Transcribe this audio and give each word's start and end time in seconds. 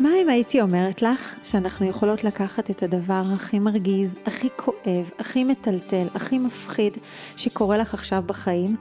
מה 0.00 0.10
אם 0.22 0.28
הייתי 0.28 0.60
אומרת 0.60 1.02
לך 1.02 1.34
שאנחנו 1.42 1.86
יכולות 1.86 2.24
לקחת 2.24 2.70
את 2.70 2.82
הדבר 2.82 3.22
הכי 3.34 3.58
מרגיז, 3.58 4.10
הכי 4.26 4.48
כואב, 4.56 5.10
הכי 5.18 5.44
מטלטל, 5.44 6.06
הכי 6.14 6.38
מפחיד 6.38 6.92
שקורה 7.36 7.76
לך 7.76 7.94
עכשיו 7.94 8.22
בחיים, 8.26 8.76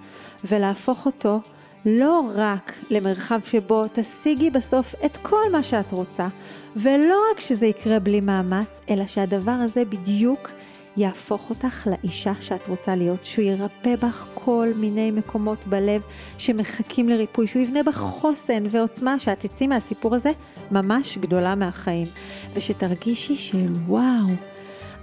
ולהפוך 0.45 1.05
אותו 1.05 1.39
לא 1.85 2.21
רק 2.35 2.73
למרחב 2.89 3.39
שבו 3.45 3.83
תשיגי 3.93 4.49
בסוף 4.49 4.95
את 5.05 5.17
כל 5.17 5.51
מה 5.51 5.63
שאת 5.63 5.91
רוצה, 5.91 6.27
ולא 6.75 7.15
רק 7.31 7.39
שזה 7.39 7.65
יקרה 7.65 7.99
בלי 7.99 8.21
מאמץ, 8.21 8.81
אלא 8.89 9.07
שהדבר 9.07 9.51
הזה 9.51 9.85
בדיוק 9.85 10.49
יהפוך 10.97 11.49
אותך 11.49 11.87
לאישה 11.87 12.33
שאת 12.41 12.67
רוצה 12.67 12.95
להיות, 12.95 13.23
שהוא 13.23 13.45
ירפא 13.45 13.95
בך 13.95 14.25
כל 14.33 14.67
מיני 14.75 15.11
מקומות 15.11 15.67
בלב 15.67 16.01
שמחכים 16.37 17.09
לריפוי, 17.09 17.47
שהוא 17.47 17.61
יבנה 17.61 17.83
בך 17.83 17.97
חוסן 17.97 18.63
ועוצמה, 18.69 19.19
שאת 19.19 19.39
תצאי 19.39 19.67
מהסיפור 19.67 20.15
הזה 20.15 20.31
ממש 20.71 21.17
גדולה 21.17 21.55
מהחיים, 21.55 22.07
ושתרגישי 22.53 23.35
של 23.35 23.71
וואו, 23.87 24.27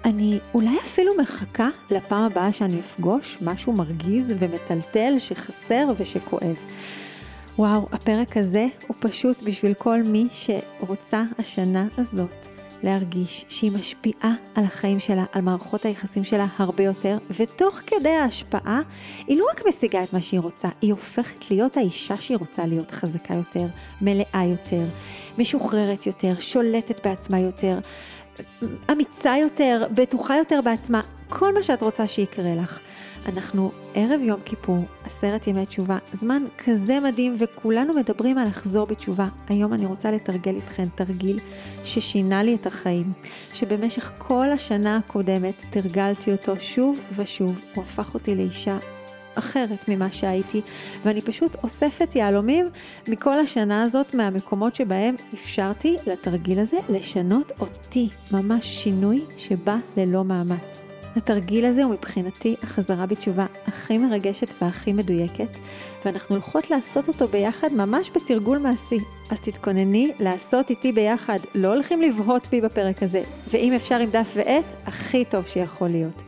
אני 0.04 0.38
אולי 0.54 0.78
אפילו 0.82 1.12
מחכה 1.18 1.68
לפעם 1.90 2.24
הבאה 2.24 2.52
שאני 2.52 2.80
אפגוש 2.80 3.38
משהו 3.42 3.72
מרגיז 3.72 4.34
ומטלטל 4.38 5.14
שחסר 5.18 5.86
ושכואב. 5.96 6.56
וואו, 7.58 7.88
הפרק 7.92 8.36
הזה 8.36 8.66
הוא 8.86 8.96
פשוט 9.00 9.42
בשביל 9.42 9.74
כל 9.74 10.02
מי 10.02 10.26
שרוצה 10.30 11.22
השנה 11.38 11.86
הזאת 11.98 12.47
להרגיש 12.82 13.44
שהיא 13.48 13.72
משפיעה 13.72 14.34
על 14.54 14.64
החיים 14.64 15.00
שלה, 15.00 15.24
על 15.32 15.42
מערכות 15.42 15.84
היחסים 15.84 16.24
שלה 16.24 16.46
הרבה 16.56 16.84
יותר, 16.84 17.18
ותוך 17.30 17.80
כדי 17.86 18.08
ההשפעה 18.08 18.80
היא 19.26 19.38
לא 19.38 19.44
רק 19.50 19.62
משיגה 19.68 20.02
את 20.02 20.12
מה 20.12 20.20
שהיא 20.20 20.40
רוצה, 20.40 20.68
היא 20.82 20.92
הופכת 20.92 21.50
להיות 21.50 21.76
האישה 21.76 22.16
שהיא 22.16 22.36
רוצה 22.36 22.66
להיות 22.66 22.90
חזקה 22.90 23.34
יותר, 23.34 23.66
מלאה 24.00 24.44
יותר, 24.50 24.84
משוחררת 25.38 26.06
יותר, 26.06 26.34
שולטת 26.38 27.06
בעצמה 27.06 27.38
יותר. 27.40 27.78
אמיצה 28.92 29.34
יותר, 29.40 29.86
בטוחה 29.94 30.36
יותר 30.36 30.60
בעצמה, 30.64 31.00
כל 31.28 31.54
מה 31.54 31.62
שאת 31.62 31.82
רוצה 31.82 32.08
שיקרה 32.08 32.54
לך. 32.54 32.80
אנחנו 33.28 33.70
ערב 33.94 34.20
יום 34.22 34.40
כיפור, 34.44 34.84
עשרת 35.04 35.46
ימי 35.46 35.66
תשובה, 35.66 35.98
זמן 36.12 36.42
כזה 36.64 36.98
מדהים 37.00 37.36
וכולנו 37.38 37.94
מדברים 37.94 38.38
על 38.38 38.48
לחזור 38.48 38.86
בתשובה. 38.86 39.26
היום 39.48 39.74
אני 39.74 39.86
רוצה 39.86 40.10
לתרגל 40.10 40.54
איתכן 40.54 40.84
תרגיל 40.94 41.38
ששינה 41.84 42.42
לי 42.42 42.54
את 42.54 42.66
החיים, 42.66 43.12
שבמשך 43.54 44.12
כל 44.18 44.50
השנה 44.50 44.96
הקודמת 44.96 45.64
תרגלתי 45.70 46.32
אותו 46.32 46.56
שוב 46.60 47.00
ושוב, 47.16 47.60
הוא 47.74 47.84
הפך 47.84 48.14
אותי 48.14 48.34
לאישה 48.34 48.78
אחרת 49.34 49.88
ממה 49.88 50.12
שהייתי, 50.12 50.60
ואני 51.04 51.20
פשוט 51.20 51.56
אוספת 51.62 52.16
יהלומים 52.16 52.68
מכל 53.08 53.40
השנה 53.40 53.82
הזאת, 53.82 54.14
מהמקומות 54.14 54.74
שבהם 54.74 55.14
אפשרתי 55.34 55.96
לתרגיל 56.06 56.58
הזה 56.58 56.76
לשנות 56.88 57.52
אותי, 57.60 58.08
ממש 58.32 58.66
שינוי 58.66 59.24
שבא 59.38 59.76
ללא 59.96 60.24
מאמץ. 60.24 60.87
התרגיל 61.16 61.66
הזה 61.66 61.84
הוא 61.84 61.92
מבחינתי 61.92 62.56
החזרה 62.62 63.06
בתשובה 63.06 63.46
הכי 63.66 63.98
מרגשת 63.98 64.62
והכי 64.62 64.92
מדויקת, 64.92 65.58
ואנחנו 66.04 66.34
הולכות 66.34 66.70
לעשות 66.70 67.08
אותו 67.08 67.28
ביחד 67.28 67.72
ממש 67.72 68.10
בתרגול 68.14 68.58
מעשי. 68.58 68.98
אז 69.30 69.40
תתכונני 69.40 70.12
לעשות 70.20 70.70
איתי 70.70 70.92
ביחד, 70.92 71.38
לא 71.54 71.68
הולכים 71.68 72.02
לבהות 72.02 72.48
בי 72.50 72.60
בפרק 72.60 73.02
הזה, 73.02 73.22
ואם 73.50 73.72
אפשר 73.72 73.98
עם 73.98 74.10
דף 74.10 74.32
ועט, 74.36 74.74
הכי 74.86 75.24
טוב 75.24 75.46
שיכול 75.46 75.88
להיות. 75.88 76.22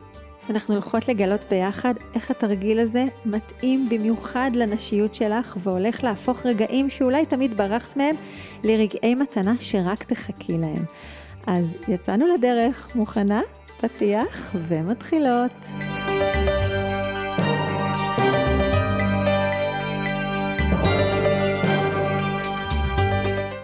אנחנו 0.51 0.75
הולכות 0.75 1.09
לגלות 1.09 1.45
ביחד 1.51 1.95
איך 2.15 2.31
התרגיל 2.31 2.79
הזה 2.81 3.05
מתאים 3.25 3.89
במיוחד 3.89 4.51
לנשיות 4.55 5.15
שלך 5.15 5.57
והולך 5.63 6.05
להפוך 6.05 6.47
רגעים 6.47 6.91
שאולי 6.91 7.27
תמיד 7.27 7.57
ברחת 7.57 7.97
מהם 7.97 8.17
לרגעי 8.65 9.15
מתנה 9.15 9.55
שרק 9.61 10.03
תחכי 10.05 10.59
להם. 10.59 10.85
אז 11.47 11.77
יצאנו 11.89 12.27
לדרך, 12.27 12.89
מוכנה? 12.95 13.41
פתיח 13.81 14.57
ומתחילות. 14.69 15.53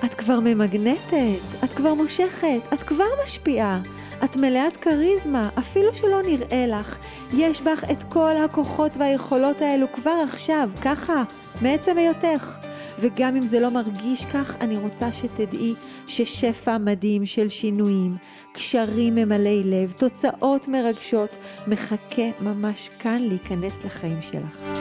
את 0.04 0.14
כבר 0.14 0.40
ממגנטת, 0.40 1.64
את 1.64 1.70
כבר 1.70 1.94
מושכת, 1.94 2.60
את 2.72 2.82
כבר 2.82 3.04
משפיעה. 3.24 3.80
את 4.24 4.36
מלאת 4.36 4.76
כריזמה, 4.76 5.48
אפילו 5.58 5.94
שלא 5.94 6.22
נראה 6.22 6.66
לך. 6.66 6.96
יש 7.34 7.60
בך 7.62 7.84
את 7.92 8.02
כל 8.02 8.36
הכוחות 8.44 8.92
והיכולות 8.96 9.62
האלו 9.62 9.86
כבר 9.92 10.22
עכשיו, 10.24 10.70
ככה, 10.82 11.22
מעצם 11.62 11.98
היותך. 11.98 12.65
וגם 12.98 13.36
אם 13.36 13.42
זה 13.42 13.60
לא 13.60 13.70
מרגיש 13.70 14.24
כך, 14.24 14.56
אני 14.60 14.76
רוצה 14.76 15.12
שתדעי 15.12 15.74
ששפע 16.06 16.78
מדהים 16.78 17.26
של 17.26 17.48
שינויים, 17.48 18.10
קשרים 18.52 19.14
ממלאי 19.14 19.62
לב, 19.64 19.92
תוצאות 19.92 20.68
מרגשות, 20.68 21.36
מחכה 21.66 22.22
ממש 22.40 22.90
כאן 22.98 23.22
להיכנס 23.22 23.84
לחיים 23.84 24.22
שלך. 24.22 24.80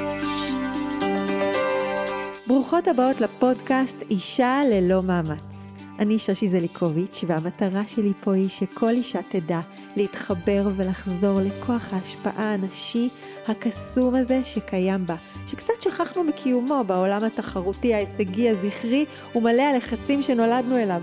ברוכות 2.48 2.88
הבאות 2.88 3.22
לפודקאסט 3.22 4.03
אישה 4.09 4.62
ללא 4.72 5.03
מאמץ. 5.03 5.56
אני 6.00 6.20
שושי 6.20 6.47
זליקוביץ', 6.47 7.24
והמטרה 7.28 7.82
שלי 7.88 8.14
פה 8.24 8.36
היא 8.36 8.50
שכל 8.50 8.90
אישה 8.90 9.20
תדע 9.30 9.59
להתחבר 9.96 10.68
ולחזור 10.76 11.40
לכוח 11.42 11.94
ההשפעה 11.94 12.53
הנשי 12.53 13.09
הקסום 13.48 14.16
הזה 14.16 14.44
שקיים 14.44 15.06
בה, 15.06 15.16
שקצת 15.48 15.82
שכחנו 15.82 16.24
מקיומו 16.24 16.84
בעולם 16.88 17.24
התחרותי, 17.24 17.94
ההישגי, 17.94 18.50
הזכרי 18.50 19.06
ומלא 19.36 19.62
הלחצים 19.62 20.22
שנולדנו 20.22 20.78
אליו. 20.78 21.02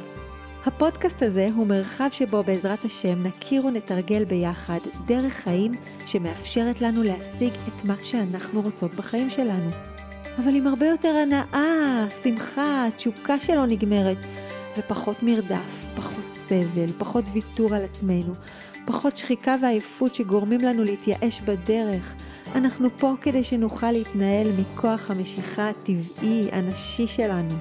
הפודקאסט 0.66 1.22
הזה 1.22 1.48
הוא 1.56 1.66
מרחב 1.66 2.08
שבו 2.10 2.42
בעזרת 2.42 2.84
השם 2.84 3.26
נכיר 3.26 3.66
ונתרגל 3.66 4.24
ביחד 4.24 4.78
דרך 5.06 5.32
חיים 5.32 5.72
שמאפשרת 6.06 6.80
לנו 6.80 7.02
להשיג 7.02 7.52
את 7.68 7.84
מה 7.84 7.94
שאנחנו 8.02 8.60
רוצות 8.60 8.94
בחיים 8.94 9.30
שלנו. 9.30 9.70
אבל 10.38 10.54
עם 10.54 10.66
הרבה 10.66 10.86
יותר 10.86 11.08
הנאה, 11.08 12.06
שמחה, 12.22 12.86
תשוקה 12.96 13.40
שלא 13.40 13.66
נגמרת, 13.66 14.18
ופחות 14.78 15.22
מרדף, 15.22 15.86
פחות 15.96 16.32
סבל, 16.32 16.92
פחות 16.98 17.24
ויתור 17.32 17.74
על 17.74 17.84
עצמנו, 17.84 18.34
פחות 18.84 19.16
שחיקה 19.16 19.56
ועייפות 19.62 20.14
שגורמים 20.14 20.60
לנו 20.60 20.84
להתייאש 20.84 21.40
בדרך. 21.40 22.14
אנחנו 22.54 22.88
פה 22.98 23.14
כדי 23.20 23.44
שנוכל 23.44 23.90
להתנהל 23.90 24.48
מכוח 24.58 25.10
המשיכה 25.10 25.68
הטבעי, 25.68 26.48
הנשי 26.52 27.06
שלנו. 27.06 27.54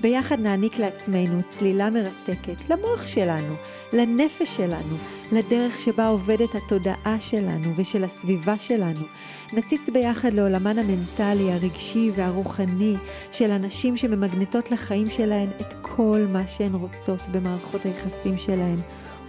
ביחד 0.00 0.40
נעניק 0.40 0.78
לעצמנו 0.78 1.40
צלילה 1.50 1.90
מרתקת, 1.90 2.70
למוח 2.70 3.06
שלנו, 3.06 3.54
לנפש 3.92 4.56
שלנו, 4.56 4.96
לדרך 5.32 5.78
שבה 5.78 6.08
עובדת 6.08 6.54
התודעה 6.54 7.16
שלנו 7.20 7.76
ושל 7.76 8.04
הסביבה 8.04 8.56
שלנו. 8.56 9.06
נציץ 9.52 9.88
ביחד 9.88 10.32
לעולמן 10.32 10.78
המנטלי, 10.78 11.52
הרגשי 11.52 12.10
והרוחני 12.16 12.94
של 13.32 13.50
אנשים 13.50 13.96
שממגנטות 13.96 14.70
לחיים 14.70 15.06
שלהן 15.06 15.48
את 15.60 15.74
כל 15.80 16.26
מה 16.28 16.48
שהן 16.48 16.74
רוצות 16.74 17.22
במערכות 17.32 17.84
היחסים 17.84 18.38
שלהן, 18.38 18.76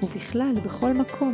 ובכלל, 0.04 0.54
בכל 0.66 0.94
מקום. 0.94 1.34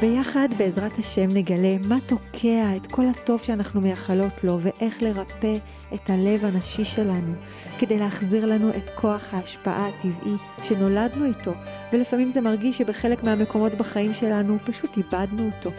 ביחד, 0.00 0.48
בעזרת 0.58 0.98
השם, 0.98 1.28
נגלה 1.34 1.76
מה 1.88 1.96
תוקע 2.06 2.76
את 2.76 2.86
כל 2.86 3.02
הטוב 3.08 3.42
שאנחנו 3.42 3.80
מייחלות 3.80 4.44
לו, 4.44 4.58
ואיך 4.60 5.02
לרפא 5.02 5.54
את 5.94 6.10
הלב 6.10 6.44
הנשי 6.44 6.84
שלנו, 6.84 7.34
כדי 7.78 7.98
להחזיר 7.98 8.46
לנו 8.46 8.70
את 8.70 8.90
כוח 8.94 9.34
ההשפעה 9.34 9.88
הטבעי 9.88 10.34
שנולדנו 10.62 11.24
איתו, 11.24 11.52
ולפעמים 11.92 12.28
זה 12.28 12.40
מרגיש 12.40 12.78
שבחלק 12.78 13.24
מהמקומות 13.24 13.74
בחיים 13.74 14.14
שלנו 14.14 14.58
פשוט 14.64 14.96
איבדנו 14.96 15.50
אותו. 15.56 15.70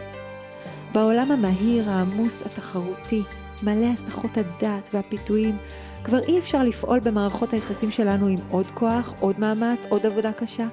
בעולם 0.92 1.30
המהיר, 1.30 1.90
העמוס, 1.90 2.42
התחרותי, 2.46 3.22
מלא 3.62 3.86
הסחות 3.86 4.36
הדעת 4.36 4.88
והפיתויים, 4.94 5.56
כבר 6.04 6.18
אי 6.28 6.38
אפשר 6.38 6.62
לפעול 6.62 7.00
במערכות 7.00 7.52
היחסים 7.52 7.90
שלנו 7.90 8.26
עם 8.26 8.38
עוד 8.50 8.66
כוח, 8.66 9.14
עוד 9.20 9.40
מאמץ, 9.40 9.86
עוד 9.88 10.06
עבודה 10.06 10.32
קשה. 10.32 10.66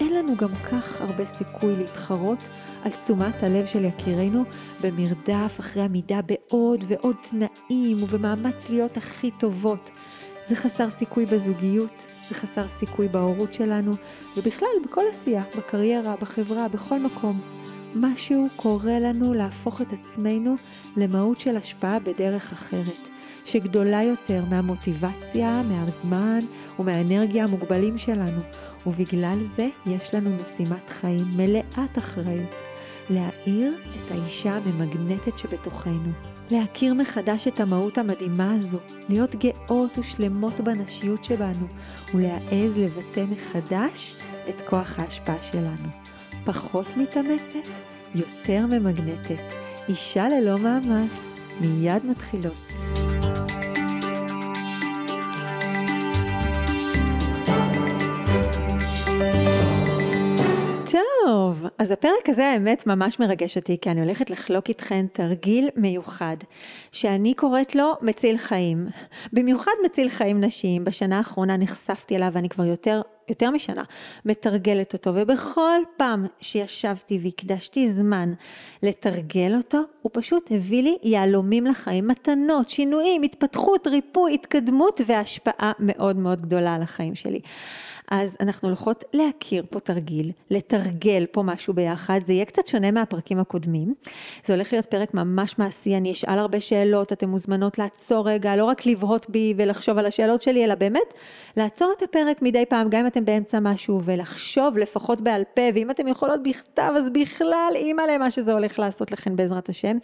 אין 0.00 0.14
לנו 0.14 0.36
גם 0.36 0.54
כך 0.70 1.00
הרבה 1.00 1.26
סיכוי 1.26 1.76
להתחרות 1.76 2.38
על 2.84 2.90
תשומת 2.90 3.42
הלב 3.42 3.66
של 3.66 3.84
יקירינו 3.84 4.44
במרדף 4.82 5.56
אחרי 5.60 5.82
עמידה 5.82 6.20
בעוד 6.22 6.84
ועוד 6.88 7.16
תנאים 7.30 8.02
ובמאמץ 8.02 8.70
להיות 8.70 8.96
הכי 8.96 9.30
טובות. 9.30 9.90
זה 10.46 10.56
חסר 10.56 10.90
סיכוי 10.90 11.26
בזוגיות, 11.26 12.04
זה 12.28 12.34
חסר 12.34 12.68
סיכוי 12.68 13.08
בהורות 13.08 13.54
שלנו, 13.54 13.92
ובכלל 14.36 14.68
בכל 14.84 15.02
עשייה, 15.10 15.42
בקריירה, 15.58 16.14
בחברה, 16.20 16.68
בכל 16.68 17.00
מקום. 17.00 17.40
משהו 17.96 18.46
קורא 18.56 18.92
לנו 18.92 19.34
להפוך 19.34 19.80
את 19.80 19.92
עצמנו 19.92 20.54
למהות 20.96 21.36
של 21.36 21.56
השפעה 21.56 21.98
בדרך 21.98 22.52
אחרת, 22.52 23.08
שגדולה 23.44 24.02
יותר 24.02 24.44
מהמוטיבציה, 24.50 25.60
מהזמן 25.68 26.38
ומהאנרגיה 26.78 27.44
המוגבלים 27.44 27.98
שלנו, 27.98 28.40
ובגלל 28.86 29.38
זה 29.56 29.68
יש 29.86 30.14
לנו 30.14 30.30
משימת 30.30 30.90
חיים 30.90 31.24
מלאת 31.36 31.98
אחריות. 31.98 32.69
להאיר 33.10 33.74
את 33.96 34.10
האישה 34.10 34.56
הממגנטת 34.56 35.38
שבתוכנו. 35.38 36.10
להכיר 36.50 36.94
מחדש 36.94 37.48
את 37.48 37.60
המהות 37.60 37.98
המדהימה 37.98 38.52
הזו, 38.54 38.78
להיות 39.08 39.36
גאות 39.36 39.98
ושלמות 39.98 40.60
בנשיות 40.60 41.24
שבנו, 41.24 41.66
ולהעז 42.14 42.78
לבטא 42.78 43.24
מחדש 43.30 44.14
את 44.48 44.60
כוח 44.60 44.98
ההשפעה 44.98 45.42
שלנו. 45.42 45.88
פחות 46.44 46.96
מתאמצת, 46.96 47.70
יותר 48.14 48.66
ממגנטת. 48.66 49.54
אישה 49.88 50.28
ללא 50.28 50.58
מאמץ, 50.58 51.12
מיד 51.60 52.06
מתחילות. 52.06 52.69
טוב, 61.26 61.66
אז 61.78 61.90
הפרק 61.90 62.28
הזה 62.28 62.48
האמת 62.48 62.86
ממש 62.86 63.20
מרגש 63.20 63.56
אותי, 63.56 63.76
כי 63.80 63.90
אני 63.90 64.00
הולכת 64.00 64.30
לחלוק 64.30 64.68
איתכן 64.68 65.06
תרגיל 65.12 65.68
מיוחד, 65.76 66.36
שאני 66.92 67.34
קוראת 67.34 67.74
לו 67.74 67.92
מציל 68.02 68.38
חיים. 68.38 68.86
במיוחד 69.32 69.72
מציל 69.84 70.10
חיים 70.10 70.40
נשיים, 70.40 70.84
בשנה 70.84 71.18
האחרונה 71.18 71.56
נחשפתי 71.56 72.16
אליו 72.16 72.28
ואני 72.32 72.48
כבר 72.48 72.64
יותר 72.64 73.02
יותר 73.30 73.50
משנה, 73.50 73.82
מתרגלת 74.24 74.92
אותו, 74.92 75.10
ובכל 75.14 75.80
פעם 75.96 76.26
שישבתי 76.40 77.18
והקדשתי 77.22 77.88
זמן 77.88 78.32
לתרגל 78.82 79.54
אותו, 79.56 79.80
הוא 80.02 80.10
פשוט 80.14 80.52
הביא 80.52 80.82
לי 80.82 80.96
יהלומים 81.02 81.66
לחיים, 81.66 82.08
מתנות, 82.08 82.68
שינויים, 82.68 83.22
התפתחות, 83.22 83.86
ריפוי, 83.86 84.34
התקדמות 84.34 85.00
והשפעה 85.06 85.72
מאוד 85.78 86.16
מאוד 86.16 86.40
גדולה 86.40 86.74
על 86.74 86.82
החיים 86.82 87.14
שלי. 87.14 87.40
אז 88.10 88.36
אנחנו 88.40 88.68
הולכות 88.68 89.04
להכיר 89.12 89.64
פה 89.70 89.80
תרגיל, 89.80 90.32
לתרגל 90.50 91.26
פה 91.32 91.42
משהו 91.42 91.74
ביחד, 91.74 92.20
זה 92.26 92.32
יהיה 92.32 92.44
קצת 92.44 92.66
שונה 92.66 92.90
מהפרקים 92.90 93.38
הקודמים. 93.38 93.94
זה 94.44 94.54
הולך 94.54 94.72
להיות 94.72 94.86
פרק 94.86 95.14
ממש 95.14 95.58
מעשי, 95.58 95.96
אני 95.96 96.12
אשאל 96.12 96.38
הרבה 96.38 96.60
שאלות, 96.60 97.12
אתן 97.12 97.28
מוזמנות 97.28 97.78
לעצור 97.78 98.28
רגע, 98.28 98.56
לא 98.56 98.64
רק 98.64 98.86
לבהות 98.86 99.30
בי 99.30 99.54
ולחשוב 99.56 99.98
על 99.98 100.06
השאלות 100.06 100.42
שלי, 100.42 100.64
אלא 100.64 100.74
באמת 100.74 101.14
לעצור 101.56 101.92
את 101.96 102.02
הפרק 102.02 102.42
מדי 102.42 102.64
פעם, 102.68 102.88
גם 102.90 103.00
אם 103.00 103.06
אתם 103.06 103.24
באמצע 103.24 103.60
משהו, 103.60 104.00
ולחשוב 104.04 104.78
לפחות 104.78 105.20
בעל 105.20 105.42
פה, 105.54 105.62
ואם 105.74 105.90
אתם 105.90 106.08
יכולות 106.08 106.42
בכתב, 106.42 106.92
אז 106.96 107.04
בכלל 107.12 107.72
אימא 107.74 108.02
למה 108.02 108.30
שזה 108.30 108.52
הולך 108.52 108.78
לעשות 108.78 109.12
לכם 109.12 109.36
בעזרת 109.36 109.68
השם. 109.68 109.96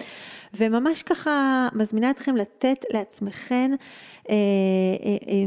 וממש 0.55 1.03
ככה 1.03 1.69
מזמינה 1.73 2.11
אתכם 2.11 2.37
לתת 2.37 2.85
לעצמכם 2.93 3.71
אה, 4.31 4.35
אה, 5.05 5.17
אה, 5.29 5.45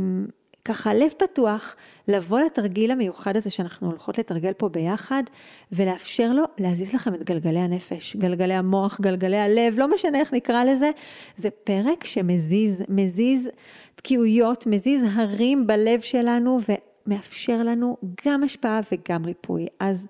ככה 0.70 0.94
לב 0.94 1.12
פתוח, 1.18 1.76
לבוא 2.08 2.40
לתרגיל 2.40 2.92
המיוחד 2.92 3.38
הזה 3.38 3.50
שאנחנו 3.50 3.88
הולכות 3.88 4.18
לתרגל 4.18 4.54
פה 4.54 4.70
ביחד, 4.70 5.24
ולאפשר 5.72 6.34
לו 6.34 6.44
להזיז 6.58 6.94
לכם 6.94 7.14
את 7.14 7.24
גלגלי 7.24 7.60
הנפש, 7.60 8.16
גלגלי 8.16 8.54
המוח, 8.54 9.02
גלגלי 9.02 9.38
הלב, 9.38 9.74
לא 9.78 9.94
משנה 9.94 10.20
איך 10.20 10.34
נקרא 10.34 10.64
לזה, 10.64 10.92
זה 11.38 11.50
פרק 11.50 12.04
שמזיז, 12.04 12.84
מזיז 12.90 13.50
תקיעויות, 13.96 14.68
מזיז 14.68 15.04
הרים 15.14 15.68
בלב 15.68 16.02
שלנו, 16.02 16.60
ומאפשר 17.08 17.64
לנו 17.64 17.98
גם 18.26 18.44
השפעה 18.44 18.80
וגם 18.92 19.26
ריפוי. 19.26 19.68
אז 19.80 20.08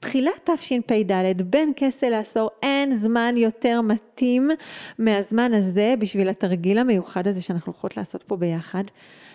תחילת 0.00 0.50
תשפ"ד, 0.50 1.42
בין 1.42 1.72
כסה 1.76 2.08
לעשור, 2.08 2.50
אין 2.62 2.96
זמן 2.96 3.34
יותר 3.36 3.80
מתאים 3.80 4.50
מהזמן 4.98 5.54
הזה 5.54 5.94
בשביל 5.98 6.28
התרגיל 6.28 6.78
המיוחד 6.78 7.28
הזה 7.28 7.42
שאנחנו 7.42 7.72
הולכות 7.72 7.96
לעשות 7.96 8.22
פה 8.22 8.36
ביחד. 8.36 8.84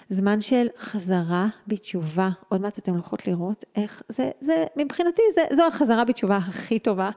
זמן 0.10 0.42
של 0.42 0.68
חזרה 0.78 1.48
בתשובה, 1.68 2.30
עוד 2.50 2.62
מעט 2.62 2.78
אתם 2.78 2.92
הולכות 2.92 3.28
לראות 3.28 3.66
איך 3.76 4.04
זה, 4.10 4.32
זה 4.40 4.66
מבחינתי 4.76 5.22
זה, 5.34 5.42
זו 5.56 5.68
החזרה 5.68 6.04
בתשובה 6.04 6.38
הכי 6.38 6.80
טובה 6.80 7.10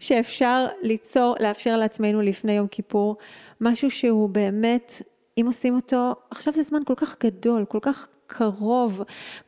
שאפשר 0.00 0.66
ליצור, 0.82 1.34
לאפשר 1.40 1.76
לעצמנו 1.76 2.20
לפני 2.20 2.52
יום 2.52 2.66
כיפור, 2.66 3.16
משהו 3.60 3.90
שהוא 3.90 4.28
באמת, 4.28 5.02
אם 5.40 5.44
עושים 5.46 5.74
אותו, 5.74 6.12
עכשיו 6.30 6.52
זה 6.52 6.62
זמן 6.62 6.80
כל 6.86 6.94
כך 6.96 7.16
גדול, 7.24 7.64
כל 7.64 7.80
כך 7.82 8.08
קרוב, 8.26 9.02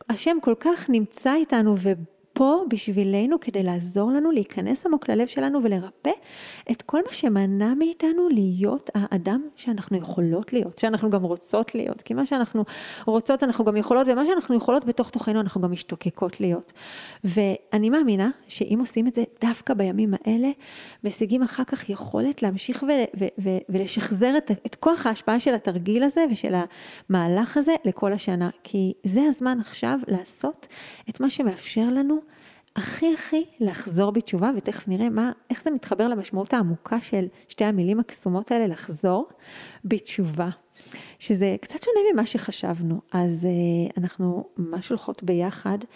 השם 0.08 0.37
כל 0.43 0.54
כך 0.60 0.90
נמצא 0.90 1.34
איתנו 1.34 1.75
ו... 1.78 1.93
פה 2.36 2.64
בשבילנו 2.68 3.40
כדי 3.40 3.62
לעזור 3.62 4.10
לנו 4.10 4.30
להיכנס 4.30 4.86
עמוק 4.86 5.08
ללב 5.08 5.26
שלנו 5.26 5.62
ולרפא 5.62 6.10
את 6.70 6.82
כל 6.82 7.00
מה 7.06 7.12
שמנע 7.12 7.74
מאיתנו 7.74 8.28
להיות 8.28 8.90
האדם 8.94 9.42
שאנחנו 9.56 9.96
יכולות 9.96 10.52
להיות, 10.52 10.78
שאנחנו 10.78 11.10
גם 11.10 11.22
רוצות 11.22 11.74
להיות, 11.74 12.02
כי 12.02 12.14
מה 12.14 12.26
שאנחנו 12.26 12.64
רוצות 13.06 13.42
אנחנו 13.42 13.64
גם 13.64 13.76
יכולות, 13.76 14.06
ומה 14.10 14.26
שאנחנו 14.26 14.56
יכולות 14.56 14.84
בתוך 14.84 15.10
תוכנו 15.10 15.40
אנחנו 15.40 15.60
גם 15.60 15.72
משתוקקות 15.72 16.40
להיות. 16.40 16.72
ואני 17.24 17.90
מאמינה 17.90 18.30
שאם 18.48 18.76
עושים 18.80 19.06
את 19.06 19.14
זה 19.14 19.24
דווקא 19.40 19.74
בימים 19.74 20.14
האלה, 20.14 20.48
משיגים 21.04 21.42
אחר 21.42 21.64
כך 21.64 21.90
יכולת 21.90 22.42
להמשיך 22.42 22.82
ו- 22.82 23.18
ו- 23.20 23.28
ו- 23.42 23.58
ולשחזר 23.68 24.36
את, 24.36 24.50
את 24.66 24.74
כוח 24.74 25.06
ההשפעה 25.06 25.40
של 25.40 25.54
התרגיל 25.54 26.02
הזה 26.02 26.24
ושל 26.30 26.54
המהלך 27.10 27.56
הזה 27.56 27.74
לכל 27.84 28.12
השנה, 28.12 28.50
כי 28.62 28.92
זה 29.04 29.20
הזמן 29.28 29.60
עכשיו 29.60 29.98
לעשות 30.08 30.66
את 31.08 31.20
מה 31.20 31.30
שמאפשר 31.30 31.90
לנו 31.90 32.25
הכי 32.76 33.14
הכי 33.14 33.44
לחזור 33.61 34.11
בתשובה, 34.11 34.50
ותכף 34.56 34.88
נראה 34.88 35.08
מה, 35.08 35.32
איך 35.50 35.62
זה 35.62 35.70
מתחבר 35.70 36.08
למשמעות 36.08 36.55
העמוקה 36.55 37.00
של 37.02 37.26
שתי 37.49 37.64
המילים 37.64 38.00
הקסומות 38.00 38.50
האלה, 38.50 38.67
לחזור 38.67 39.28
בתשובה. 39.84 40.49
שזה 41.19 41.56
קצת 41.61 41.82
שונה 41.82 42.00
ממה 42.12 42.26
שחשבנו, 42.26 43.00
אז 43.12 43.46
uh, 43.46 44.00
אנחנו 44.00 44.44
ממש 44.56 44.88
הולכות 44.88 45.23
ביחד 45.23 45.78
אה, 45.82 45.88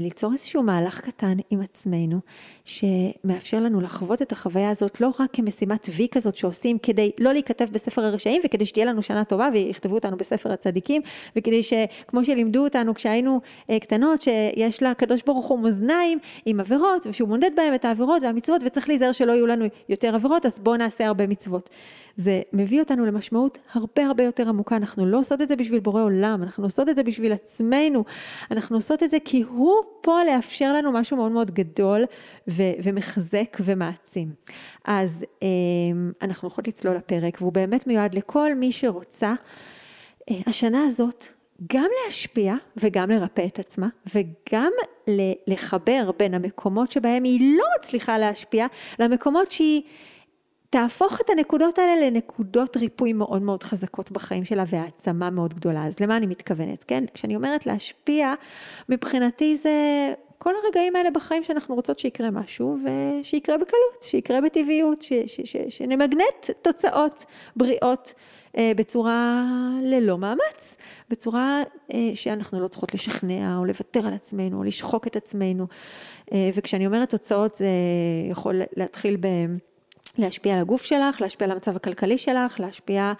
ליצור 0.00 0.32
איזשהו 0.32 0.62
מהלך 0.62 1.00
קטן 1.00 1.36
עם 1.50 1.60
עצמנו, 1.60 2.20
שמאפשר 2.64 3.60
לנו 3.60 3.80
לחוות 3.80 4.22
את 4.22 4.32
החוויה 4.32 4.70
הזאת 4.70 5.00
לא 5.00 5.10
רק 5.20 5.30
כמשימת 5.32 5.88
וי 5.96 6.08
כזאת 6.10 6.36
שעושים 6.36 6.78
כדי 6.78 7.10
לא 7.18 7.32
להיכתב 7.32 7.66
בספר 7.72 8.04
הרשעים 8.04 8.42
וכדי 8.44 8.66
שתהיה 8.66 8.86
לנו 8.86 9.02
שנה 9.02 9.24
טובה 9.24 9.48
ויכתבו 9.52 9.94
אותנו 9.94 10.16
בספר 10.16 10.52
הצדיקים, 10.52 11.02
וכדי 11.36 11.62
שכמו 11.62 12.24
שלימדו 12.24 12.64
אותנו 12.64 12.94
כשהיינו 12.94 13.40
אה, 13.70 13.78
קטנות, 13.78 14.22
שיש 14.22 14.82
לקדוש 14.82 15.22
ברוך 15.26 15.46
הוא 15.46 15.58
מאזניים 15.58 16.18
עם 16.46 16.60
עבירות, 16.60 17.06
ושהוא 17.06 17.28
מונד 17.28 17.52
בהם 17.56 17.74
את 17.74 17.84
העבירות 17.84 18.22
והמצוות, 18.22 18.62
וצריך 18.64 18.88
להיזהר 18.88 19.12
שלא 19.12 19.32
יהיו 19.32 19.46
לנו 19.46 19.64
יותר 19.88 20.14
עבירות, 20.14 20.46
אז 20.46 20.58
בואו 20.58 20.76
נעשה 20.76 21.06
הרבה 21.06 21.26
מצוות. 21.26 21.70
זה 22.16 22.42
מביא 22.52 22.80
אותנו 22.80 23.06
למשמעות 23.06 23.58
הרבה 23.72 24.06
הרבה 24.06 24.24
יותר 24.24 24.48
עמוקה. 24.48 24.76
אנחנו 24.76 25.06
לא 25.06 25.18
עושות 25.18 25.42
את 25.42 25.48
זה 25.48 25.56
בשביל 25.56 25.80
בורא 25.80 26.02
עולם, 26.02 26.42
אנחנו 26.42 26.64
עושות 26.64 26.88
את 26.88 26.96
זה 26.96 27.02
בשביל 27.02 27.32
עצמנו. 27.32 28.04
אנחנו 28.50 28.76
עושות 28.76 29.02
את 29.02 29.10
זה 29.10 29.18
כי 29.24 29.42
הוא 29.42 29.74
פה 30.00 30.18
לאפשר 30.24 30.72
לנו 30.72 30.92
משהו 30.92 31.16
מאוד 31.16 31.32
מאוד 31.32 31.50
גדול 31.50 32.04
ו- 32.48 32.62
ומחזק 32.82 33.56
ומעצים. 33.60 34.32
אז 34.84 35.24
אמ, 35.42 36.12
אנחנו 36.22 36.46
הולכות 36.46 36.68
לצלול 36.68 36.96
לפרק, 36.96 37.36
והוא 37.40 37.52
באמת 37.52 37.86
מיועד 37.86 38.14
לכל 38.14 38.54
מי 38.54 38.72
שרוצה. 38.72 39.34
אה, 40.30 40.36
השנה 40.46 40.84
הזאת 40.84 41.26
גם 41.72 41.88
להשפיע 42.04 42.54
וגם 42.76 43.10
לרפא 43.10 43.46
את 43.46 43.58
עצמה, 43.58 43.88
וגם 44.14 44.72
לחבר 45.46 46.10
בין 46.18 46.34
המקומות 46.34 46.90
שבהם 46.90 47.24
היא 47.24 47.56
לא 47.58 47.64
מצליחה 47.80 48.18
להשפיע, 48.18 48.66
למקומות 48.98 49.50
שהיא 49.50 49.82
תהפוך 50.70 51.20
את 51.20 51.30
הנקודות 51.30 51.78
האלה 51.78 52.06
לנקודות 52.06 52.76
ריפוי 52.76 53.12
מאוד 53.12 53.42
מאוד 53.42 53.62
חזקות 53.62 54.10
בחיים 54.10 54.44
שלה 54.44 54.64
והעצמה 54.66 55.30
מאוד 55.30 55.54
גדולה. 55.54 55.86
אז 55.86 56.00
למה 56.00 56.16
אני 56.16 56.26
מתכוונת, 56.26 56.84
כן? 56.84 57.04
כשאני 57.14 57.36
אומרת 57.36 57.66
להשפיע, 57.66 58.34
מבחינתי 58.88 59.56
זה 59.56 59.72
כל 60.38 60.54
הרגעים 60.64 60.96
האלה 60.96 61.10
בחיים 61.10 61.42
שאנחנו 61.44 61.74
רוצות 61.74 61.98
שיקרה 61.98 62.30
משהו 62.30 62.78
ושיקרה 62.84 63.56
בקלות, 63.56 64.02
שיקרה 64.02 64.40
בטבעיות, 64.40 65.02
ש, 65.02 65.12
ש, 65.26 65.40
ש, 65.44 65.56
שנמגנט 65.68 66.50
תוצאות 66.62 67.24
בריאות 67.56 68.14
אה, 68.56 68.72
בצורה 68.76 69.44
ללא 69.82 70.18
מאמץ, 70.18 70.76
בצורה 71.10 71.62
אה, 71.94 72.10
שאנחנו 72.14 72.60
לא 72.60 72.68
צריכות 72.68 72.94
לשכנע 72.94 73.56
או 73.58 73.64
לוותר 73.64 74.06
על 74.06 74.14
עצמנו 74.14 74.58
או 74.58 74.64
לשחוק 74.64 75.06
את 75.06 75.16
עצמנו. 75.16 75.66
אה, 76.32 76.50
וכשאני 76.54 76.86
אומרת 76.86 77.10
תוצאות 77.10 77.54
זה 77.54 77.68
יכול 78.30 78.62
להתחיל 78.76 79.16
ב... 79.20 79.26
להשפיע 80.18 80.54
על 80.54 80.60
הגוף 80.60 80.82
שלך, 80.82 81.20
להשפיע 81.20 81.44
על 81.44 81.50
המצב 81.50 81.76
הכלכלי 81.76 82.18
שלך, 82.18 82.60
להשפיע 82.60 83.12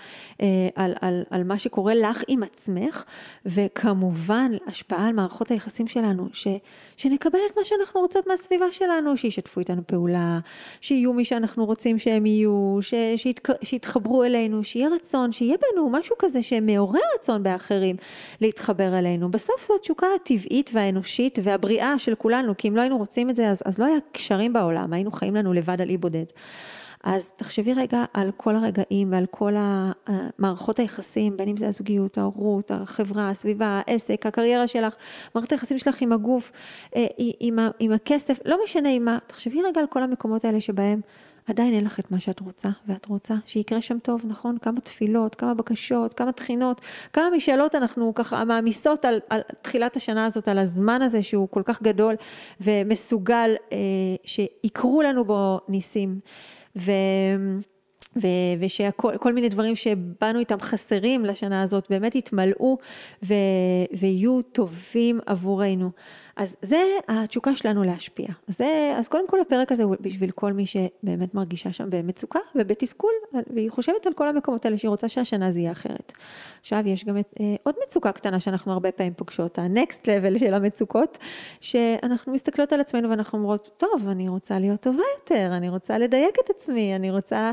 אה, 0.43 0.47
על, 0.75 0.95
על, 1.01 1.23
על 1.31 1.45
מה 1.45 1.59
שקורה 1.59 1.95
לך 1.95 2.23
עם 2.29 2.43
עצמך, 2.43 3.05
וכמובן 3.47 4.53
השפעה 4.67 5.07
על 5.07 5.13
מערכות 5.13 5.51
היחסים 5.51 5.89
שלנו, 5.89 6.29
ש, 6.33 6.49
שנקבל 6.97 7.39
את 7.51 7.57
מה 7.59 7.65
שאנחנו 7.65 8.01
רוצות 8.01 8.27
מהסביבה 8.27 8.73
שלנו, 8.73 9.17
שישתפו 9.17 9.61
איתנו 9.61 9.87
פעולה, 9.87 10.39
שיהיו 10.81 11.13
מי 11.13 11.25
שאנחנו 11.25 11.67
רוצים 11.67 11.99
שהם 11.99 12.27
יהיו, 12.27 12.79
ש, 12.81 12.95
שיתק, 13.17 13.49
שיתחברו 13.63 14.25
אלינו, 14.25 14.65
שיהיה 14.65 14.89
רצון, 14.89 15.33
שיהיה 15.33 15.57
בנו 15.57 15.91
משהו 15.91 16.17
כזה 16.19 16.43
שמעורר 16.43 17.01
רצון 17.15 17.43
באחרים 17.43 17.97
להתחבר 18.41 18.99
אלינו. 18.99 19.31
בסוף 19.31 19.69
זו 19.69 19.75
התשוקה 19.75 20.07
הטבעית 20.17 20.71
והאנושית 20.73 21.39
והבריאה 21.43 21.99
של 21.99 22.15
כולנו, 22.15 22.57
כי 22.57 22.69
אם 22.69 22.77
לא 22.77 22.81
היינו 22.81 22.99
רוצים 22.99 23.31
את 23.31 23.37
זה 23.37 23.49
אז, 23.49 23.63
אז 23.65 23.79
לא 23.79 23.85
היה 23.85 23.99
קשרים 24.13 24.53
בעולם, 24.53 24.93
היינו 24.93 25.13
חיים 25.13 25.37
לנו 25.37 25.53
לבד 25.53 25.81
על 25.81 25.89
אי 25.89 25.97
בודד. 25.97 26.25
אז 27.05 27.33
תחשבי 27.37 27.75
רגע 27.75 28.05
על 28.15 28.31
כל 28.37 28.57
הרגעים 28.57 29.13
ועל 29.13 29.27
כל 29.31 29.55
המערכות 29.57 30.79
היחסים, 30.79 31.37
בין 31.37 31.49
אם 31.49 31.57
זה 31.57 31.69
הזוגיות, 31.69 32.19
ההורות, 32.19 32.71
החברה, 32.71 33.31
הסביבה, 33.31 33.81
העסק, 33.87 34.27
הקריירה 34.27 34.67
שלך, 34.67 34.95
מערכת 35.35 35.53
היחסים 35.53 35.79
שלך 35.79 36.03
עם 36.03 36.13
הגוף, 36.13 36.53
אה, 36.97 37.07
עם, 37.19 37.59
עם 37.79 37.93
הכסף, 37.93 38.39
לא 38.45 38.59
משנה 38.65 38.89
עם 38.89 39.05
מה, 39.05 39.19
תחשבי 39.27 39.63
רגע 39.63 39.81
על 39.81 39.87
כל 39.87 40.03
המקומות 40.03 40.45
האלה 40.45 40.61
שבהם 40.61 41.01
עדיין 41.47 41.75
אין 41.75 41.85
לך 41.85 42.01
את 42.01 42.11
מה 42.11 42.21
שאת 42.21 42.41
רוצה, 42.41 42.69
ואת 42.89 43.07
רוצה 43.07 43.35
שיקרה 43.47 43.81
שם 43.81 43.99
טוב, 43.99 44.23
נכון? 44.25 44.59
כמה 44.59 44.81
תפילות, 44.81 45.35
כמה 45.35 45.55
בקשות, 45.55 46.15
כמה 46.15 46.33
תחינות, 46.33 46.81
כמה 47.13 47.25
משאלות 47.37 47.75
אנחנו 47.75 48.13
ככה 48.15 48.45
מעמיסות 48.45 49.05
על, 49.05 49.21
על 49.31 49.41
תחילת 49.63 49.97
השנה 49.97 50.27
הזאת, 50.27 50.49
על 50.49 50.59
הזמן 50.59 51.03
הזה 51.03 51.23
שהוא 51.23 51.49
כל 51.49 51.63
כך 51.65 51.83
גדול 51.83 52.15
ומסוגל 52.61 53.55
אה, 53.73 53.79
שיקרו 54.25 55.03
לנו 55.03 55.25
בו 55.25 55.61
ניסים. 55.69 56.21
ו... 56.77 56.91
ו- 58.17 58.57
ושכל 58.61 59.33
מיני 59.33 59.49
דברים 59.49 59.77
שבאנו 59.77 60.39
איתם 60.39 60.61
חסרים 60.61 61.25
לשנה 61.25 61.63
הזאת 61.63 61.87
באמת 61.91 62.15
יתמלאו 62.15 62.79
ו- 63.25 63.35
ויהיו 63.93 64.43
טובים 64.43 65.21
עבורנו. 65.27 65.91
אז 66.37 66.57
זה 66.63 66.83
התשוקה 67.09 67.55
שלנו 67.55 67.85
להשפיע. 67.85 68.29
זה, 68.47 68.95
אז 68.97 69.09
קודם 69.09 69.29
כל 69.29 69.41
הפרק 69.41 69.73
הזה 69.73 69.83
הוא 69.83 69.97
בשביל 70.01 70.31
כל 70.31 70.53
מי 70.53 70.67
שבאמת 70.67 71.35
מרגישה 71.35 71.73
שם 71.73 71.91
במצוקה 71.91 72.39
ובתסכול, 72.55 73.11
והיא 73.55 73.71
חושבת 73.71 74.07
על 74.07 74.13
כל 74.13 74.29
המקומות 74.29 74.65
האלה 74.65 74.77
שהיא 74.77 74.89
רוצה 74.89 75.09
שהשנה 75.09 75.53
זה 75.53 75.61
יהיה 75.61 75.73
אחרת. 75.73 76.13
עכשיו 76.61 76.83
יש 76.87 77.05
גם 77.05 77.19
את, 77.19 77.35
אה, 77.41 77.55
עוד 77.63 77.75
מצוקה 77.87 78.13
קטנה 78.13 78.41
שאנחנו 78.41 78.73
הרבה 78.73 78.93
פעמים 78.93 79.13
פוגשות, 79.15 79.59
ה-next 79.59 80.03
level 80.05 80.39
של 80.39 80.55
המצוקות, 80.55 81.19
שאנחנו 81.61 82.33
מסתכלות 82.33 82.73
על 82.73 82.81
עצמנו 82.81 83.11
ואנחנו 83.11 83.39
אומרות, 83.39 83.71
טוב, 83.77 84.09
אני 84.09 84.29
רוצה 84.29 84.59
להיות 84.59 84.81
טובה 84.81 85.03
יותר, 85.19 85.51
אני 85.57 85.69
רוצה 85.69 85.99
לדייק 85.99 86.35
את 86.45 86.51
עצמי, 86.51 86.97
אני 86.97 87.11
רוצה 87.11 87.53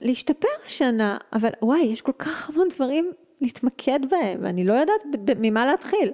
להשתפר 0.00 0.48
השנה, 0.66 1.16
אבל 1.32 1.50
וואי, 1.62 1.80
יש 1.80 2.00
כל 2.00 2.12
כך 2.18 2.50
המון 2.50 2.68
דברים 2.74 3.12
להתמקד 3.40 4.00
בהם, 4.10 4.38
ואני 4.42 4.64
לא 4.64 4.72
יודעת 4.72 5.02
ממה 5.38 5.66
להתחיל. 5.66 6.12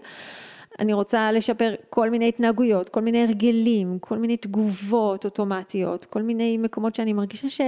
אני 0.79 0.93
רוצה 0.93 1.33
לשפר 1.33 1.75
כל 1.91 2.11
מיני 2.11 2.29
התנהגויות, 2.29 2.89
כל 2.89 3.01
מיני 3.01 3.23
הרגלים, 3.23 3.99
כל 4.01 4.19
מיני 4.19 4.37
תגובות 4.37 5.25
אוטומטיות, 5.25 6.05
כל 6.05 6.23
מיני 6.23 6.59
מקומות 6.59 6.95
שאני 6.95 7.13
מרגישה 7.13 7.49
ש, 7.49 7.61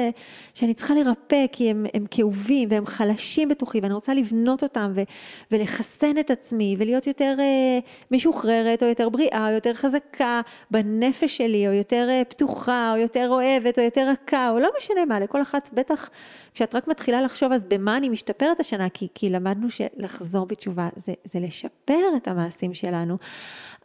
שאני 0.54 0.74
צריכה 0.74 0.94
לרפא 0.94 1.46
כי 1.52 1.70
הם, 1.70 1.86
הם 1.94 2.04
כאובים 2.10 2.68
והם 2.72 2.86
חלשים 2.86 3.48
בתוכי 3.48 3.80
ואני 3.80 3.94
רוצה 3.94 4.14
לבנות 4.14 4.62
אותם 4.62 4.92
ו, 4.94 5.02
ולחסן 5.50 6.18
את 6.18 6.30
עצמי 6.30 6.76
ולהיות 6.78 7.06
יותר 7.06 7.36
אה, 7.38 7.78
משוחררת 8.10 8.82
או 8.82 8.88
יותר 8.88 9.08
בריאה 9.08 9.48
או 9.48 9.54
יותר 9.54 9.74
חזקה 9.74 10.40
בנפש 10.70 11.36
שלי 11.36 11.68
או 11.68 11.72
יותר 11.72 12.06
אה, 12.10 12.22
פתוחה 12.28 12.92
או 12.92 12.98
יותר 12.98 13.28
אוהבת 13.30 13.78
או 13.78 13.84
יותר 13.84 14.08
רכה 14.08 14.50
או 14.50 14.58
לא 14.58 14.68
משנה 14.78 15.04
מה, 15.04 15.20
לכל 15.20 15.42
אחת 15.42 15.70
בטח 15.72 16.10
כשאת 16.54 16.74
רק 16.74 16.88
מתחילה 16.88 17.20
לחשוב 17.20 17.52
אז 17.52 17.64
במה 17.64 17.96
אני 17.96 18.08
משתפרת 18.08 18.60
השנה, 18.60 18.88
כי, 18.88 19.08
כי 19.14 19.28
למדנו 19.28 19.70
שלחזור 19.70 20.46
בתשובה 20.46 20.88
זה, 20.96 21.12
זה 21.24 21.40
לשפר 21.40 22.16
את 22.16 22.28
המעשים 22.28 22.74
שלנו. 22.74 22.93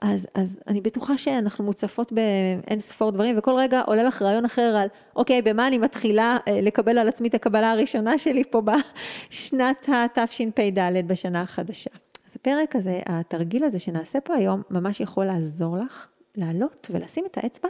אז, 0.01 0.27
אז 0.35 0.59
אני 0.67 0.81
בטוחה 0.81 1.17
שאנחנו 1.17 1.63
מוצפות 1.63 2.11
באין 2.11 2.79
ספור 2.79 3.11
דברים, 3.11 3.37
וכל 3.37 3.55
רגע 3.57 3.81
עולה 3.81 4.03
לך 4.03 4.21
רעיון 4.21 4.45
אחר 4.45 4.61
על, 4.61 4.87
אוקיי, 5.15 5.41
במה 5.41 5.67
אני 5.67 5.77
מתחילה 5.77 6.37
אה, 6.47 6.61
לקבל 6.61 6.97
על 6.97 7.07
עצמי 7.07 7.27
את 7.27 7.35
הקבלה 7.35 7.71
הראשונה 7.71 8.17
שלי 8.17 8.43
פה 8.43 8.61
בשנת 8.61 9.89
התשפ"ד, 9.89 11.07
בשנה 11.07 11.41
החדשה. 11.41 11.89
אז 12.29 12.35
הפרק 12.35 12.75
הזה, 12.75 12.99
התרגיל 13.05 13.63
הזה 13.63 13.79
שנעשה 13.79 14.19
פה 14.19 14.35
היום, 14.35 14.61
ממש 14.69 14.99
יכול 14.99 15.25
לעזור 15.25 15.77
לך 15.77 16.07
לעלות 16.35 16.87
ולשים 16.91 17.25
את 17.31 17.37
האצבע 17.37 17.69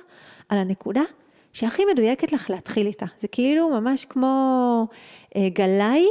על 0.49 0.57
הנקודה 0.57 1.03
שהכי 1.53 1.83
מדויקת 1.93 2.31
לך 2.31 2.49
להתחיל 2.49 2.87
איתה. 2.87 3.05
זה 3.19 3.27
כאילו 3.27 3.69
ממש 3.69 4.05
כמו 4.05 4.87
אה, 5.35 5.49
גלאי 5.49 6.07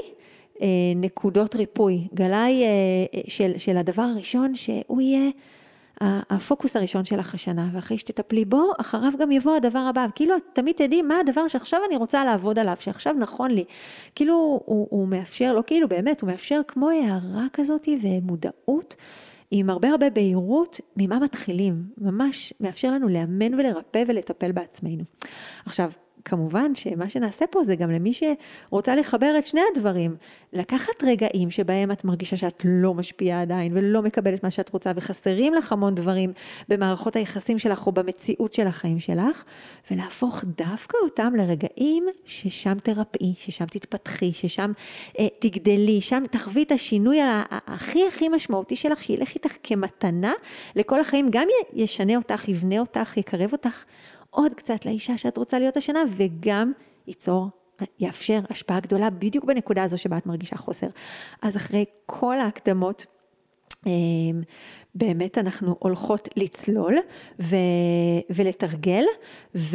נקודות 0.97 1.55
ריפוי, 1.55 2.09
גלאי 2.15 2.63
אה, 2.63 3.21
של, 3.29 3.53
של 3.59 3.77
הדבר 3.77 4.03
הראשון 4.03 4.55
שהוא 4.55 5.01
יהיה 5.01 5.31
הפוקוס 6.01 6.77
הראשון 6.77 7.05
שלך 7.05 7.35
השנה, 7.35 7.69
ואחרי 7.73 7.99
שתטפלי 7.99 8.45
בו, 8.45 8.73
אחריו 8.81 9.13
גם 9.19 9.33
יבוא 9.33 9.57
הדבר 9.57 9.79
הבא. 9.79 10.07
כאילו 10.15 10.37
את 10.37 10.43
תמיד 10.53 10.77
תדעי 10.77 11.03
מה 11.03 11.21
הדבר 11.21 11.49
שעכשיו 11.49 11.81
אני 11.89 11.97
רוצה 11.97 12.25
לעבוד 12.25 12.59
עליו, 12.59 12.77
שעכשיו 12.81 13.15
נכון 13.19 13.51
לי. 13.51 13.65
כאילו 14.15 14.35
הוא, 14.65 14.87
הוא 14.91 15.09
מאפשר, 15.09 15.53
לא 15.53 15.63
כאילו 15.67 15.89
באמת, 15.89 16.21
הוא 16.21 16.31
מאפשר 16.31 16.61
כמו 16.69 16.91
הערה 16.91 17.47
כזאת 17.53 17.89
ומודעות. 18.03 18.97
עם 19.51 19.71
הרבה 19.71 19.91
הרבה 19.91 20.11
בהירות 20.11 20.81
ממה 20.97 21.19
מתחילים, 21.19 21.85
ממש 21.99 22.53
מאפשר 22.61 22.91
לנו 22.91 23.09
לאמן 23.09 23.55
ולרפא 23.55 24.05
ולטפל 24.07 24.53
בעצמנו. 24.53 25.05
עכשיו, 25.67 25.91
כמובן 26.25 26.75
שמה 26.75 27.11
שנעשה 27.11 27.45
פה 27.51 27.65
זה 27.65 27.77
גם 27.77 27.91
למי 27.91 28.13
שרוצה 28.13 28.97
לחבר 28.97 29.35
את 29.39 29.47
שני 29.47 29.61
הדברים, 29.73 30.17
לקחת 30.53 31.03
רגעים 31.03 31.51
שבהם 31.51 31.93
את 31.93 32.05
מרגישה 32.05 32.37
שאת 32.37 32.63
לא 32.65 32.95
משפיעה 32.95 33.43
עדיין 33.43 33.73
ולא 33.75 34.03
מקבלת 34.03 34.45
מה 34.45 34.51
שאת 34.51 34.69
רוצה 34.73 34.93
וחסרים 34.95 35.55
לך 35.55 35.73
המון 35.73 35.95
דברים 35.95 36.33
במערכות 36.69 37.17
היחסים 37.17 37.59
שלך 37.59 37.87
או 37.87 37.93
במציאות 37.93 38.53
של 38.53 38.67
החיים 38.67 39.01
שלך, 39.01 39.45
ולהפוך 39.91 40.45
דווקא 40.45 40.99
אותם 41.03 41.33
לרגעים 41.37 42.07
ששם 42.25 42.79
תרפאי, 42.83 43.35
ששם 43.39 43.67
תתפתחי, 43.67 44.33
ששם 44.33 44.73
אה, 45.19 45.27
תגדלי, 45.39 46.01
שם 46.01 46.25
תחווי 46.31 46.63
את 46.63 46.73
השינוי 46.73 47.19
הכי 47.67 48.07
הכי 48.07 48.29
משמעותי 48.29 48.77
שלך, 48.77 49.03
שילך 49.03 49.35
איתך 49.35 49.57
כמתנה 49.63 50.33
לכל 50.77 51.01
החיים, 51.01 51.29
גם 51.31 51.49
ישנה 51.73 52.17
אותך, 52.17 52.49
יבנה 52.49 52.79
אותך, 52.79 53.17
יקרב 53.17 53.53
אותך. 53.53 53.85
עוד 54.31 54.55
קצת 54.55 54.87
לאישה 54.87 55.19
שאת 55.19 55.37
רוצה 55.37 55.59
להיות 55.59 55.77
השנה, 55.77 56.01
וגם 56.17 56.73
ייצור, 57.07 57.49
יאפשר 58.01 58.41
השפעה 58.51 58.81
גדולה 58.81 59.11
בדיוק 59.11 59.45
בנקודה 59.45 59.83
הזו 59.83 59.99
שבה 59.99 60.19
את 60.19 60.27
מרגישה 60.27 60.57
חוסר. 60.57 60.87
אז 61.43 61.57
אחרי 61.57 61.85
כל 62.07 62.41
ההקדמות, 62.41 63.07
אמ, 63.87 64.43
באמת 64.95 65.39
אנחנו 65.39 65.77
הולכות 65.79 66.29
לצלול 66.37 66.95
ו, 67.41 67.57
ולתרגל, 68.31 69.05
ובואו 69.55 69.73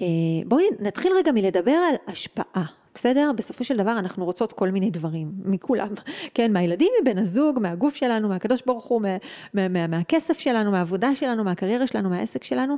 אה, 0.00 0.64
נתחיל 0.80 1.12
רגע 1.12 1.32
מלדבר 1.32 1.70
על 1.70 1.94
השפעה. 2.06 2.64
בסדר? 2.96 3.30
בסופו 3.36 3.64
של 3.64 3.76
דבר 3.76 3.92
אנחנו 3.98 4.24
רוצות 4.24 4.52
כל 4.52 4.70
מיני 4.70 4.90
דברים, 4.90 5.32
מכולם, 5.44 5.88
כן? 6.34 6.52
מהילדים, 6.52 6.92
מבן 7.02 7.18
הזוג, 7.18 7.58
מהגוף 7.58 7.94
שלנו, 7.94 8.28
מהקדוש 8.28 8.62
ברוך 8.66 8.84
הוא, 8.84 9.02
מה, 9.02 9.16
מה, 9.54 9.68
מה, 9.68 9.86
מהכסף 9.86 10.38
שלנו, 10.38 10.70
מהעבודה 10.70 11.14
שלנו, 11.14 11.44
מהקריירה 11.44 11.86
שלנו, 11.86 12.10
מהעסק 12.10 12.44
שלנו, 12.44 12.76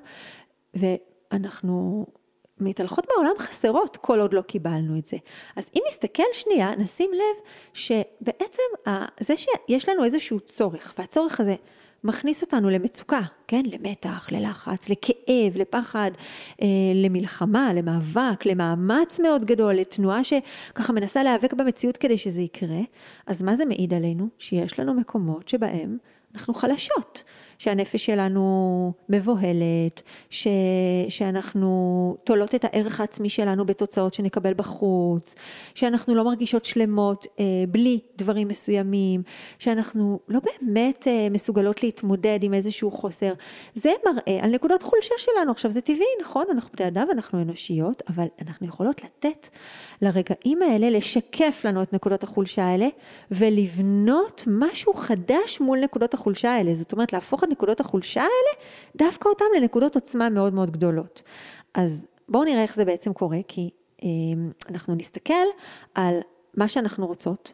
ואנחנו 0.74 2.06
מתהלכות 2.60 3.06
בעולם 3.08 3.32
חסרות 3.38 3.96
כל 3.96 4.20
עוד 4.20 4.32
לא 4.32 4.40
קיבלנו 4.40 4.98
את 4.98 5.06
זה. 5.06 5.16
אז 5.56 5.70
אם 5.74 5.80
נסתכל 5.88 6.22
שנייה, 6.32 6.70
נשים 6.78 7.10
לב 7.12 7.42
שבעצם 7.74 8.92
זה 9.20 9.34
שיש 9.36 9.88
לנו 9.88 10.04
איזשהו 10.04 10.40
צורך, 10.40 10.94
והצורך 10.98 11.40
הזה 11.40 11.54
מכניס 12.04 12.42
אותנו 12.42 12.70
למצוקה, 12.70 13.20
כן? 13.46 13.62
למתח, 13.66 14.28
ללחץ, 14.32 14.88
לכאב, 14.88 15.56
לפחד, 15.56 16.10
אה, 16.62 16.66
למלחמה, 16.94 17.72
למאבק, 17.72 18.46
למאמץ 18.46 19.20
מאוד 19.20 19.44
גדול, 19.44 19.74
לתנועה 19.74 20.20
שככה 20.24 20.92
מנסה 20.92 21.22
להיאבק 21.22 21.52
במציאות 21.52 21.96
כדי 21.96 22.18
שזה 22.18 22.40
יקרה, 22.40 22.80
אז 23.26 23.42
מה 23.42 23.56
זה 23.56 23.64
מעיד 23.64 23.94
עלינו? 23.94 24.28
שיש 24.38 24.80
לנו 24.80 24.94
מקומות 24.94 25.48
שבהם 25.48 25.98
אנחנו 26.34 26.54
חלשות. 26.54 27.22
שהנפש 27.58 28.06
שלנו 28.06 28.92
מבוהלת, 29.08 30.02
ש, 30.30 30.48
שאנחנו 31.08 32.16
תולות 32.24 32.54
את 32.54 32.64
הערך 32.64 33.00
העצמי 33.00 33.28
שלנו 33.28 33.66
בתוצאות 33.66 34.14
שנקבל 34.14 34.54
בחוץ, 34.54 35.34
שאנחנו 35.74 36.14
לא 36.14 36.24
מרגישות 36.24 36.64
שלמות 36.64 37.26
אה, 37.40 37.44
בלי 37.68 38.00
דברים 38.16 38.48
מסוימים, 38.48 39.22
שאנחנו 39.58 40.18
לא 40.28 40.40
באמת 40.40 41.08
אה, 41.08 41.28
מסוגלות 41.30 41.82
להתמודד 41.82 42.38
עם 42.42 42.54
איזשהו 42.54 42.90
חוסר. 42.90 43.32
זה 43.74 43.90
מראה 44.06 44.44
על 44.44 44.50
נקודות 44.50 44.82
חולשה 44.82 45.14
שלנו. 45.18 45.50
עכשיו 45.50 45.70
זה 45.70 45.80
טבעי, 45.80 46.06
נכון? 46.20 46.44
אנחנו 46.52 46.70
בני 46.78 46.88
אדם 46.88 47.06
ואנחנו 47.08 47.42
אנושיות, 47.42 48.02
אבל 48.08 48.26
אנחנו 48.46 48.66
יכולות 48.66 49.00
לתת 49.04 49.48
לרגעים 50.02 50.62
האלה 50.62 50.90
לשקף 50.90 51.62
לנו 51.64 51.82
את 51.82 51.92
נקודות 51.92 52.22
החולשה 52.22 52.64
האלה 52.64 52.88
ולבנות 53.30 54.44
משהו 54.46 54.94
חדש 54.94 55.60
מול 55.60 55.80
נקודות 55.80 56.14
החולשה 56.14 56.52
האלה. 56.52 56.74
זאת 56.74 56.92
אומרת, 56.92 57.12
להפוך 57.12 57.44
את 57.44 57.47
נקודות 57.50 57.80
החולשה 57.80 58.20
האלה, 58.20 58.66
דווקא 58.96 59.28
אותם 59.28 59.44
לנקודות 59.56 59.94
עוצמה 59.94 60.28
מאוד 60.28 60.54
מאוד 60.54 60.70
גדולות. 60.70 61.22
אז 61.74 62.06
בואו 62.28 62.44
נראה 62.44 62.62
איך 62.62 62.74
זה 62.74 62.84
בעצם 62.84 63.12
קורה, 63.12 63.38
כי 63.48 63.70
אה, 64.02 64.08
אנחנו 64.68 64.94
נסתכל 64.94 65.34
על 65.94 66.18
מה 66.54 66.68
שאנחנו 66.68 67.06
רוצות, 67.06 67.52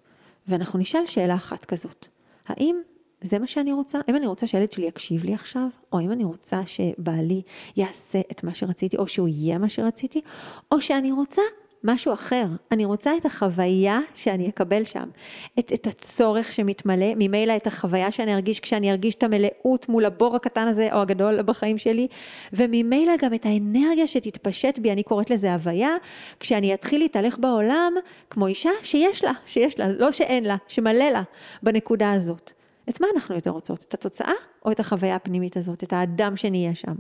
ואנחנו 0.49 0.79
נשאל 0.79 1.07
שאלה 1.07 1.35
אחת 1.35 1.65
כזאת. 1.65 2.07
האם 2.47 2.77
זה 3.21 3.39
מה 3.39 3.47
שאני 3.47 3.73
רוצה? 3.73 3.99
האם 4.07 4.17
אני 4.17 4.27
רוצה 4.27 4.47
שהילד 4.47 4.73
שלי 4.73 4.87
יקשיב 4.87 5.25
לי 5.25 5.35
עכשיו? 5.35 5.69
או 5.93 5.99
האם 5.99 6.13
אני 6.13 6.25
רוצה 6.25 6.67
שבעלי 6.67 7.43
יעשה 7.77 8.21
את 8.31 8.45
מה 8.45 8.55
שרציתי, 8.55 8.97
או 8.97 9.09
שהוא 9.09 9.29
יהיה 9.29 9.59
מה 9.59 9.69
שרציתי? 9.69 10.21
או 10.73 10.81
שאני 10.81 11.13
רוצה 11.13 11.43
משהו 11.85 12.13
אחר. 12.13 12.47
אני 12.73 12.85
רוצה 12.85 13.17
את 13.17 13.27
החוויה 13.27 13.99
שאני 14.15 14.49
אקבל 14.49 14.85
שם. 14.85 15.09
את, 15.59 15.73
את 15.73 15.87
הצורך 15.87 16.53
שמתמלא, 16.53 17.07
ממילא 17.17 17.57
את 17.57 17.67
החוויה 17.67 18.11
שאני 18.11 18.35
ארגיש 18.35 18.61
כשאני 18.61 18.91
ארגיש 18.91 19.15
את 19.15 19.23
המלאות 19.23 19.89
מול 19.89 20.05
הבור 20.05 20.37
הקטן 20.37 20.67
הזה 20.67 20.89
או 20.93 21.01
הגדול 21.01 21.43
בחיים 21.43 21.79
שלי, 21.79 22.09
וממילא 22.53 23.13
גם 23.23 23.35
את 23.35 23.47
האנרגיה 23.47 24.07
שתתפשט 24.07 24.79
בי, 24.79 24.93
אני 24.93 25.03
קוראת 25.03 25.31
לזה 25.31 25.53
הוויה, 25.53 25.97
כשאני 26.41 26.75
אתחיל 26.75 27.01
להתהלך 27.01 27.39
בעולם 27.39 27.93
כמו 28.31 28.47
אישה 28.47 28.71
שיש 28.83 29.25
לה, 29.25 29.33
שיש 29.47 29.79
לה, 29.79 29.89
לא 29.89 30.13
שאין 30.13 30.45
לה, 30.45 30.57
שמלא 30.69 31.11
לה 31.11 31.23
בנקודה 31.63 32.13
הזאת. 32.13 32.53
את 32.89 33.01
מה 33.01 33.07
אנחנו 33.15 33.35
יותר 33.35 33.51
רוצות? 33.51 33.85
את 33.89 33.95
התוצאה 33.95 34.33
או 34.65 34.71
את 34.71 34.81
החוויה 34.81 35.15
הפנימית 35.15 35.57
הזאת, 35.57 35.83
את 35.83 35.93
האדם 35.93 36.37
שנהיה 36.37 36.75
שם? 36.75 36.95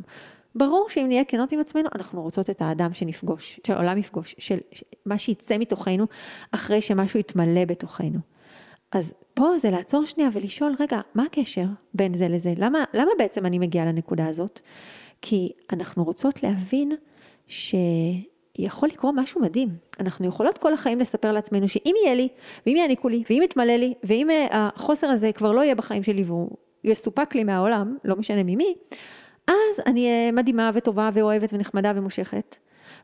ברור 0.55 0.87
שאם 0.91 1.07
נהיה 1.09 1.25
כנות 1.25 1.53
עם 1.53 1.61
עצמנו, 1.61 1.89
אנחנו 1.95 2.23
רוצות 2.23 2.51
את 2.51 2.63
האדם 2.63 2.95
שנפגוש, 2.95 3.61
שהעולם 3.67 3.99
יפגוש, 3.99 4.35
של 4.39 4.59
מה 5.07 5.19
שיצא 5.19 5.59
מתוכנו 5.59 6.07
אחרי 6.53 6.81
שמשהו 6.81 7.21
יתמלא 7.21 7.65
בתוכנו. 7.65 8.19
אז 8.93 9.15
פה 9.35 9.59
זה 9.59 9.71
לעצור 9.71 10.05
שנייה 10.05 10.31
ולשאול, 10.33 10.75
רגע, 10.81 11.01
מה 11.15 11.23
הקשר 11.23 11.65
בין 11.95 12.15
זה 12.15 12.29
לזה? 12.29 12.55
למה, 12.57 12.85
למה 12.95 13.11
בעצם 13.19 13.47
אני 13.47 13.59
מגיעה 13.59 13.87
לנקודה 13.87 14.27
הזאת? 14.27 14.61
כי 15.23 15.53
אנחנו 15.73 16.05
רוצות 16.05 16.43
להבין 16.43 16.93
שיכול 17.49 18.89
לקרות 18.89 19.15
משהו 19.17 19.41
מדהים. 19.41 19.69
אנחנו 20.01 20.27
יכולות 20.27 20.59
כל 20.59 20.73
החיים 20.73 21.01
לספר 21.01 21.33
לעצמנו 21.33 21.69
שאם 21.69 21.95
יהיה 22.05 22.15
לי, 22.15 22.29
ואם 22.67 22.77
יעניקו 22.77 23.09
לי, 23.09 23.23
ואם 23.31 23.43
יתמלא 23.45 23.73
לי, 23.73 23.95
ואם 24.03 24.31
אה, 24.31 24.69
החוסר 24.75 25.07
הזה 25.07 25.33
כבר 25.33 25.53
לא 25.53 25.61
יהיה 25.61 25.75
בחיים 25.75 26.03
שלי 26.03 26.23
והוא 26.23 26.51
יסופק 26.85 27.35
לי 27.35 27.45
מהעולם, 27.45 27.97
לא 28.05 28.17
משנה 28.17 28.43
ממי, 28.43 28.75
אז 29.49 29.81
אני 29.87 30.07
אהיה 30.07 30.33
מדהימה 30.33 30.71
וטובה 30.75 31.11
ואוהבת 31.13 31.53
ונחמדה 31.53 31.93
ומושכת. 31.97 32.57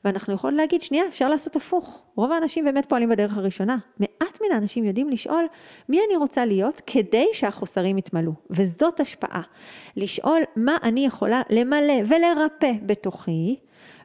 ואנחנו 0.05 0.35
יכולים 0.35 0.57
להגיד, 0.57 0.83
שנייה, 0.83 1.07
אפשר 1.09 1.29
לעשות 1.29 1.57
הפוך. 1.57 2.03
רוב 2.15 2.33
האנשים 2.33 2.65
באמת 2.65 2.87
פועלים 2.89 3.09
בדרך 3.09 3.37
הראשונה. 3.37 3.77
מעט 4.01 4.39
מן 4.43 4.55
האנשים 4.55 4.85
יודעים 4.85 5.09
לשאול 5.09 5.47
מי 5.89 6.01
אני 6.09 6.17
רוצה 6.17 6.45
להיות 6.45 6.83
כדי 6.87 7.27
שהחוסרים 7.33 7.99
יתמלאו. 7.99 8.33
וזאת 8.51 9.01
השפעה. 9.01 9.43
לשאול 9.97 10.41
מה 10.57 10.77
אני 10.83 11.07
יכולה 11.07 11.43
למלא 11.51 11.95
ולרפא 12.09 12.73
בתוכי, 12.83 13.57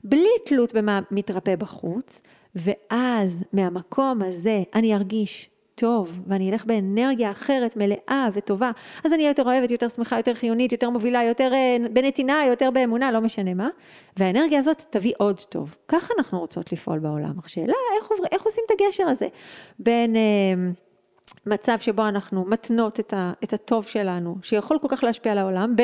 בלי 0.03 0.29
תלות 0.45 0.73
במה 0.73 0.99
מתרפא 1.11 1.55
בחוץ, 1.55 2.21
ואז 2.55 3.43
מהמקום 3.53 4.21
הזה 4.21 4.63
אני 4.75 4.95
ארגיש 4.95 5.49
טוב, 5.75 6.19
ואני 6.27 6.51
אלך 6.51 6.65
באנרגיה 6.65 7.31
אחרת, 7.31 7.77
מלאה 7.77 8.29
וטובה, 8.33 8.71
אז 9.03 9.13
אני 9.13 9.23
אהיה 9.23 9.31
יותר 9.31 9.43
אוהבת, 9.43 9.71
יותר 9.71 9.89
שמחה, 9.89 10.17
יותר 10.17 10.33
חיונית, 10.33 10.71
יותר 10.71 10.89
מובילה, 10.89 11.23
יותר 11.23 11.53
אה, 11.53 11.77
בנתינה, 11.93 12.45
יותר 12.47 12.71
באמונה, 12.71 13.11
לא 13.11 13.21
משנה 13.21 13.53
מה, 13.53 13.69
והאנרגיה 14.17 14.59
הזאת 14.59 14.85
תביא 14.89 15.13
עוד 15.17 15.39
טוב. 15.39 15.75
ככה 15.87 16.13
אנחנו 16.17 16.39
רוצות 16.39 16.71
לפעול 16.71 16.99
בעולם. 16.99 17.33
השאלה, 17.45 17.73
איך, 17.97 18.11
איך 18.31 18.43
עושים 18.43 18.63
את 18.65 18.71
הגשר 18.71 19.03
הזה 19.07 19.27
בין... 19.79 20.15
אה, 20.15 20.21
מצב 21.45 21.79
שבו 21.79 22.07
אנחנו 22.07 22.45
מתנות 22.45 22.99
את, 22.99 23.13
ה, 23.13 23.33
את 23.43 23.53
הטוב 23.53 23.85
שלנו, 23.85 24.35
שיכול 24.41 24.79
כל 24.79 24.87
כך 24.87 25.03
להשפיע 25.03 25.31
על 25.31 25.37
העולם. 25.37 25.75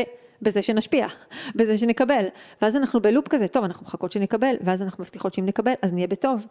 בזה 0.41 0.61
שנשפיע, 0.61 1.07
בזה 1.55 1.77
שנקבל. 1.77 2.25
ואז 2.61 2.75
אנחנו 2.75 3.01
בלופ 3.01 3.27
כזה, 3.27 3.47
טוב, 3.47 3.63
אנחנו 3.63 3.85
מחכות 3.85 4.11
שנקבל, 4.11 4.55
ואז 4.61 4.81
אנחנו 4.81 5.03
מבטיחות 5.03 5.33
שאם 5.33 5.45
נקבל, 5.45 5.73
אז 5.81 5.93
נהיה 5.93 6.07
בטוב. 6.07 6.47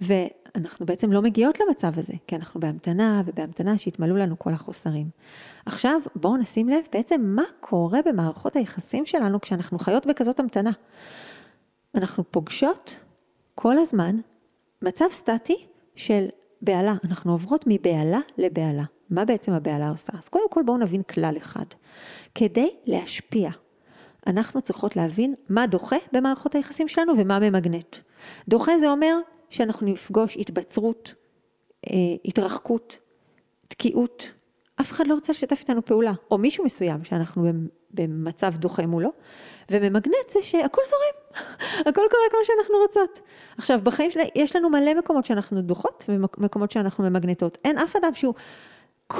ואנחנו 0.00 0.86
בעצם 0.86 1.12
לא 1.12 1.22
מגיעות 1.22 1.58
למצב 1.60 1.98
הזה, 1.98 2.12
כי 2.26 2.36
אנחנו 2.36 2.60
בהמתנה 2.60 3.22
ובהמתנה 3.26 3.78
שיתמלאו 3.78 4.16
לנו 4.16 4.38
כל 4.38 4.52
החוסרים. 4.52 5.06
עכשיו, 5.66 6.00
בואו 6.16 6.36
נשים 6.36 6.68
לב 6.68 6.84
בעצם 6.92 7.20
מה 7.24 7.44
קורה 7.60 8.00
במערכות 8.04 8.56
היחסים 8.56 9.06
שלנו 9.06 9.40
כשאנחנו 9.40 9.78
חיות 9.78 10.06
בכזאת 10.06 10.40
המתנה. 10.40 10.70
אנחנו 11.94 12.24
פוגשות 12.30 12.96
כל 13.54 13.78
הזמן 13.78 14.16
מצב 14.82 15.04
סטטי 15.10 15.66
של 15.96 16.26
בהלה. 16.62 16.94
אנחנו 17.04 17.32
עוברות 17.32 17.64
מבהלה 17.66 18.20
לבהלה. 18.38 18.84
מה 19.12 19.24
בעצם 19.24 19.52
הבהלה 19.52 19.88
עושה? 19.88 20.12
אז 20.18 20.28
קודם 20.28 20.50
כל 20.50 20.62
בואו 20.66 20.76
נבין 20.76 21.02
כלל 21.02 21.34
אחד. 21.36 21.64
כדי 22.34 22.70
להשפיע, 22.86 23.50
אנחנו 24.26 24.62
צריכות 24.62 24.96
להבין 24.96 25.34
מה 25.48 25.66
דוחה 25.66 25.96
במערכות 26.12 26.54
היחסים 26.54 26.88
שלנו 26.88 27.12
ומה 27.18 27.38
ממגנט. 27.38 27.96
דוחה 28.48 28.78
זה 28.78 28.90
אומר 28.90 29.18
שאנחנו 29.50 29.86
נפגוש 29.86 30.36
התבצרות, 30.36 31.14
אה, 31.90 31.96
התרחקות, 32.24 32.98
תקיעות. 33.68 34.32
אף 34.80 34.90
אחד 34.90 35.06
לא 35.06 35.14
רוצה 35.14 35.32
לשתף 35.32 35.60
איתנו 35.60 35.84
פעולה, 35.84 36.12
או 36.30 36.38
מישהו 36.38 36.64
מסוים 36.64 37.04
שאנחנו 37.04 37.50
במצב 37.90 38.54
דוחה 38.56 38.86
מולו, 38.86 39.10
וממגנט 39.70 40.28
זה 40.28 40.42
שהכל 40.42 40.82
זורם, 40.86 41.42
הכל 41.88 42.02
קורה 42.10 42.24
כמו 42.30 42.38
שאנחנו 42.42 42.74
רוצות. 42.82 43.20
עכשיו, 43.58 43.80
בחיים 43.82 44.10
שלי 44.10 44.28
יש 44.34 44.56
לנו 44.56 44.70
מלא 44.70 44.94
מקומות 44.94 45.24
שאנחנו 45.24 45.60
דוחות 45.62 46.04
ומקומות 46.08 46.70
שאנחנו 46.70 47.04
ממגנטות. 47.04 47.58
אין 47.64 47.78
אף 47.78 47.96
אדם 47.96 48.14
שהוא 48.14 48.34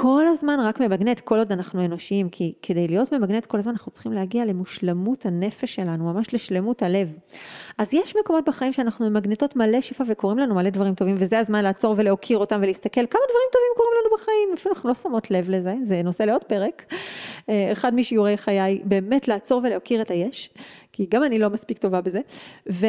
כל 0.01 0.27
הזמן 0.27 0.59
רק 0.63 0.79
ממגנט, 0.79 1.19
כל 1.19 1.37
עוד 1.37 1.51
אנחנו 1.51 1.85
אנושיים, 1.85 2.29
כי 2.29 2.53
כדי 2.61 2.87
להיות 2.87 3.13
ממגנט 3.13 3.45
כל 3.45 3.57
הזמן 3.57 3.71
אנחנו 3.71 3.91
צריכים 3.91 4.13
להגיע 4.13 4.45
למושלמות 4.45 5.25
הנפש 5.25 5.75
שלנו, 5.75 6.13
ממש 6.13 6.33
לשלמות 6.33 6.81
הלב. 6.81 7.17
אז 7.77 7.93
יש 7.93 8.15
מקומות 8.15 8.45
בחיים 8.45 8.73
שאנחנו 8.73 9.09
ממגנטות 9.09 9.55
מלא 9.55 9.81
שפע 9.81 10.03
וקורים 10.07 10.37
לנו 10.37 10.55
מלא 10.55 10.69
דברים 10.69 10.95
טובים, 10.95 11.15
וזה 11.19 11.39
הזמן 11.39 11.63
לעצור 11.63 11.95
ולהוקיר 11.97 12.37
אותם 12.37 12.59
ולהסתכל 12.63 13.05
כמה 13.05 13.21
דברים 13.29 13.49
טובים 13.51 13.71
קורים 13.75 13.91
לנו 14.01 14.15
בחיים, 14.17 14.49
אפילו 14.53 14.75
אנחנו 14.75 14.89
לא 14.89 14.95
שמות 14.95 15.31
לב 15.31 15.49
לזה, 15.49 15.73
זה 15.83 16.01
נושא 16.03 16.23
לעוד 16.23 16.43
פרק. 16.43 16.83
אה, 17.49 17.71
אחד 17.71 17.95
משיעורי 17.95 18.37
חיי, 18.37 18.81
באמת 18.83 19.27
לעצור 19.27 19.61
ולהוקיר 19.63 20.01
את 20.01 20.11
היש. 20.11 20.49
כי 20.93 21.05
גם 21.09 21.23
אני 21.23 21.39
לא 21.39 21.49
מספיק 21.49 21.77
טובה 21.77 22.01
בזה, 22.01 22.19
ו, 22.71 22.85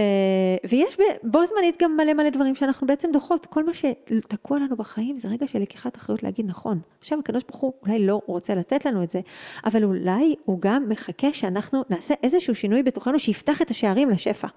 ויש 0.69 0.97
בו 1.23 1.47
זמנית 1.47 1.83
גם 1.83 1.97
מלא 1.97 2.13
מלא 2.15 2.31
דברים 2.31 2.55
שאנחנו 2.55 2.87
בעצם 2.87 3.09
דוחות, 3.13 3.47
כל 3.47 3.65
מה 3.65 3.73
שתקוע 3.75 4.59
לנו 4.59 4.77
בחיים 4.77 5.19
זה 5.19 5.29
רגע 5.29 5.47
של 5.47 5.59
לקיחת 5.59 5.97
אחריות 5.97 6.23
להגיד 6.23 6.47
נכון, 6.47 6.81
עכשיו 6.99 7.19
הקדוש 7.19 7.43
ברוך 7.49 7.61
הוא 7.61 7.73
אולי 7.83 8.07
לא 8.07 8.21
רוצה 8.27 8.55
לתת 8.55 8.85
לנו 8.85 9.03
את 9.03 9.11
זה, 9.11 9.21
אבל 9.67 9.85
אולי 9.85 10.35
הוא 10.45 10.61
גם 10.61 10.89
מחכה 10.89 11.33
שאנחנו 11.33 11.83
נעשה 11.91 12.15
איזשהו 12.23 12.55
שינוי 12.55 12.83
בתוכנו 12.83 13.19
שיפתח 13.19 13.63
את 13.63 13.71
השערים 13.71 14.11
לשפע. 14.11 14.49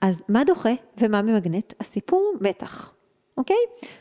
אז 0.00 0.22
מה 0.28 0.44
דוחה 0.44 0.72
ומה 0.98 1.22
ממגנט? 1.22 1.72
הסיפור 1.80 2.34
מתח. 2.40 2.92
אוקיי? 3.36 3.56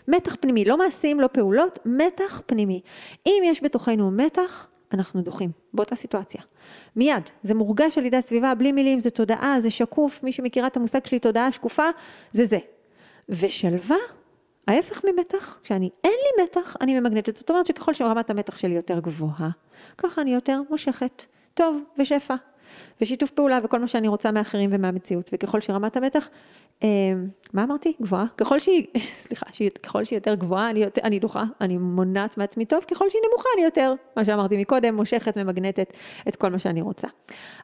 מתח 0.07 0.35
פנימי, 0.39 0.65
לא 0.65 0.77
מעשים, 0.77 1.19
לא 1.19 1.27
פעולות, 1.27 1.79
מתח 1.85 2.41
פנימי. 2.45 2.81
אם 3.27 3.41
יש 3.45 3.63
בתוכנו 3.63 4.11
מתח, 4.11 4.69
אנחנו 4.95 5.21
דוחים, 5.21 5.51
באותה 5.73 5.95
סיטואציה. 5.95 6.41
מיד, 6.95 7.29
זה 7.43 7.53
מורגש 7.53 7.97
על 7.97 8.05
ידי 8.05 8.17
הסביבה, 8.17 8.55
בלי 8.55 8.71
מילים, 8.71 8.99
זה 8.99 9.09
תודעה, 9.09 9.55
זה 9.59 9.71
שקוף, 9.71 10.23
מי 10.23 10.31
שמכירה 10.31 10.67
את 10.67 10.77
המושג 10.77 11.05
שלי, 11.05 11.19
תודעה 11.19 11.51
שקופה, 11.51 11.85
זה 12.31 12.45
זה. 12.45 12.59
ושלווה, 13.29 13.97
ההפך 14.67 15.05
ממתח, 15.05 15.59
כשאני 15.63 15.89
אין 16.03 16.11
לי 16.11 16.43
מתח, 16.43 16.75
אני 16.81 16.99
ממגנטת. 16.99 17.37
זאת 17.37 17.49
אומרת 17.49 17.65
שככל 17.65 17.93
שרמת 17.93 18.29
המתח 18.29 18.57
שלי 18.57 18.73
יותר 18.73 18.99
גבוהה, 18.99 19.49
ככה 19.97 20.21
אני 20.21 20.33
יותר 20.33 20.61
מושכת. 20.69 21.25
טוב 21.53 21.83
ושפע. 21.97 22.35
ושיתוף 23.01 23.31
פעולה 23.31 23.59
וכל 23.63 23.79
מה 23.79 23.87
שאני 23.87 24.07
רוצה 24.07 24.31
מאחרים 24.31 24.69
ומהמציאות. 24.73 25.29
וככל 25.33 25.61
שרמת 25.61 25.97
המתח 25.97 26.29
אמ, 26.83 27.27
מה 27.53 27.63
אמרתי? 27.63 27.93
גבוהה? 28.01 28.25
ככל 28.37 28.59
שהיא, 28.59 28.85
סליחה, 29.23 29.45
ככל 29.83 30.03
שהיא 30.03 30.17
יותר 30.17 30.35
גבוהה, 30.35 30.69
אני, 30.69 30.79
יותר, 30.79 31.01
אני 31.03 31.19
דוחה, 31.19 31.43
אני 31.61 31.77
מונעת 31.77 32.37
מעצמי 32.37 32.65
טוב, 32.65 32.83
ככל 32.83 33.09
שהיא 33.09 33.21
נמוכה, 33.29 33.49
אני 33.55 33.63
יותר, 33.63 33.93
מה 34.15 34.25
שאמרתי 34.25 34.57
מקודם, 34.57 34.95
מושכת, 34.95 35.37
ממגנטת 35.37 35.93
את 36.27 36.35
כל 36.35 36.49
מה 36.49 36.59
שאני 36.59 36.81
רוצה. 36.81 37.07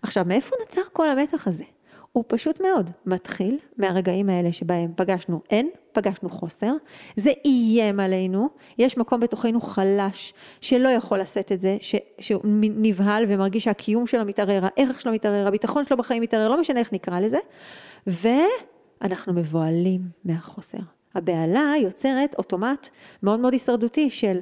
עכשיו, 0.02 0.26
מאיפה 0.28 0.56
נוצר 0.60 0.82
כל 0.94 1.10
המתח 1.10 1.48
הזה? 1.48 1.64
הוא 2.12 2.24
פשוט 2.28 2.62
מאוד 2.62 2.92
מתחיל 3.06 3.60
מהרגעים 3.78 4.30
האלה 4.30 4.52
שבהם 4.52 4.92
פגשנו 4.96 5.42
אין, 5.50 5.70
פגשנו 5.92 6.30
חוסר, 6.30 6.74
זה 7.16 7.32
איים 7.46 8.00
עלינו, 8.00 8.50
יש 8.78 8.98
מקום 8.98 9.20
בתוכנו 9.20 9.62
חלש 9.62 10.34
שלא 10.62 10.90
יכול 10.90 11.20
לשאת 11.20 11.52
את 11.52 11.62
זה, 11.62 11.78
ש, 11.82 11.96
שהוא 12.20 12.42
נבהל 12.62 13.24
ומרגיש 13.28 13.64
שהקיום 13.64 14.08
שלו 14.08 14.26
מתערער, 14.26 14.62
הערך 14.64 15.02
שלו 15.02 15.12
מתערער, 15.12 15.48
הביטחון 15.48 15.86
שלו 15.86 15.98
בחיים 15.98 16.22
מתערער, 16.22 16.50
לא 16.50 16.60
משנה 16.60 16.80
איך 16.80 16.94
נקרא 16.94 17.20
לזה, 17.20 17.38
ו... 18.08 18.28
אנחנו 19.02 19.34
מבוהלים 19.34 20.02
מהחוסר. 20.26 20.78
הבהלה 21.16 21.74
יוצרת 21.82 22.36
אוטומט 22.38 22.90
מאוד 23.24 23.40
מאוד 23.40 23.54
הישרדותי 23.54 24.10
של 24.10 24.40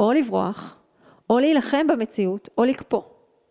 או 0.00 0.12
לברוח, 0.12 0.76
או 1.30 1.38
להילחם 1.38 1.86
במציאות, 1.86 2.48
או 2.58 2.64
לקפוא. 2.64 3.02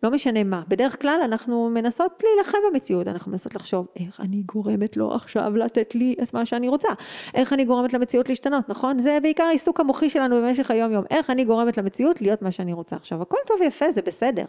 לא 0.02 0.10
משנה 0.10 0.44
מה. 0.44 0.62
בדרך 0.68 1.02
כלל 1.02 1.20
אנחנו 1.24 1.70
מנסות 1.70 2.22
להילחם 2.24 2.58
במציאות, 2.70 3.08
אנחנו 3.08 3.30
מנסות 3.32 3.54
לחשוב 3.54 3.86
איך 3.96 4.20
אני 4.20 4.42
גורמת 4.42 4.96
לו 4.96 5.14
עכשיו 5.14 5.56
לתת 5.56 5.94
לי 5.94 6.14
את 6.22 6.34
מה 6.34 6.46
שאני 6.46 6.68
רוצה, 6.68 6.88
איך 7.34 7.52
אני 7.52 7.64
גורמת 7.64 7.92
למציאות 7.92 8.28
להשתנות, 8.28 8.68
נכון? 8.68 8.98
זה 8.98 9.18
בעיקר 9.22 9.44
העיסוק 9.44 9.80
המוחי 9.80 10.10
שלנו 10.10 10.36
במשך 10.36 10.70
היום 10.70 10.92
יום, 10.92 11.04
איך 11.10 11.30
אני 11.30 11.44
גורמת 11.44 11.78
למציאות 11.78 12.20
להיות 12.20 12.42
מה 12.42 12.50
שאני 12.50 12.72
רוצה. 12.72 12.96
עכשיו, 12.96 13.22
הכל 13.22 13.36
טוב 13.46 13.56
ויפה, 13.60 13.92
זה 13.92 14.02
בסדר, 14.02 14.44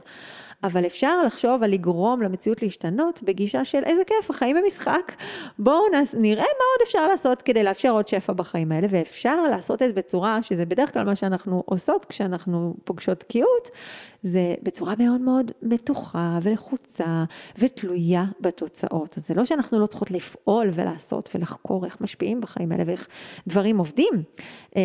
אבל 0.64 0.86
אפשר 0.86 1.24
לחשוב 1.24 1.64
על 1.64 1.72
לגרום 1.72 2.22
למציאות 2.22 2.62
להשתנות 2.62 3.24
בגישה 3.24 3.66
של 3.66 3.84
איזה 3.84 4.04
כיף, 4.04 4.30
החיים 4.30 4.58
במשחק, 4.64 5.12
בואו 5.60 5.84
נראה 6.18 6.44
מה 6.44 6.66
עוד 6.74 6.82
אפשר 6.84 7.08
לעשות 7.08 7.42
כדי 7.42 7.64
לאפשר 7.64 7.90
עוד 7.90 8.08
שפע 8.08 8.34
בחיים 8.34 8.72
האלה, 8.72 8.88
ואפשר 8.90 9.44
לעשות 9.44 9.82
את 9.82 9.88
זה 9.88 9.94
בצורה, 9.94 10.42
שזה 10.42 10.66
בדרך 10.66 10.94
כלל 10.94 11.04
מה 11.04 11.16
שאנחנו 11.16 11.64
עושות 11.66 12.06
כשאנחנו 12.06 12.76
פוגשות 12.84 13.20
תקיעות, 13.20 13.70
זה 14.21 14.55
בצורה 14.63 14.93
מאוד 14.99 15.21
מאוד 15.21 15.51
מתוחה 15.62 16.39
ולחוצה 16.41 17.23
ותלויה 17.58 18.25
בתוצאות. 18.41 19.17
אז 19.17 19.27
זה 19.27 19.34
לא 19.34 19.45
שאנחנו 19.45 19.79
לא 19.79 19.86
צריכות 19.86 20.12
לפעול 20.12 20.69
ולעשות 20.73 21.29
ולחקור 21.36 21.86
איך 21.86 22.01
משפיעים 22.01 22.41
בחיים 22.41 22.71
האלה 22.71 22.84
ואיך 22.88 23.08
דברים 23.47 23.77
עובדים, 23.77 24.13
אה, 24.75 24.82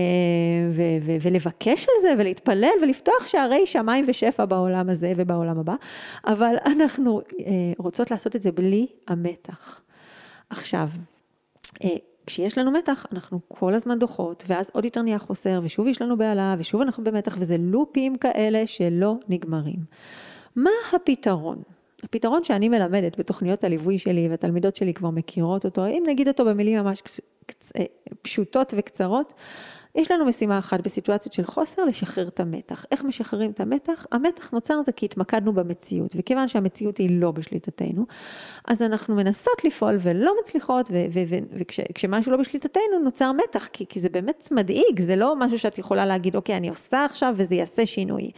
ו- 0.71 0.99
ו- 1.03 1.17
ולבקש 1.21 1.87
על 1.89 2.03
זה 2.03 2.15
ולהתפלל 2.19 2.75
ולפתוח 2.83 3.27
שערי 3.27 3.67
שמיים 3.67 4.05
ושפע 4.09 4.45
בעולם 4.45 4.91
הזה 4.91 5.13
ובעולם 5.17 5.59
הבא, 5.59 5.75
אבל 6.27 6.55
אנחנו 6.67 7.21
אה, 7.21 7.53
רוצות 7.79 8.11
לעשות 8.11 8.37
את 8.37 8.43
זה 8.43 8.53
בלי 8.53 8.87
המתח. 9.09 9.81
עכשיו, 10.51 10.89
אה, 11.85 11.97
כשיש 12.27 12.59
לנו 12.59 12.71
מתח, 12.71 13.07
אנחנו 13.13 13.41
כל 13.49 13.75
הזמן 13.75 13.99
דוחות, 13.99 14.45
ואז 14.47 14.71
עוד 14.75 14.85
יותר 14.85 15.03
נהיה 15.03 15.19
חוסר, 15.19 15.61
ושוב 15.65 15.87
יש 15.87 16.03
לנו 16.03 16.19
בהלה, 16.19 16.55
ושוב 16.59 16.81
אנחנו 16.81 17.05
במתח, 17.05 17.37
וזה 17.39 17.57
לופים 17.59 18.17
כאלה 18.17 18.67
שלא 18.67 19.15
נגמרים. 19.29 19.79
מה 20.57 20.71
הפתרון? 20.93 21.63
הפתרון 22.03 22.45
שאני 22.45 22.69
מלמדת 22.69 23.19
בתוכניות 23.19 23.65
הליווי 23.65 23.99
שלי, 23.99 24.29
והתלמידות 24.29 24.77
שלי 24.77 24.95
כבר 24.95 25.11
מכירות 25.11 25.65
אותו, 25.65 25.87
אם 25.87 26.03
נגיד 26.07 26.29
אותו 26.29 26.45
במילים 26.45 26.79
ממש 26.79 27.03
אה, 27.79 27.85
פשוטות 28.23 28.75
וקצרות, 28.77 29.33
יש 29.95 30.11
לנו 30.11 30.25
משימה 30.25 30.59
אחת 30.59 30.81
בסיטואציות 30.81 31.33
של 31.33 31.45
חוסר, 31.47 31.85
לשחרר 31.85 32.29
את 32.29 32.41
המתח. 32.41 32.85
איך 32.91 33.05
משחררים 33.05 33.51
את 33.51 33.61
המתח? 33.61 34.07
המתח 34.13 34.51
נוצר 34.51 34.83
זה 34.83 34.93
כי 34.93 35.07
התמקדנו 35.07 35.53
במציאות, 35.53 36.15
וכיוון 36.17 36.49
שהמציאות 36.49 36.99
היא 36.99 37.21
לא 37.21 37.31
בשליטתנו, 37.31 38.07
אז 38.65 38.83
אנחנו 38.83 39.15
מנסות 39.15 39.65
לפעול 39.65 39.97
ולא 40.01 40.35
מצליחות, 40.41 40.91
וכשמשהו 41.91 42.33
לא 42.33 42.39
בשליטתנו 42.39 42.99
נוצר 43.05 43.33
מתח, 43.33 43.69
כי, 43.73 43.87
כי 43.89 44.01
זה 44.01 44.09
באמת 44.09 44.49
מדאיג, 44.51 45.01
זה 45.01 45.17
לא 45.17 45.37
משהו 45.37 45.59
שאת 45.59 45.79
יכולה 45.79 46.07
להגיד, 46.07 46.37
אוקיי, 46.37 46.57
אני 46.57 46.69
עושה 46.69 47.05
עכשיו 47.05 47.35
וזה 47.37 47.55
יעשה 47.55 47.87
שינוי. 47.87 48.31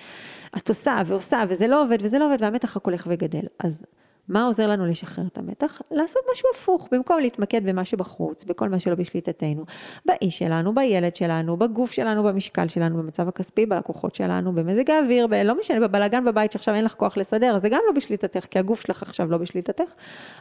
את 0.57 0.69
עושה 0.69 1.03
ועושה 1.07 1.42
וזה 1.49 1.66
לא 1.66 1.83
עובד 1.83 1.99
וזה 2.01 2.19
לא 2.19 2.27
עובד, 2.27 2.37
והמתח 2.42 2.77
רק 2.77 2.85
הולך 2.85 3.07
וגדל. 3.11 3.47
אז 3.59 3.83
מה 4.29 4.45
עוזר 4.45 4.67
לנו 4.67 4.87
לשחרר 4.87 5.27
את 5.27 5.39
המתח? 5.39 5.81
לעשות 5.91 6.23
משהו 6.33 6.49
הפוך, 6.55 6.89
במקום 6.93 7.21
להתמקד 7.21 7.65
במה 7.65 7.85
שבחוץ, 7.85 8.45
בכל 8.45 8.69
מה 8.69 8.79
שלא 8.79 8.95
בשליטתנו, 8.95 9.65
באיש 10.07 10.39
שלנו, 10.39 10.75
בילד 10.75 11.17
שלנו, 11.17 11.57
בגוף 11.57 11.93
שלנו, 11.93 12.23
במשקל 12.23 12.69
שלנו, 12.69 12.99
במצב 12.99 13.29
הכספי, 13.29 13.67
בלקוחות 13.67 14.15
שלנו, 14.15 14.53
במזג 14.53 14.91
האוויר, 14.91 15.27
ב- 15.27 15.35
לא 15.35 15.59
משנה, 15.61 15.89
בבלאגן 15.89 16.25
בבית 16.25 16.53
שעכשיו 16.53 16.75
אין 16.75 16.85
לך 16.85 16.95
כוח 16.95 17.17
לסדר, 17.17 17.59
זה 17.59 17.69
גם 17.69 17.81
לא 17.87 17.93
בשליטתך, 17.93 18.47
כי 18.51 18.59
הגוף 18.59 18.81
שלך 18.81 19.03
עכשיו 19.03 19.31
לא 19.31 19.39
בשליטתך. 19.39 19.91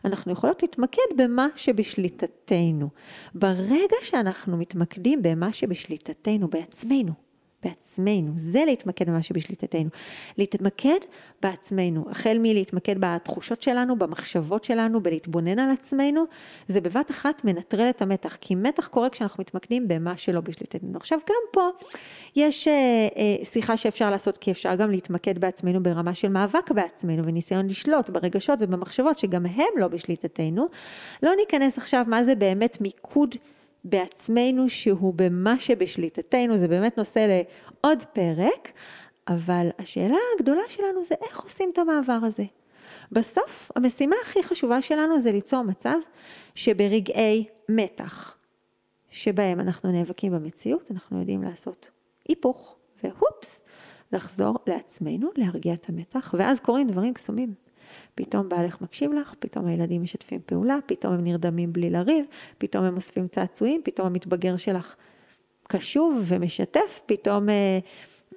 אנחנו 0.06 0.32
יכולות 0.32 0.64
להתמקד 0.64 1.18
במה 1.18 1.48
שבשליטתנו. 1.56 2.90
ברגע 3.36 3.96
שאנחנו 4.04 4.58
מתמקדים 4.58 5.22
במה 5.22 5.54
שבשליטתנו, 5.54 6.48
בעצמנו, 6.48 7.25
בעצמנו, 7.66 8.32
זה 8.36 8.64
להתמקד 8.66 9.10
במה 9.10 9.22
שבשליטתנו. 9.22 9.90
להתמקד 10.38 11.00
בעצמנו, 11.42 12.06
החל 12.10 12.38
מלהתמקד 12.40 12.96
בתחושות 13.00 13.62
שלנו, 13.62 14.00
במחשבות 14.00 14.64
שלנו, 14.64 15.04
בלהתבונן 15.04 15.60
על 15.60 15.72
עצמנו, 15.72 16.24
זה 16.68 16.82
בבת 16.82 17.12
אחת 17.12 17.42
מנטרל 17.44 17.90
את 17.90 18.02
המתח, 18.02 18.38
כי 18.42 18.56
מתח 18.56 18.88
קורה 18.88 19.10
כשאנחנו 19.10 19.42
מתמקדים 19.42 19.88
במה 19.88 20.18
שלא 20.18 20.42
בשליטתנו. 20.42 20.98
עכשיו 20.98 21.20
גם 21.30 21.36
פה 21.52 21.70
יש 22.36 22.68
אה, 22.68 22.74
אה, 23.18 23.46
שיחה 23.46 23.78
שאפשר 23.78 24.10
לעשות, 24.10 24.38
כי 24.38 24.52
אפשר 24.52 24.76
גם 24.76 24.92
להתמקד 24.92 25.40
בעצמנו 25.40 25.84
ברמה 25.84 26.14
של 26.14 26.30
מאבק 26.30 26.72
בעצמנו 26.72 27.26
וניסיון 27.26 27.68
לשלוט 27.68 28.10
ברגשות 28.10 28.60
ובמחשבות 28.62 29.18
שגם 29.18 29.46
הם 29.46 29.78
לא 29.78 29.88
בשליטתנו. 29.88 30.68
לא 31.24 31.32
ניכנס 31.40 31.78
עכשיו 31.78 32.06
מה 32.08 32.24
זה 32.24 32.36
באמת 32.36 32.82
מיקוד. 32.82 33.36
בעצמנו 33.86 34.70
שהוא 34.70 35.14
במה 35.16 35.60
שבשליטתנו, 35.60 36.58
זה 36.58 36.68
באמת 36.68 36.98
נושא 36.98 37.42
לעוד 37.84 38.04
פרק, 38.14 38.72
אבל 39.28 39.70
השאלה 39.80 40.18
הגדולה 40.36 40.62
שלנו 40.70 41.04
זה 41.04 41.16
איך 41.22 41.40
עושים 41.40 41.70
את 41.74 41.78
המעבר 41.78 42.20
הזה. 42.24 42.44
בסוף 43.12 43.72
המשימה 43.76 44.16
הכי 44.22 44.44
חשובה 44.44 44.82
שלנו 44.82 45.20
זה 45.20 45.32
ליצור 45.32 45.62
מצב 45.62 45.98
שברגעי 46.56 47.46
מתח, 47.70 48.38
שבהם 49.10 49.60
אנחנו 49.60 49.92
נאבקים 49.92 50.32
במציאות, 50.32 50.92
אנחנו 50.92 51.20
יודעים 51.20 51.44
לעשות 51.44 51.90
היפוך 52.30 52.76
והופס, 53.04 53.62
לחזור 54.12 54.56
לעצמנו, 54.68 55.30
להרגיע 55.36 55.74
את 55.74 55.90
המתח, 55.90 56.34
ואז 56.38 56.60
קורים 56.60 56.88
דברים 56.88 57.14
קסומים. 57.14 57.65
פתאום 58.16 58.50
בעלך 58.50 58.82
מקשיב 58.82 59.14
לך, 59.14 59.34
פתאום 59.40 59.66
הילדים 59.66 60.04
משתפים 60.04 60.40
פעולה, 60.46 60.78
פתאום 60.86 61.14
הם 61.14 61.24
נרדמים 61.24 61.74
בלי 61.74 61.90
לריב, 61.90 62.26
פתאום 62.58 62.86
הם 62.86 62.96
אוספים 62.96 63.28
צעצועים, 63.28 63.82
פתאום 63.84 64.08
המתבגר 64.08 64.58
שלך 64.58 64.96
קשוב 65.68 66.24
ומשתף, 66.28 67.02
פתאום 67.06 67.50
אה, 67.50 67.80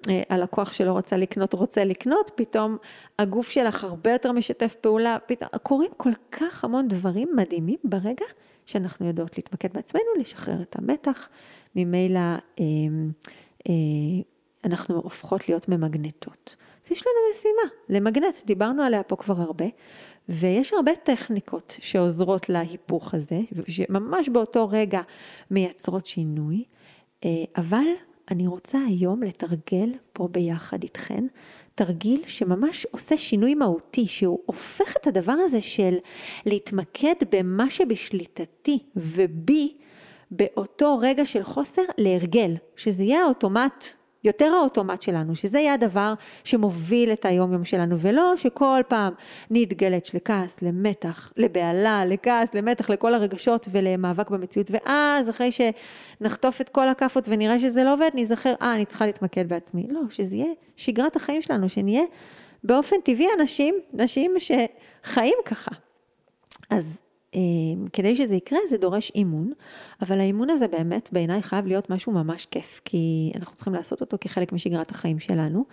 אה, 0.08 0.22
הלקוח 0.28 0.72
שלא 0.72 0.98
רצה 0.98 1.16
לקנות 1.16 1.54
רוצה 1.54 1.84
לקנות, 1.84 2.30
פתאום 2.34 2.76
הגוף 3.18 3.50
שלך 3.50 3.84
הרבה 3.84 4.12
יותר 4.12 4.32
משתף 4.32 4.74
פעולה, 4.80 5.16
פתאום 5.26 5.48
קורים 5.62 5.90
כל 5.96 6.12
כך 6.32 6.64
המון 6.64 6.88
דברים 6.88 7.28
מדהימים 7.36 7.78
ברגע 7.84 8.24
שאנחנו 8.66 9.06
יודעות 9.06 9.38
להתמקד 9.38 9.72
בעצמנו, 9.72 10.04
לשחרר 10.20 10.62
את 10.62 10.76
המתח, 10.78 11.28
ממילא 11.76 12.20
אה, 12.20 12.64
אה, 13.68 13.74
אנחנו 14.64 14.94
הופכות 14.94 15.48
להיות 15.48 15.68
ממגנטות. 15.68 16.56
אז 16.88 16.92
יש 16.92 17.04
לנו 17.06 17.30
משימה, 17.30 17.74
למגנט, 17.88 18.44
דיברנו 18.44 18.82
עליה 18.82 19.02
פה 19.02 19.16
כבר 19.16 19.40
הרבה, 19.40 19.64
ויש 20.28 20.72
הרבה 20.72 20.96
טכניקות 20.96 21.76
שעוזרות 21.80 22.48
להיפוך 22.48 23.14
הזה, 23.14 23.40
שממש 23.68 24.28
באותו 24.28 24.68
רגע 24.68 25.00
מייצרות 25.50 26.06
שינוי, 26.06 26.64
אה, 27.24 27.30
אבל 27.56 27.86
אני 28.30 28.46
רוצה 28.46 28.78
היום 28.86 29.22
לתרגל 29.22 29.92
פה 30.12 30.28
ביחד 30.28 30.82
איתכן, 30.82 31.24
תרגיל 31.74 32.22
שממש 32.26 32.86
עושה 32.90 33.16
שינוי 33.16 33.54
מהותי, 33.54 34.06
שהוא 34.06 34.38
הופך 34.46 34.96
את 34.96 35.06
הדבר 35.06 35.32
הזה 35.32 35.62
של 35.62 35.96
להתמקד 36.46 37.14
במה 37.32 37.70
שבשליטתי 37.70 38.78
ובי 38.96 39.74
באותו 40.30 40.98
רגע 40.98 41.26
של 41.26 41.42
חוסר 41.42 41.82
להרגל, 41.98 42.54
שזה 42.76 43.02
יהיה 43.02 43.24
האוטומט 43.24 43.97
יותר 44.24 44.52
האוטומט 44.60 45.02
שלנו, 45.02 45.36
שזה 45.36 45.58
יהיה 45.58 45.74
הדבר 45.74 46.14
שמוביל 46.44 47.12
את 47.12 47.24
היום 47.24 47.52
יום 47.52 47.64
שלנו, 47.64 47.98
ולא 47.98 48.32
שכל 48.36 48.80
פעם 48.88 49.12
נתגלץ' 49.50 50.14
לכעס, 50.14 50.62
למתח, 50.62 51.32
לבהלה, 51.36 52.04
לכעס, 52.04 52.54
למתח, 52.54 52.90
לכל 52.90 53.14
הרגשות 53.14 53.68
ולמאבק 53.70 54.30
במציאות, 54.30 54.70
ואז 54.70 55.30
אחרי 55.30 55.50
שנחטוף 55.52 56.60
את 56.60 56.68
כל 56.68 56.88
הכאפות 56.88 57.24
ונראה 57.28 57.58
שזה 57.58 57.84
לא 57.84 57.94
עובד, 57.94 58.10
ניזכר, 58.14 58.54
אה, 58.62 58.74
אני 58.74 58.84
צריכה 58.84 59.06
להתמקד 59.06 59.48
בעצמי. 59.48 59.86
לא, 59.90 60.00
שזה 60.10 60.36
יהיה 60.36 60.52
שגרת 60.76 61.16
החיים 61.16 61.42
שלנו, 61.42 61.68
שנהיה 61.68 62.02
באופן 62.64 62.96
טבעי 63.04 63.28
אנשים, 63.40 63.74
נשים 63.92 64.34
שחיים 64.38 65.34
ככה. 65.44 65.70
אז 66.70 66.98
כדי 67.92 68.16
שזה 68.16 68.36
יקרה 68.36 68.58
זה 68.68 68.78
דורש 68.78 69.12
אימון, 69.14 69.52
אבל 70.02 70.20
האימון 70.20 70.50
הזה 70.50 70.68
באמת 70.68 71.08
בעיניי 71.12 71.42
חייב 71.42 71.66
להיות 71.66 71.90
משהו 71.90 72.12
ממש 72.12 72.46
כיף, 72.46 72.80
כי 72.84 73.32
אנחנו 73.36 73.56
צריכים 73.56 73.74
לעשות 73.74 74.00
אותו 74.00 74.16
כחלק 74.20 74.52
משגרת 74.52 74.90
החיים 74.90 75.18
שלנו, 75.18 75.64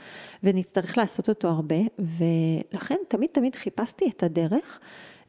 ונצטרך 0.43 0.97
לעשות 0.97 1.29
אותו 1.29 1.47
הרבה, 1.47 1.75
ולכן 1.99 2.95
תמיד 3.07 3.29
תמיד 3.29 3.55
חיפשתי 3.55 4.09
את 4.09 4.23
הדרך 4.23 4.79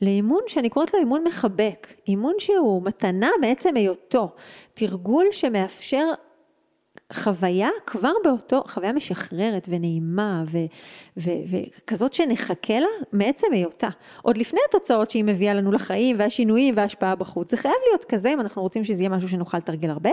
לאימון 0.03 0.41
שאני 0.47 0.69
קוראת 0.69 0.95
לו 0.95 0.99
אימון 1.01 1.25
מחבק, 1.27 1.95
אימון 2.09 2.35
שהוא 2.39 2.83
מתנה 2.83 3.31
בעצם 3.41 3.77
היותו, 3.77 4.31
תרגול 4.75 5.27
שמאפשר 5.31 6.13
חוויה 7.13 7.69
כבר 7.87 8.13
באותו, 8.25 8.63
חוויה 8.67 8.93
משחררת 8.93 9.67
ונעימה 9.71 10.45
וכזאת 11.17 12.13
שנחכה 12.15 12.81
לה 12.81 12.87
מעצם 13.13 13.47
היותה. 13.53 13.89
עוד 14.23 14.39
לפני 14.39 14.61
התוצאות 14.69 15.11
שהיא 15.11 15.25
מביאה 15.25 15.55
לנו 15.55 15.73
לחיים 15.73 16.17
והשינויים 16.19 16.75
וההשפעה 16.77 17.15
בחוץ. 17.15 17.51
זה 17.51 17.57
חייב 17.57 17.75
להיות 17.89 18.05
כזה 18.05 18.33
אם 18.33 18.41
אנחנו 18.41 18.63
רוצים 18.63 18.85
שזה 18.85 19.03
יהיה 19.03 19.09
משהו 19.09 19.29
שנוכל 19.29 19.59
לתרגל 19.59 19.91
הרבה. 19.91 20.11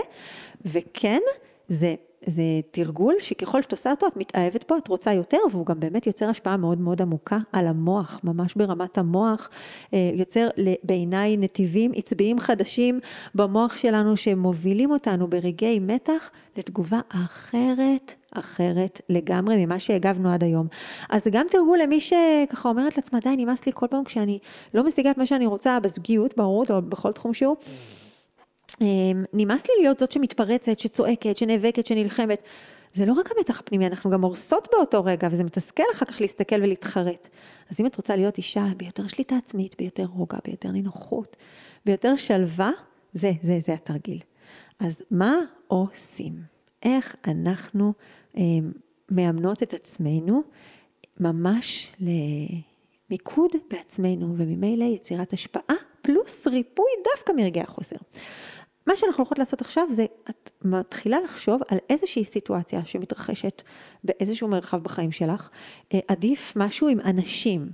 וכן, 0.64 1.20
זה 1.68 1.94
זה 2.26 2.42
תרגול 2.70 3.14
שככל 3.18 3.62
שאת 3.62 3.72
עושה 3.72 3.90
אותו 3.90 4.06
את 4.06 4.16
מתאהבת 4.16 4.68
בו, 4.68 4.76
את 4.76 4.88
רוצה 4.88 5.12
יותר, 5.12 5.38
והוא 5.50 5.66
גם 5.66 5.80
באמת 5.80 6.06
יוצר 6.06 6.28
השפעה 6.28 6.56
מאוד 6.56 6.80
מאוד 6.80 7.02
עמוקה 7.02 7.38
על 7.52 7.66
המוח, 7.66 8.20
ממש 8.24 8.54
ברמת 8.54 8.98
המוח, 8.98 9.50
אה, 9.94 10.10
יוצר 10.14 10.48
בעיניי 10.82 11.36
נתיבים 11.36 11.92
עצביים 11.96 12.40
חדשים 12.40 13.00
במוח 13.34 13.76
שלנו 13.76 14.16
שמובילים 14.16 14.90
אותנו 14.90 15.28
ברגעי 15.28 15.78
מתח 15.78 16.30
לתגובה 16.56 17.00
אחרת, 17.08 18.14
אחרת 18.30 19.00
לגמרי 19.08 19.66
ממה 19.66 19.80
שהגבנו 19.80 20.32
עד 20.32 20.44
היום. 20.44 20.66
אז 21.10 21.24
זה 21.24 21.30
גם 21.30 21.46
תרגול 21.50 21.78
למי 21.82 22.00
שככה 22.00 22.68
אומרת 22.68 22.96
לעצמה, 22.96 23.18
די, 23.20 23.36
נמאס 23.36 23.66
לי 23.66 23.72
כל 23.74 23.86
פעם 23.90 24.04
כשאני 24.04 24.38
לא 24.74 24.84
משיגה 24.84 25.10
את 25.10 25.18
מה 25.18 25.26
שאני 25.26 25.46
רוצה 25.46 25.80
בזוגיות, 25.80 26.36
ברור, 26.36 26.64
או 26.70 26.82
בכל 26.82 27.12
תחום 27.12 27.34
שהוא. 27.34 27.56
אמ, 28.80 29.24
נמאס 29.32 29.66
לי 29.68 29.74
להיות 29.80 29.98
זאת 29.98 30.12
שמתפרצת, 30.12 30.78
שצועקת, 30.78 31.36
שנאבקת, 31.36 31.86
שנלחמת. 31.86 32.42
זה 32.92 33.06
לא 33.06 33.12
רק 33.12 33.30
המתח 33.36 33.60
הפנימי, 33.60 33.86
אנחנו 33.86 34.10
גם 34.10 34.22
הורסות 34.22 34.68
באותו 34.72 35.04
רגע, 35.04 35.28
וזה 35.30 35.44
מתסכל 35.44 35.82
אחר 35.92 36.06
כך 36.06 36.20
להסתכל 36.20 36.56
ולהתחרט. 36.62 37.28
אז 37.70 37.80
אם 37.80 37.86
את 37.86 37.96
רוצה 37.96 38.16
להיות 38.16 38.38
אישה 38.38 38.66
ביותר 38.76 39.06
שליטה 39.06 39.36
עצמית, 39.36 39.74
ביותר 39.78 40.04
רוגע, 40.04 40.38
ביותר 40.44 40.70
נינוחות, 40.70 41.36
ביותר 41.86 42.16
שלווה, 42.16 42.70
זה, 43.12 43.32
זה, 43.42 43.58
זה 43.66 43.74
התרגיל. 43.74 44.18
אז 44.80 45.02
מה 45.10 45.36
עושים? 45.66 46.32
איך 46.82 47.16
אנחנו 47.26 47.92
אה, 48.36 48.42
מאמנות 49.10 49.62
את 49.62 49.74
עצמנו 49.74 50.42
ממש 51.20 51.92
למיקוד 53.10 53.50
בעצמנו, 53.70 54.34
וממילא 54.38 54.84
יצירת 54.84 55.32
השפעה 55.32 55.76
פלוס 56.02 56.46
ריפוי 56.46 56.90
דווקא 57.14 57.32
מרגעי 57.32 57.62
החוסר. 57.62 57.96
מה 58.86 58.96
שאנחנו 58.96 59.22
הולכות 59.22 59.38
לעשות 59.38 59.60
עכשיו 59.60 59.86
זה, 59.90 60.06
את 60.30 60.50
מתחילה 60.62 61.20
לחשוב 61.20 61.60
על 61.68 61.78
איזושהי 61.90 62.24
סיטואציה 62.24 62.84
שמתרחשת 62.84 63.62
באיזשהו 64.04 64.48
מרחב 64.48 64.82
בחיים 64.82 65.12
שלך, 65.12 65.50
אה, 65.94 65.98
עדיף 66.08 66.52
משהו 66.56 66.88
עם 66.88 67.00
אנשים, 67.00 67.68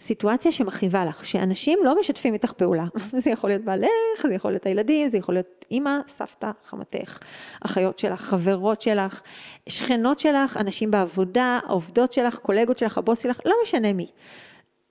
סיטואציה 0.00 0.52
שמכאיבה 0.52 1.04
לך, 1.04 1.26
שאנשים 1.26 1.78
לא 1.82 2.00
משתפים 2.00 2.34
איתך 2.34 2.52
פעולה, 2.52 2.86
זה 3.22 3.30
יכול 3.30 3.50
להיות 3.50 3.62
בעלך, 3.62 4.26
זה 4.28 4.34
יכול 4.34 4.50
להיות 4.50 4.66
הילדים, 4.66 5.08
זה 5.08 5.18
יכול 5.18 5.34
להיות 5.34 5.64
אימא, 5.70 5.96
סבתא, 6.06 6.50
חמתך, 6.64 7.18
אחיות 7.60 7.98
שלך, 7.98 8.20
חברות 8.20 8.80
שלך, 8.80 9.22
שכנות 9.68 10.18
שלך, 10.18 10.56
אנשים 10.56 10.90
בעבודה, 10.90 11.58
עובדות 11.68 12.12
שלך, 12.12 12.38
קולגות 12.38 12.78
שלך, 12.78 12.98
הבוס 12.98 13.22
שלך, 13.22 13.40
לא 13.44 13.54
משנה 13.62 13.92
מי. 13.92 14.10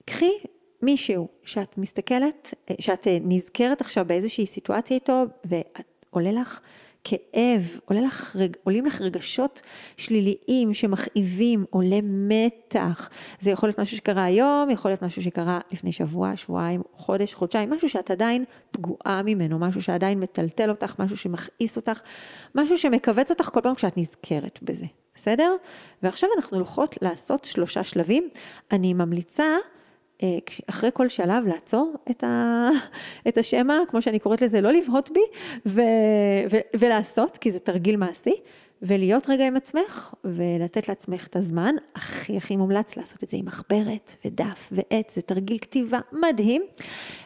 קחי 0.06 0.32
מישהו 0.82 1.28
שאת 1.44 1.78
מסתכלת, 1.78 2.54
שאת 2.80 3.08
נזכרת 3.22 3.82
עכשיו 3.82 4.06
באיזושהי 4.08 4.46
סיטואציה 4.46 4.96
איתו, 4.96 5.24
ועולה 5.46 6.32
לך 6.32 6.60
כאב, 7.08 7.80
עולה 7.86 8.02
לך, 8.02 8.36
עולים 8.64 8.86
לך 8.86 9.02
רגשות 9.02 9.62
שליליים 9.98 10.74
שמכאיבים, 10.74 11.66
עולה 11.70 12.00
מתח. 12.04 13.10
זה 13.40 13.52
יכול 13.52 13.70
להיות 13.70 13.80
משהו 13.80 13.98
שקרה 13.98 14.24
היום, 14.24 14.70
יכול 14.70 14.92
להיות 14.92 15.02
משהו 15.02 15.22
שקרה 15.22 15.60
לפני 15.72 15.92
שבוע, 15.92 16.36
שבועיים, 16.36 16.82
חודש, 16.94 17.34
חודשיים, 17.34 17.70
משהו 17.70 17.90
שאת 17.90 18.12
עדיין 18.12 18.44
פגועה 18.72 19.22
ממנו, 19.26 19.60
משהו 19.60 19.82
שעדיין 19.82 20.20
מטלטל 20.20 20.70
אותך, 20.70 20.96
משהו 21.00 21.18
שמכעיס 21.18 21.78
אותך, 21.78 22.02
משהו 22.56 22.78
שמכווץ 22.78 23.32
אותך 23.32 23.50
כל 23.54 23.62
פעם 23.62 23.76
כשאת 23.76 23.98
נזכרת 23.98 24.60
בזה, 24.62 24.86
בסדר? 25.16 25.56
ועכשיו 26.04 26.30
אנחנו 26.38 26.58
הולכות 26.58 26.98
לעשות 27.02 27.46
שלושה 27.46 27.84
שלבים. 27.84 28.30
אני 28.72 28.94
ממליצה 28.94 29.44
אה, 29.44 29.77
אחרי 30.70 30.90
כל 30.94 31.10
שלב 31.10 31.48
לעצור 31.48 31.96
את, 32.12 32.24
ה, 32.24 32.70
את 33.28 33.38
השמע, 33.38 33.80
כמו 33.90 34.02
שאני 34.02 34.20
קוראת 34.20 34.42
לזה, 34.42 34.62
לא 34.62 34.72
לבהות 34.72 35.10
בי 35.14 35.20
ו, 35.66 35.82
ו, 36.52 36.58
ולעשות, 36.80 37.38
כי 37.38 37.52
זה 37.52 37.60
תרגיל 37.60 37.98
מעשי, 37.98 38.36
ולהיות 38.82 39.30
רגע 39.30 39.48
עם 39.48 39.56
עצמך 39.56 40.14
ולתת 40.24 40.88
לעצמך 40.88 41.28
את 41.28 41.36
הזמן. 41.36 41.76
הכי 41.96 42.38
הכי 42.38 42.58
מומלץ 42.58 42.98
לעשות 42.98 43.24
את 43.24 43.30
זה 43.30 43.38
עם 43.38 43.46
מחברת 43.46 44.16
ודף 44.26 44.70
ועט, 44.72 45.10
זה 45.10 45.22
תרגיל 45.22 45.58
כתיבה 45.58 46.00
מדהים. 46.12 46.62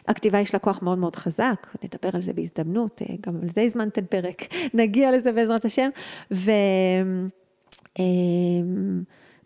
הכתיבה 0.08 0.40
יש 0.40 0.54
לה 0.54 0.58
כוח 0.58 0.82
מאוד 0.82 0.98
מאוד 0.98 1.16
חזק, 1.16 1.66
נדבר 1.84 2.10
על 2.14 2.22
זה 2.22 2.32
בהזדמנות, 2.32 3.02
אה, 3.02 3.14
גם 3.20 3.36
על 3.42 3.48
זה 3.48 3.62
הזמנתם 3.62 4.06
פרק, 4.06 4.42
נגיע 4.74 5.12
לזה 5.12 5.32
בעזרת 5.32 5.64
השם. 5.64 5.90
ו... 6.32 6.50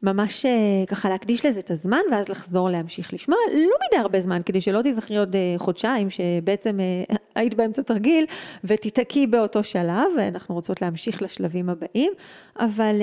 ממש 0.03 0.47
אה, 0.47 0.85
ככה 0.87 1.09
להקדיש 1.09 1.47
לזה 1.47 1.61
את 1.61 1.71
הזמן 1.71 2.01
ואז 2.11 2.29
לחזור 2.29 2.71
להמשיך 2.71 3.15
לשמוע, 3.15 3.39
לא 3.53 3.77
מדי 3.89 4.01
הרבה 4.01 4.21
זמן, 4.21 4.41
כדי 4.47 4.61
שלא 4.61 4.81
תזכרי 4.85 5.19
עוד 5.19 5.37
אה, 5.37 5.55
חודשיים 5.59 6.11
שבעצם 6.11 6.81
אה, 6.81 7.17
היית 7.35 7.55
באמצע 7.55 7.83
תרגיל 7.83 8.27
ותיתקי 8.65 9.27
באותו 9.27 9.65
שלב, 9.65 10.19
אנחנו 10.19 10.55
רוצות 10.55 10.83
להמשיך 10.83 11.23
לשלבים 11.23 11.69
הבאים, 11.69 12.13
אבל 12.59 13.03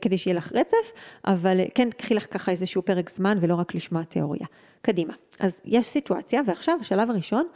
כדי 0.00 0.18
שיהיה 0.18 0.36
לך 0.36 0.52
רצף, 0.52 0.92
אבל 1.26 1.60
כן, 1.74 1.88
קחי 1.90 2.14
לך 2.14 2.26
ככה 2.30 2.50
איזשהו 2.50 2.82
פרק 2.82 3.10
זמן 3.10 3.38
ולא 3.40 3.54
רק 3.54 3.74
לשמוע 3.74 4.02
תיאוריה. 4.02 4.46
קדימה. 4.82 5.14
אז 5.40 5.60
יש 5.64 5.86
סיטואציה, 5.86 6.40
ועכשיו 6.46 6.78
השלב 6.80 7.10
הראשון 7.10 7.46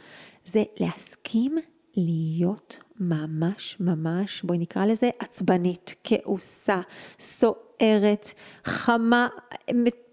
זה 0.45 0.63
להסכים 0.79 1.57
להיות 1.97 2.77
ממש 2.99 3.77
ממש, 3.79 4.41
בואי 4.43 4.57
נקרא 4.57 4.85
לזה 4.85 5.09
עצבנית, 5.19 5.95
כעוסה, 6.03 6.81
סוערת, 7.19 7.64
חמה, 8.65 9.27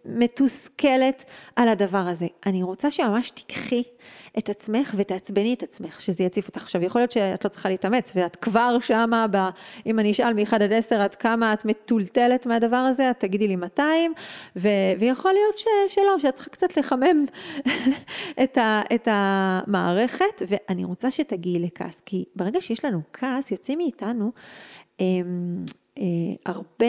מתוסכלת 0.04 1.24
על 1.56 1.68
הדבר 1.68 1.98
הזה. 1.98 2.26
אני 2.46 2.62
רוצה 2.62 2.90
שממש 2.90 3.30
תיקחי 3.30 3.82
את 4.38 4.48
עצמך 4.48 4.94
ותעצבני 4.96 5.54
את 5.54 5.62
עצמך, 5.62 6.00
שזה 6.00 6.24
יציף 6.24 6.48
אותך. 6.48 6.62
עכשיו, 6.62 6.82
יכול 6.82 7.00
להיות 7.00 7.12
שאת 7.12 7.44
לא 7.44 7.48
צריכה 7.48 7.68
להתאמץ, 7.68 8.12
ואת 8.14 8.36
כבר 8.36 8.78
שמה, 8.80 9.26
ב, 9.30 9.36
אם 9.86 9.98
אני 9.98 10.10
אשאל 10.10 10.34
מ-1 10.34 10.54
עד 10.54 10.72
10 10.72 11.00
עד 11.00 11.14
כמה 11.14 11.52
את 11.52 11.64
מטולטלת 11.64 12.46
מהדבר 12.46 12.76
הזה, 12.76 13.10
את 13.10 13.20
תגידי 13.20 13.48
לי 13.48 13.56
200, 13.56 14.12
ו, 14.56 14.68
ויכול 14.98 15.32
להיות 15.32 15.58
ש, 15.58 15.64
שלא, 15.88 16.18
שאת 16.18 16.34
צריכה 16.34 16.50
קצת 16.50 16.76
לחמם 16.76 17.24
את, 18.42 18.58
ה, 18.58 18.82
את 18.94 19.08
המערכת, 19.10 20.42
ואני 20.48 20.84
רוצה 20.84 21.10
שתגיעי 21.10 21.58
לכעס, 21.58 22.02
כי 22.06 22.24
ברגע 22.36 22.60
שיש 22.60 22.84
לנו 22.84 23.00
כעס, 23.12 23.50
יוצאים 23.50 23.78
מאיתנו 23.78 24.32
אה, 25.00 25.06
הרבה, 26.46 26.86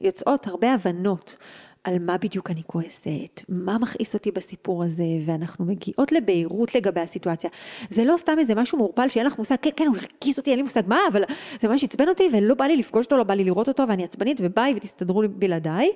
יוצאות 0.00 0.46
הרבה 0.46 0.74
הבנות. 0.74 1.36
על 1.84 1.98
מה 1.98 2.18
בדיוק 2.18 2.50
אני 2.50 2.62
כועסת, 2.66 3.40
מה 3.48 3.78
מכעיס 3.78 4.14
אותי 4.14 4.30
בסיפור 4.30 4.84
הזה, 4.84 5.04
ואנחנו 5.24 5.64
מגיעות 5.64 6.12
לבהירות 6.12 6.74
לגבי 6.74 7.00
הסיטואציה. 7.00 7.50
זה 7.90 8.04
לא 8.04 8.14
סתם 8.16 8.38
איזה 8.38 8.54
משהו 8.54 8.78
מעורפל 8.78 9.08
שאין 9.08 9.26
לך 9.26 9.38
מושג, 9.38 9.56
כן, 9.62 9.70
כן, 9.76 9.86
הוא 9.86 9.96
הרגיז 9.96 10.38
אותי, 10.38 10.50
אין 10.50 10.58
לי 10.58 10.62
מושג 10.62 10.82
מה, 10.86 10.98
אבל 11.12 11.22
זה 11.60 11.68
ממש 11.68 11.84
עצבן 11.84 12.08
אותי, 12.08 12.28
ולא 12.32 12.54
בא 12.54 12.64
לי 12.64 12.76
לפגוש 12.76 13.04
אותו, 13.04 13.16
לא 13.16 13.24
בא 13.24 13.34
לי 13.34 13.44
לראות 13.44 13.68
אותו, 13.68 13.88
ואני 13.88 14.04
עצבנית, 14.04 14.40
וביי, 14.40 14.72
ותסתדרו 14.76 15.22
בלעדיי. 15.28 15.90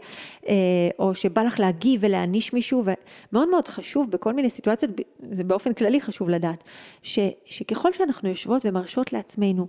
אה, 0.49 0.55
או 0.99 1.15
שבא 1.15 1.43
לך 1.43 1.61
להגיב 1.61 2.01
ולהעניש 2.05 2.53
מישהו, 2.53 2.85
ומאוד 3.33 3.49
מאוד 3.49 3.69
חשוב 3.69 4.11
בכל 4.11 4.33
מיני 4.33 4.51
סיטואציות, 4.51 4.91
זה 5.31 5.45
באופן 5.45 5.73
כללי 5.73 6.01
חשוב 6.01 6.29
לדעת, 6.29 6.65
ש, 7.03 7.19
שככל 7.45 7.93
שאנחנו 7.93 8.29
יושבות 8.29 8.63
ומרשות 8.65 9.13
לעצמנו, 9.13 9.67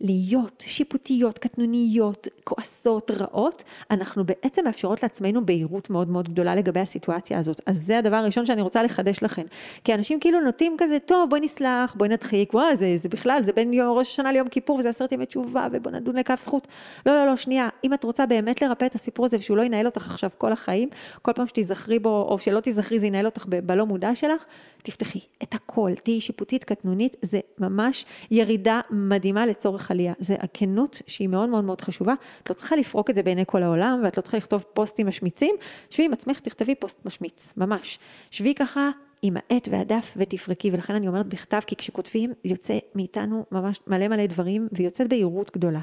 להיות 0.00 0.64
שיפוטיות, 0.66 1.38
קטנוניות, 1.38 2.28
כועסות, 2.44 3.10
רעות, 3.10 3.64
אנחנו 3.90 4.24
בעצם 4.24 4.64
מאפשרות 4.64 5.02
לעצמנו 5.02 5.46
בהירות 5.46 5.90
מאוד 5.90 6.08
מאוד 6.08 6.28
גדולה 6.28 6.54
לגבי 6.54 6.80
הסיטואציה 6.80 7.38
הזאת. 7.38 7.60
אז 7.66 7.82
זה 7.86 7.98
הדבר 7.98 8.16
הראשון 8.16 8.46
שאני 8.46 8.62
רוצה 8.62 8.82
לחדש 8.82 9.22
לכם. 9.22 9.42
כי 9.84 9.94
אנשים 9.94 10.20
כאילו 10.20 10.40
נוטים 10.40 10.76
כזה, 10.78 10.98
טוב, 10.98 11.30
בואי 11.30 11.40
נסלח, 11.40 11.94
בואי 11.94 12.08
נדחיק, 12.08 12.54
וואי, 12.54 12.76
זה, 12.76 12.94
זה 12.96 13.08
בכלל, 13.08 13.42
זה 13.42 13.52
בין 13.52 13.72
יום 13.72 13.98
ראש 13.98 14.08
השנה 14.08 14.32
ליום 14.32 14.48
כיפור 14.48 14.78
וזה 14.78 14.88
עשרת 14.88 15.12
ימי 15.12 15.26
תשובה 15.26 15.66
ובוא 15.72 15.92
נדון 15.92 16.16
לכף 16.16 16.40
זכות. 16.40 16.68
לא, 17.06 17.12
לא, 17.12 17.26
לא, 17.26 17.36
שנייה, 17.36 17.68
אם 17.84 17.94
את 17.94 18.04
רוצה 18.04 18.26
באמת 18.26 18.62
לרפא 18.62 18.84
את 18.84 18.94
הסיפור 18.94 19.26
הזה 19.26 19.36
ושהוא 19.36 19.56
לא 19.56 19.62
ינהל 19.62 19.86
אותך 19.86 20.10
עכשיו 20.10 20.30
כל 20.38 20.52
החיים, 20.52 20.88
כל 21.22 21.32
פעם 21.32 21.46
שתיזכרי 21.46 21.98
בו, 21.98 22.26
או 22.28 22.38
שלא 22.38 22.60
תיזכרי, 22.60 22.98
זה 22.98 23.06
ינהל 23.06 23.26
אותך 23.26 23.44
בלא 23.48 23.86
מודע 23.86 24.14
שלך, 24.14 24.44
תפתחי 24.82 25.20
את 25.42 25.54
הכל, 25.54 25.90
תהיי 26.02 26.20
שיפוטית, 26.20 26.64
קטנונית, 26.64 27.16
זה 27.22 27.40
ממש 27.58 28.04
ירידה 28.30 28.80
מדהימה 28.90 29.46
לצורך 29.46 29.90
עלייה. 29.92 30.12
זה 30.18 30.36
הכנות 30.38 31.02
שהיא 31.06 31.28
מאוד 31.28 31.48
מאוד 31.48 31.64
מאוד 31.64 31.80
חשובה. 31.80 32.14
את 32.42 32.50
לא 32.50 32.54
צריכה 32.54 32.76
לפרוק 32.76 33.10
את 33.10 33.14
זה 33.14 33.22
בעיני 33.22 33.42
כל 33.46 33.62
העולם, 33.62 34.00
ואת 34.04 34.16
לא 34.16 34.22
צריכה 34.22 34.36
לכתוב 34.36 34.64
פוסטים 34.74 35.06
משמיצים. 35.06 35.54
שבי 35.90 36.04
עם 36.04 36.12
עצמך, 36.12 36.40
תכתבי 36.40 36.74
פוסט 36.74 37.04
משמיץ, 37.04 37.52
ממש. 37.56 37.98
שבי 38.30 38.54
ככה 38.54 38.90
עם 39.22 39.36
העט 39.36 39.68
והדף 39.70 40.14
ותפרקי, 40.16 40.70
ולכן 40.70 40.94
אני 40.94 41.08
אומרת 41.08 41.26
בכתב, 41.26 41.60
כי 41.66 41.76
כשכותבים 41.76 42.32
יוצא 42.44 42.78
מאיתנו 42.94 43.44
ממש 43.52 43.80
מלא 43.86 44.08
מלא 44.08 44.26
דברים, 44.26 44.68
ויוצאת 44.72 45.08
בהירות 45.08 45.50
גדולה. 45.56 45.80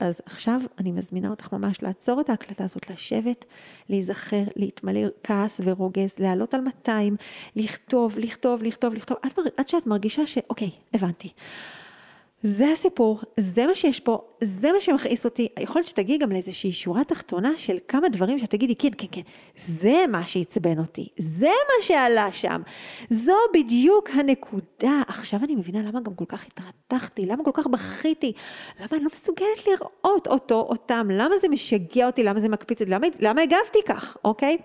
אז 0.00 0.20
עכשיו 0.26 0.60
אני 0.78 0.92
מזמינה 0.92 1.30
אותך 1.30 1.52
ממש 1.52 1.82
לעצור 1.82 2.20
את 2.20 2.30
ההקלטה 2.30 2.64
הזאת, 2.64 2.90
לשבת, 2.90 3.44
להיזכר, 3.88 4.42
להתמלא 4.56 5.00
כעס 5.24 5.60
ורוגז, 5.64 6.14
לעלות 6.18 6.54
על 6.54 6.60
200, 6.60 7.16
לכתוב, 7.56 8.18
לכתוב, 8.18 8.62
לכתוב, 8.62 8.94
לכתוב, 8.94 9.16
עד, 9.22 9.32
עד 9.56 9.68
שאת 9.68 9.86
מרגישה 9.86 10.26
שאוקיי, 10.26 10.70
הבנתי. 10.94 11.28
זה 12.42 12.70
הסיפור, 12.72 13.20
זה 13.36 13.66
מה 13.66 13.74
שיש 13.74 14.00
פה, 14.00 14.22
זה 14.40 14.72
מה 14.72 14.80
שמכעיס 14.80 15.24
אותי. 15.24 15.48
יכול 15.58 15.80
להיות 15.80 15.88
שתגיעי 15.88 16.18
גם 16.18 16.32
לאיזושהי 16.32 16.72
שורה 16.72 17.04
תחתונה 17.04 17.52
של 17.56 17.78
כמה 17.88 18.08
דברים 18.08 18.38
שתגידי, 18.38 18.74
כן, 18.74 18.88
כן, 18.98 19.06
כן, 19.12 19.20
זה 19.56 20.04
מה 20.08 20.24
שעצבן 20.24 20.78
אותי, 20.78 21.08
זה 21.18 21.46
מה 21.46 21.82
שעלה 21.82 22.32
שם, 22.32 22.62
זו 23.10 23.36
בדיוק 23.54 24.10
הנקודה. 24.10 25.02
עכשיו 25.08 25.40
אני 25.44 25.54
מבינה 25.54 25.78
למה 25.82 26.00
גם 26.00 26.14
כל 26.14 26.24
כך 26.28 26.46
התרתחתי, 26.46 27.26
למה 27.26 27.44
כל 27.44 27.50
כך 27.54 27.66
בכיתי, 27.66 28.32
למה 28.78 28.88
אני 28.92 29.00
לא 29.00 29.10
מסוגלת 29.12 29.66
לראות 29.66 30.26
אותו, 30.26 30.54
אותם, 30.54 31.08
למה 31.10 31.34
זה 31.40 31.48
משגע 31.48 32.06
אותי, 32.06 32.22
למה 32.22 32.40
זה 32.40 32.48
מקפיץ 32.48 32.80
אותי, 32.80 32.90
למה, 32.90 33.06
למה 33.20 33.42
הגבתי 33.42 33.78
כך, 33.86 34.16
אוקיי? 34.24 34.56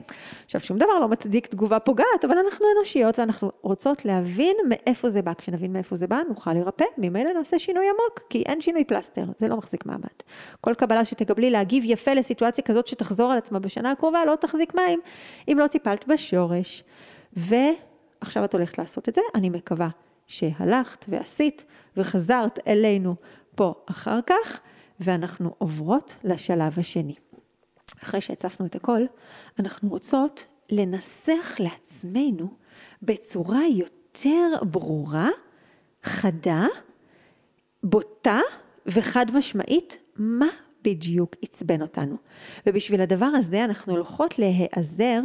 עכשיו, 0.45 0.61
שום 0.61 0.77
דבר 0.77 0.99
לא 1.01 1.07
מצדיק 1.07 1.47
תגובה 1.47 1.79
פוגעת, 1.79 2.25
אבל 2.25 2.37
אנחנו 2.37 2.65
אנושיות 2.77 3.19
ואנחנו 3.19 3.51
רוצות 3.61 4.05
להבין 4.05 4.55
מאיפה 4.69 5.09
זה 5.09 5.21
בא. 5.21 5.33
כשנבין 5.33 5.73
מאיפה 5.73 5.95
זה 5.95 6.07
בא, 6.07 6.19
נוכל 6.29 6.53
לרפא, 6.53 6.85
ממילא 6.97 7.33
נעשה 7.33 7.59
שינוי 7.59 7.85
עמוק, 7.85 8.19
כי 8.29 8.43
אין 8.45 8.61
שינוי 8.61 8.83
פלסטר, 8.83 9.25
זה 9.37 9.47
לא 9.47 9.55
מחזיק 9.65 9.85
מעמד. 9.85 10.17
כל 10.61 10.73
קבלה 10.73 11.05
שתקבלי 11.05 11.49
להגיב 11.49 11.83
יפה 11.85 12.13
לסיטואציה 12.13 12.63
כזאת 12.63 12.87
שתחזור 12.87 13.31
על 13.31 13.37
עצמה 13.37 13.59
בשנה 13.59 13.91
הקרובה, 13.91 14.25
לא 14.25 14.35
תחזיק 14.35 14.75
מים, 14.75 14.99
אם 15.47 15.57
לא 15.59 15.67
טיפלת 15.67 16.07
בשורש. 16.07 16.83
ועכשיו 17.33 18.43
את 18.43 18.53
הולכת 18.53 18.77
לעשות 18.77 19.09
את 19.09 19.15
זה, 19.15 19.21
אני 19.35 19.49
מקווה 19.49 19.89
שהלכת 20.27 21.05
ועשית 21.09 21.65
וחזרת 21.97 22.59
אלינו 22.67 23.15
פה 23.55 23.73
אחר 23.85 24.19
כך, 24.27 24.59
ואנחנו 24.99 25.55
עוברות 25.57 26.15
לשלב 26.23 26.79
השני. 26.79 27.15
אחרי 28.03 28.21
שהצפנו 28.21 28.65
את 28.65 28.75
הכל, 28.75 29.01
אנחנו 29.59 29.89
רוצות 29.89 30.45
לנסח 30.69 31.55
לעצמנו 31.59 32.53
בצורה 33.01 33.61
יותר 33.75 34.51
ברורה, 34.63 35.29
חדה, 36.03 36.65
בוטה 37.83 38.39
וחד 38.85 39.25
משמעית 39.33 39.97
מה 40.17 40.47
בדיוק 40.83 41.35
עצבן 41.41 41.81
אותנו. 41.81 42.15
ובשביל 42.65 43.01
הדבר 43.01 43.25
הזה 43.25 43.65
אנחנו 43.65 43.93
הולכות 43.93 44.39
להיעזר 44.39 45.21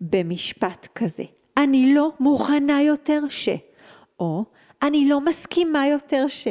במשפט 0.00 0.88
כזה. 0.94 1.24
אני 1.56 1.94
לא 1.94 2.12
מוכנה 2.20 2.82
יותר 2.82 3.22
ש... 3.28 3.48
או 4.20 4.44
אני 4.82 5.08
לא 5.08 5.20
מסכימה 5.20 5.86
יותר 5.86 6.26
ש... 6.28 6.48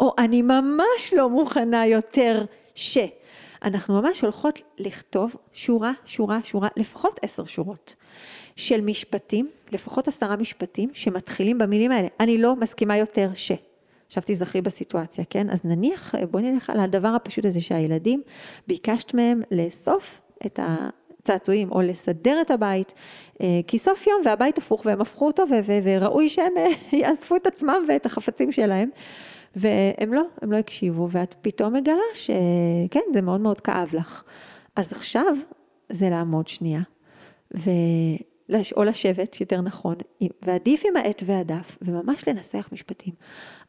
או 0.00 0.14
אני 0.18 0.42
ממש 0.42 1.14
לא 1.16 1.30
מוכנה 1.30 1.86
יותר 1.86 2.44
ש... 2.74 2.98
אנחנו 3.62 4.02
ממש 4.02 4.20
הולכות 4.20 4.58
לכתוב 4.78 5.36
שורה, 5.52 5.92
שורה, 6.06 6.38
שורה, 6.44 6.68
לפחות 6.76 7.18
עשר 7.22 7.44
שורות 7.44 7.94
של 8.56 8.80
משפטים, 8.80 9.48
לפחות 9.72 10.08
עשרה 10.08 10.36
משפטים, 10.36 10.90
שמתחילים 10.92 11.58
במילים 11.58 11.90
האלה. 11.90 12.08
אני 12.20 12.38
לא 12.38 12.56
מסכימה 12.56 12.96
יותר 12.96 13.30
ש... 13.34 13.52
עכשיו 14.08 14.22
תזכרי 14.26 14.60
בסיטואציה, 14.60 15.24
כן? 15.30 15.50
אז 15.50 15.60
נניח, 15.64 16.14
בואי 16.30 16.42
נלך 16.42 16.70
על 16.70 16.80
הדבר 16.80 17.08
הפשוט 17.08 17.44
הזה 17.44 17.60
שהילדים, 17.60 18.22
ביקשת 18.66 19.14
מהם 19.14 19.42
לאסוף 19.50 20.20
את 20.46 20.60
הצעצועים 20.62 21.72
או 21.72 21.80
לסדר 21.80 22.40
את 22.40 22.50
הבית, 22.50 22.94
אה, 23.40 23.60
כי 23.66 23.78
סוף 23.78 24.06
יום 24.06 24.20
והבית 24.24 24.58
הפוך 24.58 24.82
והם 24.86 25.00
הפכו 25.00 25.26
אותו 25.26 25.44
וראוי 25.84 26.28
שהם 26.28 26.52
אה, 26.56 26.68
יאספו 26.98 27.36
את 27.36 27.46
עצמם 27.46 27.82
ואת 27.88 28.06
החפצים 28.06 28.52
שלהם. 28.52 28.90
והם 29.56 30.14
לא, 30.14 30.22
הם 30.42 30.52
לא 30.52 30.56
הקשיבו, 30.56 31.08
ואת 31.10 31.34
פתאום 31.40 31.72
מגלה 31.72 31.96
שכן, 32.14 33.00
זה 33.12 33.22
מאוד 33.22 33.40
מאוד 33.40 33.60
כאב 33.60 33.88
לך. 33.92 34.22
אז 34.76 34.92
עכשיו 34.92 35.36
זה 35.90 36.10
לעמוד 36.10 36.48
שנייה, 36.48 36.80
ו... 37.56 37.70
או 38.76 38.84
לשבת, 38.84 39.40
יותר 39.40 39.60
נכון, 39.60 39.94
ועדיף 40.42 40.82
עם 40.88 40.96
העט 40.96 41.22
והדף, 41.26 41.78
וממש 41.82 42.28
לנסח 42.28 42.68
משפטים. 42.72 43.14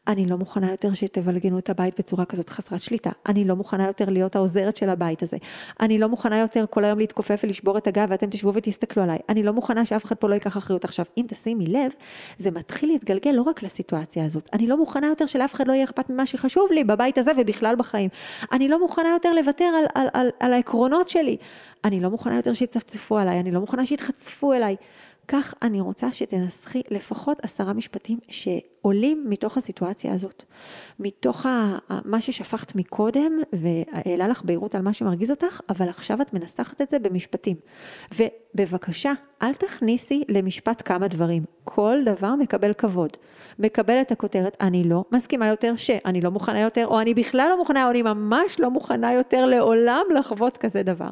אני 0.08 0.26
לא 0.26 0.36
מוכנה 0.36 0.70
יותר 0.70 0.94
שתבלגנו 0.94 1.58
את 1.58 1.70
הבית 1.70 1.98
בצורה 1.98 2.24
כזאת 2.24 2.48
חסרת 2.48 2.80
שליטה. 2.80 3.10
אני 3.26 3.44
לא 3.44 3.56
מוכנה 3.56 3.86
יותר 3.86 4.04
להיות 4.08 4.36
העוזרת 4.36 4.76
של 4.76 4.88
הבית 4.88 5.22
הזה. 5.22 5.36
אני 5.80 5.98
לא 5.98 6.08
מוכנה 6.08 6.38
יותר 6.38 6.64
כל 6.70 6.84
היום 6.84 6.98
להתכופף 6.98 7.40
ולשבור 7.44 7.78
את 7.78 7.86
הגב 7.86 8.06
ואתם 8.10 8.26
תשבו 8.26 8.54
ותסתכלו 8.54 9.02
עליי. 9.02 9.18
אני 9.28 9.42
לא 9.42 9.52
מוכנה 9.52 9.84
שאף 9.84 10.04
אחד 10.04 10.16
פה 10.16 10.28
לא 10.28 10.34
ייקח 10.34 10.56
אחריות. 10.56 10.84
עכשיו, 10.84 11.04
אם 11.18 11.24
תשימי 11.28 11.66
לב, 11.66 11.92
זה 12.38 12.50
מתחיל 12.50 12.88
להתגלגל 12.88 13.30
לא 13.30 13.42
רק 13.42 13.62
לסיטואציה 13.62 14.24
הזאת. 14.24 14.48
אני 14.52 14.66
לא 14.66 14.76
מוכנה 14.76 15.06
יותר 15.06 15.26
שלאף 15.26 15.54
אחד 15.54 15.68
לא 15.68 15.72
יהיה 15.72 15.84
אכפת 15.84 16.10
ממה 16.10 16.26
שחשוב 16.26 16.72
לי 16.72 16.84
בבית 16.84 17.18
הזה 17.18 17.30
ובכלל 17.38 17.76
בחיים. 17.76 18.10
אני 18.52 18.68
לא 18.68 18.80
מוכנה 18.80 19.08
יותר 19.08 19.32
לוותר 19.32 19.64
על, 19.64 19.84
על, 19.94 20.08
על, 20.12 20.30
על 20.40 20.52
העקרונות 20.52 21.08
שלי. 21.08 21.36
אני 21.84 22.00
לא 22.00 22.10
מוכנה 22.10 22.36
יותר 22.36 22.52
שיצפצפו 22.52 23.18
עליי. 23.18 23.40
אני 23.40 23.50
לא 23.50 23.60
מוכנה 23.60 23.86
שיתחצפו 23.86 24.52
אליי. 24.52 24.76
כך 25.32 25.54
אני 25.62 25.80
רוצה 25.80 26.12
שתנסחי 26.12 26.82
לפחות 26.90 27.38
עשרה 27.42 27.72
משפטים 27.72 28.18
שעולים 28.28 29.24
מתוך 29.28 29.56
הסיטואציה 29.56 30.14
הזאת. 30.14 30.44
מתוך 30.98 31.46
מה 32.04 32.20
ששפכת 32.20 32.74
מקודם 32.74 33.32
והעלה 33.52 34.28
לך 34.28 34.42
בהירות 34.44 34.74
על 34.74 34.82
מה 34.82 34.92
שמרגיז 34.92 35.30
אותך, 35.30 35.60
אבל 35.68 35.88
עכשיו 35.88 36.22
את 36.22 36.34
מנסחת 36.34 36.80
את 36.80 36.90
זה 36.90 36.98
במשפטים. 36.98 37.56
ובבקשה, 38.54 39.12
אל 39.42 39.54
תכניסי 39.54 40.24
למשפט 40.28 40.82
כמה 40.84 41.08
דברים. 41.08 41.44
כל 41.64 41.98
דבר 42.04 42.34
מקבל 42.34 42.72
כבוד. 42.72 43.10
מקבל 43.58 44.00
את 44.00 44.12
הכותרת, 44.12 44.56
אני 44.60 44.84
לא 44.84 45.04
מסכימה 45.12 45.46
יותר 45.46 45.76
ש, 45.76 45.90
אני 46.04 46.20
לא 46.20 46.30
מוכנה 46.30 46.60
יותר, 46.60 46.86
או 46.86 47.00
אני 47.00 47.14
בכלל 47.14 47.46
לא 47.50 47.58
מוכנה, 47.58 47.84
או 47.84 47.90
אני 47.90 48.02
ממש 48.02 48.60
לא 48.60 48.70
מוכנה 48.70 49.12
יותר 49.12 49.46
לעולם 49.46 50.02
לחוות 50.18 50.56
כזה 50.56 50.82
דבר. 50.82 51.08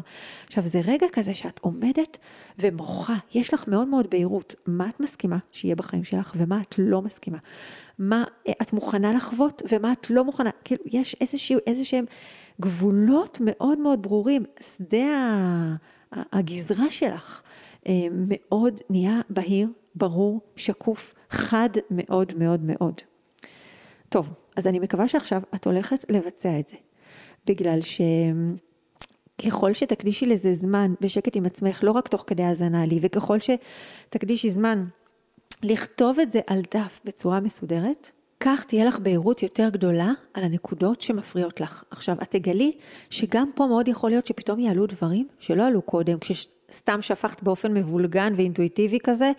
עכשיו, 0.47 0.63
זה 0.63 0.81
רגע 0.85 1.07
כזה 1.13 1.35
שאת 1.35 1.59
עומדת 1.59 2.19
ומוחה, 2.59 3.15
יש 3.35 3.55
לך 3.55 3.69
מאוד 3.69 3.89
מאוד 3.89 4.07
בהירות, 4.11 4.55
מה 4.67 4.89
את 4.89 5.01
מסכימה 5.01 5.39
שיהיה 5.53 5.77
בחיים 5.77 6.05
שלך 6.05 6.33
ומה 6.37 6.61
את 6.61 6.75
לא 6.79 7.03
מסכימה. 7.03 7.39
מה 7.99 8.25
את 8.63 8.73
מוכנה 8.73 9.13
לחוות 9.13 9.63
ומה 9.71 9.93
את 9.93 10.11
לא 10.11 10.25
מוכנה. 10.25 10.51
כאילו, 10.65 10.83
יש 10.87 11.17
איזשהו, 11.21 11.59
איזשהם 11.67 12.05
גבולות 12.61 13.39
מאוד 13.41 13.79
מאוד 13.79 14.03
ברורים. 14.03 14.45
שדה 14.61 15.77
הגזרה 16.13 16.91
שלך 16.91 17.43
אה, 17.87 17.93
מאוד 18.13 18.81
נהיה 18.91 19.21
בהיר, 19.31 19.69
ברור, 19.95 20.41
שקוף, 20.57 21.15
חד 21.31 21.69
מאוד 21.91 22.33
מאוד 22.39 22.61
מאוד. 22.63 22.95
טוב, 24.09 24.31
אז 24.57 24.67
אני 24.67 24.79
מקווה 24.79 25.09
שעכשיו 25.09 25.43
את 25.55 25.67
הולכת 25.67 26.05
לבצע 26.09 26.59
את 26.59 26.69
זה. 26.69 26.77
בגלל 27.47 27.79
שככל 29.41 29.73
שתקדישי 29.75 30.27
לזה 30.27 30.55
זמן 30.55 30.95
בשקט 31.01 31.37
עם 31.37 31.47
עצמך, 31.47 31.81
לא 31.83 31.91
רק 31.91 32.09
תוך 32.09 32.25
כדי 32.27 32.43
האזנה 32.43 32.87
לי, 32.87 32.99
וככל 33.03 33.39
שתקדישי 33.41 34.51
זמן 34.51 34.85
לכתוב 35.63 36.21
את 36.21 36.33
זה 36.33 36.41
על 36.47 36.63
דף 36.75 37.01
בצורה 37.05 37.41
מסודרת, 37.41 38.11
כך 38.41 38.65
תהיה 38.65 38.85
לך 38.85 38.99
בהירות 38.99 39.43
יותר 39.43 39.69
גדולה 39.69 40.13
על 40.35 40.45
הנקודות 40.45 41.03
שמפריעות 41.03 41.61
לך. 41.61 41.85
עכשיו, 41.91 42.17
את 42.23 42.31
תגלי 42.31 42.73
שגם 43.11 43.51
פה 43.55 43.67
מאוד 43.67 43.89
יכול 43.89 44.11
להיות 44.11 44.27
שפתאום 44.27 44.59
יעלו 44.59 44.87
דברים 44.87 45.29
שלא 45.39 45.67
עלו 45.67 45.83
קודם, 45.83 46.19
כשסתם 46.19 47.03
שפכת 47.03 47.43
באופן 47.43 47.75
מבולגן 47.75 48.33
ואינטואיטיבי 48.37 48.99
כזה 49.03 49.33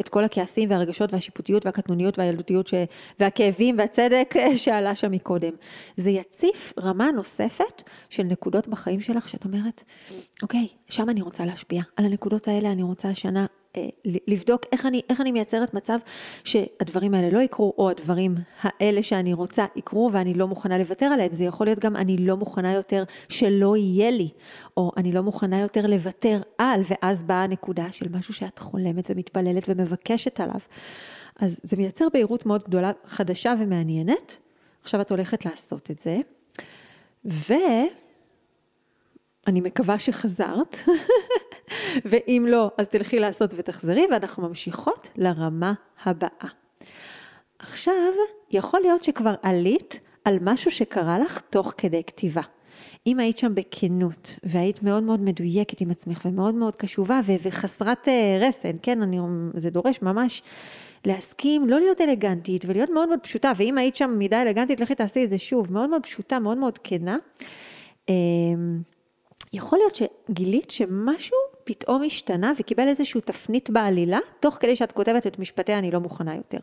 את 0.00 0.08
כל 0.08 0.24
הכעסים 0.24 0.70
והרגשות 0.70 1.12
והשיפוטיות 1.12 1.66
והקטנוניות 1.66 2.18
והילדותיות 2.18 2.66
ש... 2.66 2.74
והכאבים 3.20 3.78
והצדק 3.78 4.34
שעלה 4.56 4.94
שם 4.94 5.12
מקודם. 5.12 5.52
זה 5.96 6.10
יציף 6.10 6.72
רמה 6.80 7.10
נוספת 7.10 7.82
של 8.10 8.22
נקודות 8.22 8.68
בחיים 8.68 9.00
שלך 9.00 9.28
שאת 9.28 9.44
אומרת, 9.44 9.82
אוקיי, 10.42 10.68
שם 10.88 11.10
אני 11.10 11.22
רוצה 11.22 11.44
להשפיע. 11.44 11.82
על 11.96 12.04
הנקודות 12.04 12.48
האלה 12.48 12.72
אני 12.72 12.82
רוצה 12.82 13.08
השנה 13.08 13.46
אה, 13.76 13.88
לבדוק 14.26 14.62
איך 14.72 14.86
אני, 14.86 15.02
איך 15.08 15.20
אני 15.20 15.32
מייצרת 15.32 15.74
מצב 15.74 15.98
שהדברים 16.44 17.14
האלה 17.14 17.30
לא 17.30 17.38
יקרו, 17.38 17.74
או 17.78 17.90
הדברים 17.90 18.34
האלה 18.62 19.02
שאני 19.02 19.32
רוצה 19.32 19.64
יקרו 19.76 20.10
ואני 20.12 20.34
לא 20.34 20.48
מוכנה 20.48 20.78
לוותר 20.78 21.06
עליהם. 21.06 21.32
זה 21.32 21.44
יכול 21.44 21.66
להיות 21.66 21.78
גם 21.78 21.96
אני 21.96 22.16
לא 22.16 22.36
מוכנה 22.36 22.72
יותר 22.72 23.04
שלא 23.28 23.76
יהיה 23.76 24.10
לי, 24.10 24.28
או 24.76 24.92
אני 24.96 25.12
לא 25.12 25.22
מוכנה 25.22 25.60
יותר 25.60 25.86
לוותר 25.86 26.40
על, 26.58 26.82
ואז 26.88 27.22
באה 27.22 27.42
הנקודה 27.42 27.86
של 27.92 28.08
משהו 28.08 28.34
שאת 28.34 28.58
חולמת 28.58 29.06
ומתפללת 29.10 29.53
ומבקשת 29.68 30.40
עליו. 30.40 30.60
אז 31.40 31.60
זה 31.62 31.76
מייצר 31.76 32.08
בהירות 32.12 32.46
מאוד 32.46 32.64
גדולה, 32.64 32.92
חדשה 33.04 33.54
ומעניינת. 33.60 34.36
עכשיו 34.82 35.00
את 35.00 35.10
הולכת 35.10 35.44
לעשות 35.44 35.90
את 35.90 35.98
זה, 35.98 36.18
ואני 37.24 37.90
מקווה 39.46 39.98
שחזרת. 39.98 40.76
ואם 42.10 42.46
לא, 42.48 42.70
אז 42.78 42.88
תלכי 42.88 43.18
לעשות 43.18 43.54
ותחזרי, 43.56 44.06
ואנחנו 44.10 44.48
ממשיכות 44.48 45.08
לרמה 45.16 45.72
הבאה. 46.04 46.48
עכשיו, 47.58 48.12
יכול 48.50 48.80
להיות 48.80 49.04
שכבר 49.04 49.34
עלית 49.42 50.00
על 50.24 50.38
משהו 50.40 50.70
שקרה 50.70 51.18
לך 51.18 51.40
תוך 51.40 51.74
כדי 51.76 52.04
כתיבה. 52.04 52.42
אם 53.06 53.18
היית 53.18 53.36
שם 53.36 53.54
בכנות, 53.54 54.34
והיית 54.42 54.82
מאוד 54.82 55.02
מאוד 55.02 55.20
מדויקת 55.20 55.80
עם 55.80 55.90
עצמך, 55.90 56.22
ומאוד 56.24 56.54
מאוד 56.54 56.76
קשובה, 56.76 57.20
וחסרת 57.42 58.08
אה, 58.08 58.38
רסן, 58.40 58.76
כן, 58.82 59.02
אני, 59.02 59.18
זה 59.54 59.70
דורש 59.70 60.02
ממש 60.02 60.42
להסכים, 61.04 61.68
לא 61.68 61.80
להיות 61.80 62.00
אלגנטית, 62.00 62.64
ולהיות 62.66 62.90
מאוד 62.90 63.08
מאוד 63.08 63.20
פשוטה, 63.22 63.52
ואם 63.56 63.78
היית 63.78 63.96
שם 63.96 64.14
מדי 64.18 64.36
אלגנטית, 64.36 64.80
לכי 64.80 64.94
תעשי 64.94 65.24
את 65.24 65.30
זה 65.30 65.38
שוב, 65.38 65.72
מאוד 65.72 65.90
מאוד 65.90 66.02
פשוטה, 66.02 66.38
מאוד 66.38 66.58
מאוד 66.58 66.78
כנה. 66.78 67.16
אמ, 68.08 68.82
יכול 69.52 69.78
להיות 69.78 69.94
שגילית 69.94 70.70
שמשהו 70.70 71.38
פתאום 71.64 72.02
השתנה 72.02 72.52
וקיבל 72.58 72.88
איזושהי 72.88 73.20
תפנית 73.20 73.70
בעלילה, 73.70 74.18
תוך 74.40 74.56
כדי 74.60 74.76
שאת 74.76 74.92
כותבת 74.92 75.26
את 75.26 75.38
משפטי 75.38 75.74
אני 75.74 75.90
לא 75.90 76.00
מוכנה 76.00 76.34
יותר. 76.34 76.58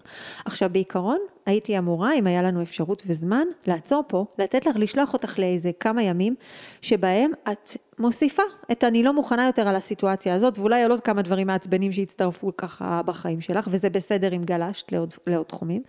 עכשיו 0.46 0.70
בעיקרון, 0.72 1.18
הייתי 1.46 1.78
אמורה, 1.78 2.14
אם 2.14 2.28
היה 2.28 2.42
לנו 2.42 2.62
אפשרות 2.62 3.04
וזמן, 3.06 3.48
לעצור 3.68 4.04
פה, 4.08 4.26
לתת 4.38 4.66
לך, 4.66 4.76
לשלוח 4.76 5.14
אותך 5.14 5.40
לאיזה 5.40 5.72
כמה 5.80 6.04
ימים, 6.04 6.36
שבהם 6.82 7.32
את 7.52 7.70
מוסיפה 8.00 8.44
את 8.72 8.84
אני 8.84 9.04
לא 9.04 9.14
מוכנה 9.14 9.46
יותר 9.46 9.68
על 9.68 9.76
הסיטואציה 9.76 10.36
הזאת, 10.36 10.58
ואולי 10.58 10.82
על 10.82 10.92
עוד 10.92 11.02
כמה 11.02 11.22
דברים 11.22 11.48
מעצבנים 11.48 11.92
שהצטרפו 11.92 12.52
ככה 12.58 13.02
בחיים 13.06 13.42
שלך, 13.42 13.68
וזה 13.72 13.90
בסדר 13.90 14.36
אם 14.36 14.44
גלשת 14.44 14.92
לעוד, 14.92 15.14
לעוד 15.28 15.46
תחומים. 15.46 15.82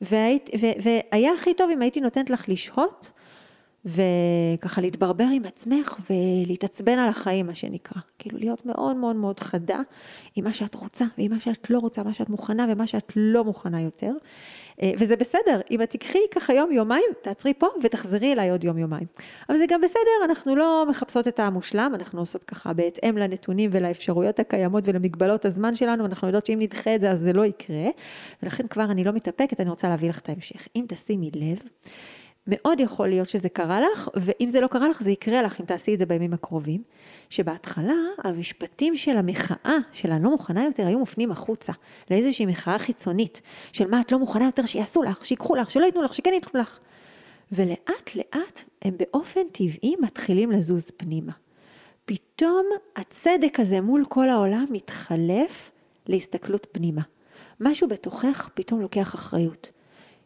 והיית, 0.00 0.50
ו, 0.60 0.66
והיה 0.82 1.32
הכי 1.32 1.54
טוב 1.54 1.70
אם 1.70 1.82
הייתי 1.82 2.00
נותנת 2.00 2.30
לך 2.30 2.48
לשהות. 2.48 3.10
וככה 3.84 4.80
להתברבר 4.80 5.26
עם 5.32 5.44
עצמך 5.44 5.96
ולהתעצבן 6.10 6.98
על 6.98 7.08
החיים, 7.08 7.46
מה 7.46 7.54
שנקרא. 7.54 8.00
כאילו 8.18 8.38
להיות 8.38 8.66
מאוד 8.66 8.96
מאוד 8.96 9.16
מאוד 9.16 9.40
חדה 9.40 9.80
עם 10.36 10.44
מה 10.44 10.52
שאת 10.52 10.74
רוצה 10.74 11.04
ועם 11.18 11.30
מה 11.30 11.40
שאת 11.40 11.70
לא 11.70 11.78
רוצה, 11.78 12.02
מה 12.02 12.12
שאת 12.12 12.28
מוכנה 12.28 12.66
ומה 12.70 12.86
שאת 12.86 13.12
לא 13.16 13.44
מוכנה 13.44 13.80
יותר. 13.80 14.12
אה, 14.82 14.92
וזה 14.98 15.16
בסדר, 15.16 15.60
אם 15.70 15.82
את 15.82 15.90
תיקחי 15.90 16.18
ככה 16.30 16.54
יום 16.54 16.72
יומיים, 16.72 17.10
תעצרי 17.22 17.54
פה 17.54 17.66
ותחזרי 17.82 18.32
אליי 18.32 18.50
עוד 18.50 18.64
יום 18.64 18.78
יומיים. 18.78 19.06
אבל 19.48 19.56
זה 19.56 19.64
גם 19.68 19.80
בסדר, 19.80 20.24
אנחנו 20.24 20.56
לא 20.56 20.84
מחפשות 20.88 21.28
את 21.28 21.40
המושלם, 21.40 21.92
אנחנו 21.94 22.20
עושות 22.20 22.44
ככה 22.44 22.72
בהתאם 22.72 23.18
לנתונים 23.18 23.70
ולאפשרויות 23.72 24.40
הקיימות 24.40 24.84
ולמגבלות 24.86 25.44
הזמן 25.44 25.74
שלנו, 25.74 26.06
אנחנו 26.06 26.28
יודעות 26.28 26.46
שאם 26.46 26.58
נדחה 26.58 26.94
את 26.94 27.00
זה 27.00 27.10
אז 27.10 27.18
זה 27.18 27.32
לא 27.32 27.46
יקרה, 27.46 27.88
ולכן 28.42 28.66
כבר 28.66 28.84
אני 28.84 29.04
לא 29.04 29.12
מתאפקת, 29.12 29.60
אני 29.60 29.70
רוצה 29.70 29.88
להביא 29.88 30.08
לך 30.08 30.18
את 30.18 30.28
ההמשך. 30.28 30.68
אם 30.76 30.84
תשימי 30.88 31.30
לב, 31.34 31.62
מאוד 32.46 32.80
יכול 32.80 33.08
להיות 33.08 33.28
שזה 33.28 33.48
קרה 33.48 33.80
לך, 33.80 34.10
ואם 34.14 34.48
זה 34.48 34.60
לא 34.60 34.66
קרה 34.66 34.88
לך, 34.88 35.02
זה 35.02 35.10
יקרה 35.10 35.42
לך 35.42 35.60
אם 35.60 35.66
תעשי 35.66 35.94
את 35.94 35.98
זה 35.98 36.06
בימים 36.06 36.32
הקרובים. 36.32 36.82
שבהתחלה 37.30 37.94
המשפטים 38.24 38.96
של 38.96 39.16
המחאה, 39.16 39.76
של 39.92 40.12
הלא 40.12 40.30
מוכנה 40.30 40.64
יותר, 40.64 40.86
היו 40.86 40.98
מופנים 40.98 41.30
החוצה, 41.30 41.72
לאיזושהי 42.10 42.46
מחאה 42.46 42.78
חיצונית, 42.78 43.40
של 43.72 43.90
מה 43.90 44.00
את 44.00 44.12
לא 44.12 44.18
מוכנה 44.18 44.44
יותר 44.44 44.66
שיעשו 44.66 45.02
לך, 45.02 45.24
שיקחו 45.24 45.54
לך, 45.54 45.70
שלא 45.70 45.84
ייתנו 45.84 46.02
לך, 46.02 46.14
שכן 46.14 46.32
ייתנו 46.32 46.60
לך. 46.60 46.78
ולאט 47.52 48.16
לאט 48.16 48.62
הם 48.82 48.96
באופן 48.96 49.40
טבעי 49.52 49.94
מתחילים 50.00 50.50
לזוז 50.50 50.90
פנימה. 50.96 51.32
פתאום 52.04 52.66
הצדק 52.96 53.60
הזה 53.60 53.80
מול 53.80 54.04
כל 54.08 54.28
העולם 54.28 54.64
מתחלף 54.70 55.70
להסתכלות 56.06 56.66
פנימה. 56.72 57.02
משהו 57.60 57.88
בתוכך 57.88 58.50
פתאום 58.54 58.80
לוקח 58.80 59.14
אחריות. 59.14 59.70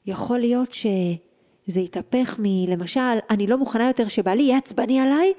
יכול 0.07 0.39
להיות 0.39 0.73
שזה 1.67 1.81
יתהפך 1.81 2.37
מלמשל, 2.39 3.01
אני 3.31 3.47
לא 3.47 3.59
מוכנה 3.59 3.87
יותר 3.87 4.09
שבעלי 4.09 4.43
יהיה 4.43 4.59
עצבני 4.59 5.01
עליי, 5.01 5.33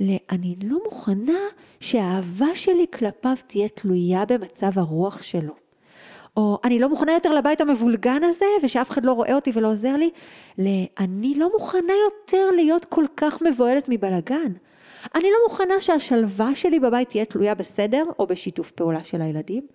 ל"אני 0.00 0.56
לא 0.64 0.78
מוכנה 0.84 1.38
שהאהבה 1.80 2.46
שלי 2.54 2.86
כלפיו 2.92 3.36
תהיה 3.46 3.68
תלויה 3.68 4.24
במצב 4.24 4.78
הרוח 4.78 5.22
שלו". 5.22 5.54
או 6.36 6.58
אני 6.64 6.78
לא 6.78 6.88
מוכנה 6.88 7.12
יותר 7.12 7.32
לבית 7.32 7.60
המבולגן 7.60 8.24
הזה 8.24 8.46
ושאף 8.62 8.90
אחד 8.90 9.04
לא 9.04 9.12
רואה 9.12 9.34
אותי 9.34 9.50
ולא 9.54 9.68
עוזר 9.68 9.96
לי, 9.96 10.10
ל"אני 10.58 11.34
לא 11.34 11.50
מוכנה 11.52 11.92
יותר 12.04 12.50
להיות 12.56 12.84
כל 12.84 13.04
כך 13.16 13.42
מבוהלת 13.42 13.84
מבלגן". 13.88 14.52
אני 15.14 15.24
לא 15.24 15.36
מוכנה 15.48 15.74
שהשלווה 15.80 16.54
שלי 16.54 16.80
בבית 16.80 17.08
תהיה 17.08 17.24
תלויה 17.24 17.54
בסדר 17.54 18.04
או 18.18 18.26
בשיתוף 18.26 18.70
פעולה 18.70 19.04
של 19.04 19.22
הילדים. 19.22 19.66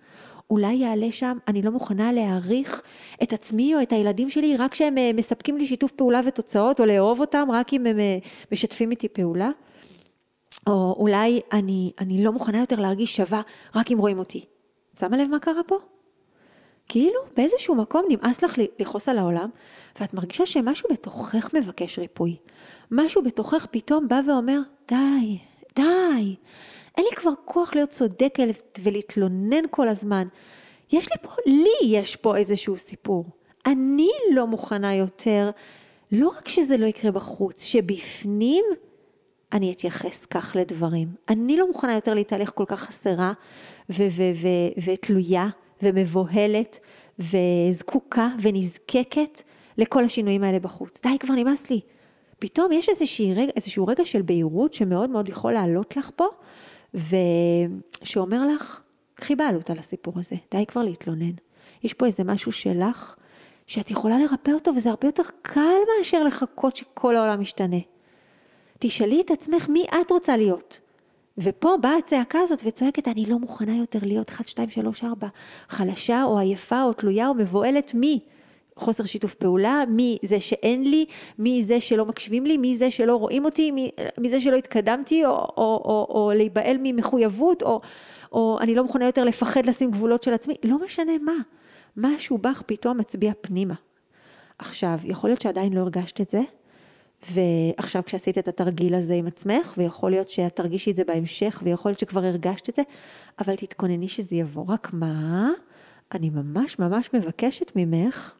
אולי 0.50 0.74
יעלה 0.74 1.12
שם, 1.12 1.38
אני 1.48 1.62
לא 1.62 1.70
מוכנה 1.70 2.12
להעריך 2.12 2.82
את 3.22 3.32
עצמי 3.32 3.74
או 3.74 3.82
את 3.82 3.92
הילדים 3.92 4.30
שלי 4.30 4.56
רק 4.56 4.72
כשהם 4.72 4.98
אה, 4.98 5.10
מספקים 5.14 5.58
לי 5.58 5.66
שיתוף 5.66 5.92
פעולה 5.92 6.20
ותוצאות, 6.26 6.80
או 6.80 6.86
לאהוב 6.86 7.20
אותם 7.20 7.48
רק 7.52 7.72
אם 7.72 7.86
הם 7.86 7.98
אה, 7.98 8.18
משתפים 8.52 8.90
איתי 8.90 9.08
פעולה. 9.08 9.50
או 10.66 10.96
אולי 10.98 11.40
אני, 11.52 11.92
אני 11.98 12.24
לא 12.24 12.32
מוכנה 12.32 12.58
יותר 12.58 12.80
להרגיש 12.80 13.16
שווה 13.16 13.40
רק 13.74 13.92
אם 13.92 13.98
רואים 13.98 14.18
אותי. 14.18 14.44
שמה 15.00 15.16
לב 15.16 15.28
מה 15.28 15.38
קרה 15.38 15.62
פה? 15.66 15.76
כאילו 16.88 17.20
באיזשהו 17.36 17.74
מקום 17.74 18.04
נמאס 18.08 18.44
לך 18.44 18.58
לכעוס 18.78 19.08
על 19.08 19.18
העולם, 19.18 19.48
ואת 20.00 20.14
מרגישה 20.14 20.46
שמשהו 20.46 20.88
בתוכך 20.92 21.54
מבקש 21.54 21.98
ריפוי. 21.98 22.36
משהו 22.90 23.22
בתוכך 23.22 23.66
פתאום 23.70 24.08
בא 24.08 24.20
ואומר, 24.26 24.60
די, 24.88 25.38
די, 25.76 26.36
אין 26.98 27.06
לי 27.10 27.16
כבר 27.16 27.30
כוח 27.44 27.74
להיות 27.74 27.90
צודקת 27.90 28.78
ולהתלונן 28.82 29.62
כל 29.70 29.88
הזמן. 29.88 30.28
יש 30.92 31.08
לי 31.10 31.16
פה, 31.22 31.30
לי 31.46 31.96
יש 31.98 32.16
פה 32.16 32.36
איזשהו 32.36 32.76
סיפור. 32.76 33.24
אני 33.66 34.08
לא 34.32 34.46
מוכנה 34.46 34.94
יותר, 34.94 35.50
לא 36.12 36.28
רק 36.28 36.48
שזה 36.48 36.76
לא 36.76 36.86
יקרה 36.86 37.10
בחוץ, 37.10 37.64
שבפנים 37.64 38.64
אני 39.52 39.72
אתייחס 39.72 40.24
כך 40.24 40.56
לדברים. 40.58 41.08
אני 41.28 41.56
לא 41.56 41.68
מוכנה 41.68 41.94
יותר 41.94 42.14
להתהלך 42.14 42.52
כל 42.54 42.64
כך 42.66 42.80
חסרה 42.80 43.32
ותלויה 44.84 45.48
ומבוהלת 45.82 46.78
וזקוקה 47.18 48.28
ונזקקת 48.42 49.42
לכל 49.78 50.04
השינויים 50.04 50.44
האלה 50.44 50.58
בחוץ. 50.58 51.00
די, 51.02 51.18
כבר 51.18 51.34
נמאס 51.34 51.70
לי. 51.70 51.80
פתאום 52.38 52.72
יש 52.72 52.88
איזשהו 52.88 53.26
רגע, 53.36 53.52
איזשהו 53.56 53.86
רגע 53.86 54.04
של 54.04 54.22
בהירות 54.22 54.74
שמאוד 54.74 55.10
מאוד 55.10 55.28
יכול 55.28 55.52
לעלות 55.52 55.96
לך 55.96 56.10
פה, 56.16 56.26
ושאומר 56.94 58.46
לך, 58.54 58.80
קחי 59.14 59.36
בעלות 59.36 59.70
על 59.70 59.78
הסיפור 59.78 60.14
הזה, 60.16 60.36
די 60.50 60.66
כבר 60.66 60.82
להתלונן. 60.82 61.32
יש 61.82 61.94
פה 61.94 62.06
איזה 62.06 62.24
משהו 62.24 62.52
שלך, 62.52 63.14
שאת 63.66 63.90
יכולה 63.90 64.18
לרפא 64.18 64.50
אותו, 64.50 64.74
וזה 64.76 64.90
הרבה 64.90 65.08
יותר 65.08 65.22
קל 65.42 65.76
מאשר 65.98 66.24
לחכות 66.24 66.76
שכל 66.76 67.16
העולם 67.16 67.42
ישתנה. 67.42 67.76
תשאלי 68.78 69.20
את 69.20 69.30
עצמך 69.30 69.68
מי 69.68 69.86
את 70.00 70.10
רוצה 70.10 70.36
להיות. 70.36 70.80
ופה 71.38 71.76
באה 71.80 71.96
הצעקה 71.96 72.38
הזאת 72.40 72.62
וצועקת, 72.64 73.08
אני 73.08 73.24
לא 73.26 73.38
מוכנה 73.38 73.76
יותר 73.76 73.98
להיות 74.02 74.28
1, 74.28 74.48
2, 74.48 74.70
3, 74.70 75.04
4, 75.04 75.28
חלשה 75.68 76.24
או 76.24 76.38
עייפה 76.38 76.82
או 76.82 76.92
תלויה 76.92 77.28
או 77.28 77.34
מבוהלת 77.34 77.94
מי? 77.94 78.20
חוסר 78.78 79.04
שיתוף 79.04 79.34
פעולה, 79.34 79.84
מי 79.88 80.18
זה 80.22 80.40
שאין 80.40 80.90
לי, 80.90 81.04
מי 81.38 81.62
זה 81.62 81.80
שלא 81.80 82.06
מקשיבים 82.06 82.46
לי, 82.46 82.56
מי 82.56 82.76
זה 82.76 82.90
שלא 82.90 83.16
רואים 83.16 83.44
אותי, 83.44 83.70
מי, 83.70 83.90
מי 84.18 84.30
זה 84.30 84.40
שלא 84.40 84.56
התקדמתי, 84.56 85.24
או, 85.26 85.30
או, 85.30 85.46
או, 85.56 86.06
או 86.10 86.32
להיבהל 86.34 86.76
ממחויבות, 86.82 87.62
או, 87.62 87.80
או 88.32 88.58
אני 88.60 88.74
לא 88.74 88.82
מוכנה 88.82 89.04
יותר 89.04 89.24
לפחד 89.24 89.66
לשים 89.66 89.90
גבולות 89.90 90.22
של 90.22 90.32
עצמי, 90.32 90.54
לא 90.64 90.76
משנה 90.84 91.12
מה. 91.24 91.36
משהו 91.96 92.38
בך 92.38 92.62
פתאום 92.66 92.98
מצביע 92.98 93.32
פנימה. 93.40 93.74
עכשיו, 94.58 94.98
יכול 95.04 95.30
להיות 95.30 95.40
שעדיין 95.40 95.72
לא 95.72 95.80
הרגשת 95.80 96.20
את 96.20 96.30
זה, 96.30 96.40
ועכשיו 97.30 98.02
כשעשית 98.04 98.38
את 98.38 98.48
התרגיל 98.48 98.94
הזה 98.94 99.14
עם 99.14 99.26
עצמך, 99.26 99.74
ויכול 99.76 100.10
להיות 100.10 100.30
שאת 100.30 100.56
תרגישי 100.56 100.90
את 100.90 100.96
זה 100.96 101.04
בהמשך, 101.04 101.60
ויכול 101.62 101.90
להיות 101.90 101.98
שכבר 101.98 102.24
הרגשת 102.24 102.68
את 102.68 102.74
זה, 102.74 102.82
אבל 103.38 103.56
תתכונני 103.56 104.08
שזה 104.08 104.36
יבוא. 104.36 104.64
רק 104.68 104.92
מה? 104.92 105.50
אני 106.14 106.30
ממש 106.30 106.78
ממש 106.78 107.10
מבקשת 107.14 107.72
ממך 107.76 108.34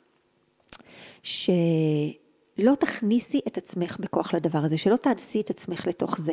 שלא 1.29 2.75
תכניסי 2.75 3.41
את 3.47 3.57
עצמך 3.59 3.97
בכוח 4.01 4.35
לדבר 4.35 4.59
הזה, 4.59 4.77
שלא 4.77 4.97
תאנסי 4.97 5.41
את 5.41 5.51
עצמך 5.51 5.87
לתוך 5.87 6.19
זה, 6.19 6.33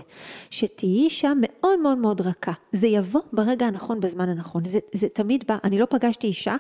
שתהיי 0.50 1.10
שם 1.10 1.38
מאוד 1.42 1.80
מאוד 1.80 1.98
מאוד 1.98 2.22
רכה. 2.22 2.52
זה 2.72 2.88
יבוא 2.88 3.22
ברגע 3.34 3.66
הנכון, 3.66 4.00
בזמן 4.00 4.30
הנכון. 4.30 4.66
זה, 4.66 4.80
זה 4.94 5.10
תמיד 5.10 5.44
בא. 5.48 5.58
אני 5.64 5.80
לא 5.80 5.86
פגשתי 5.90 6.28
אישה 6.28 6.56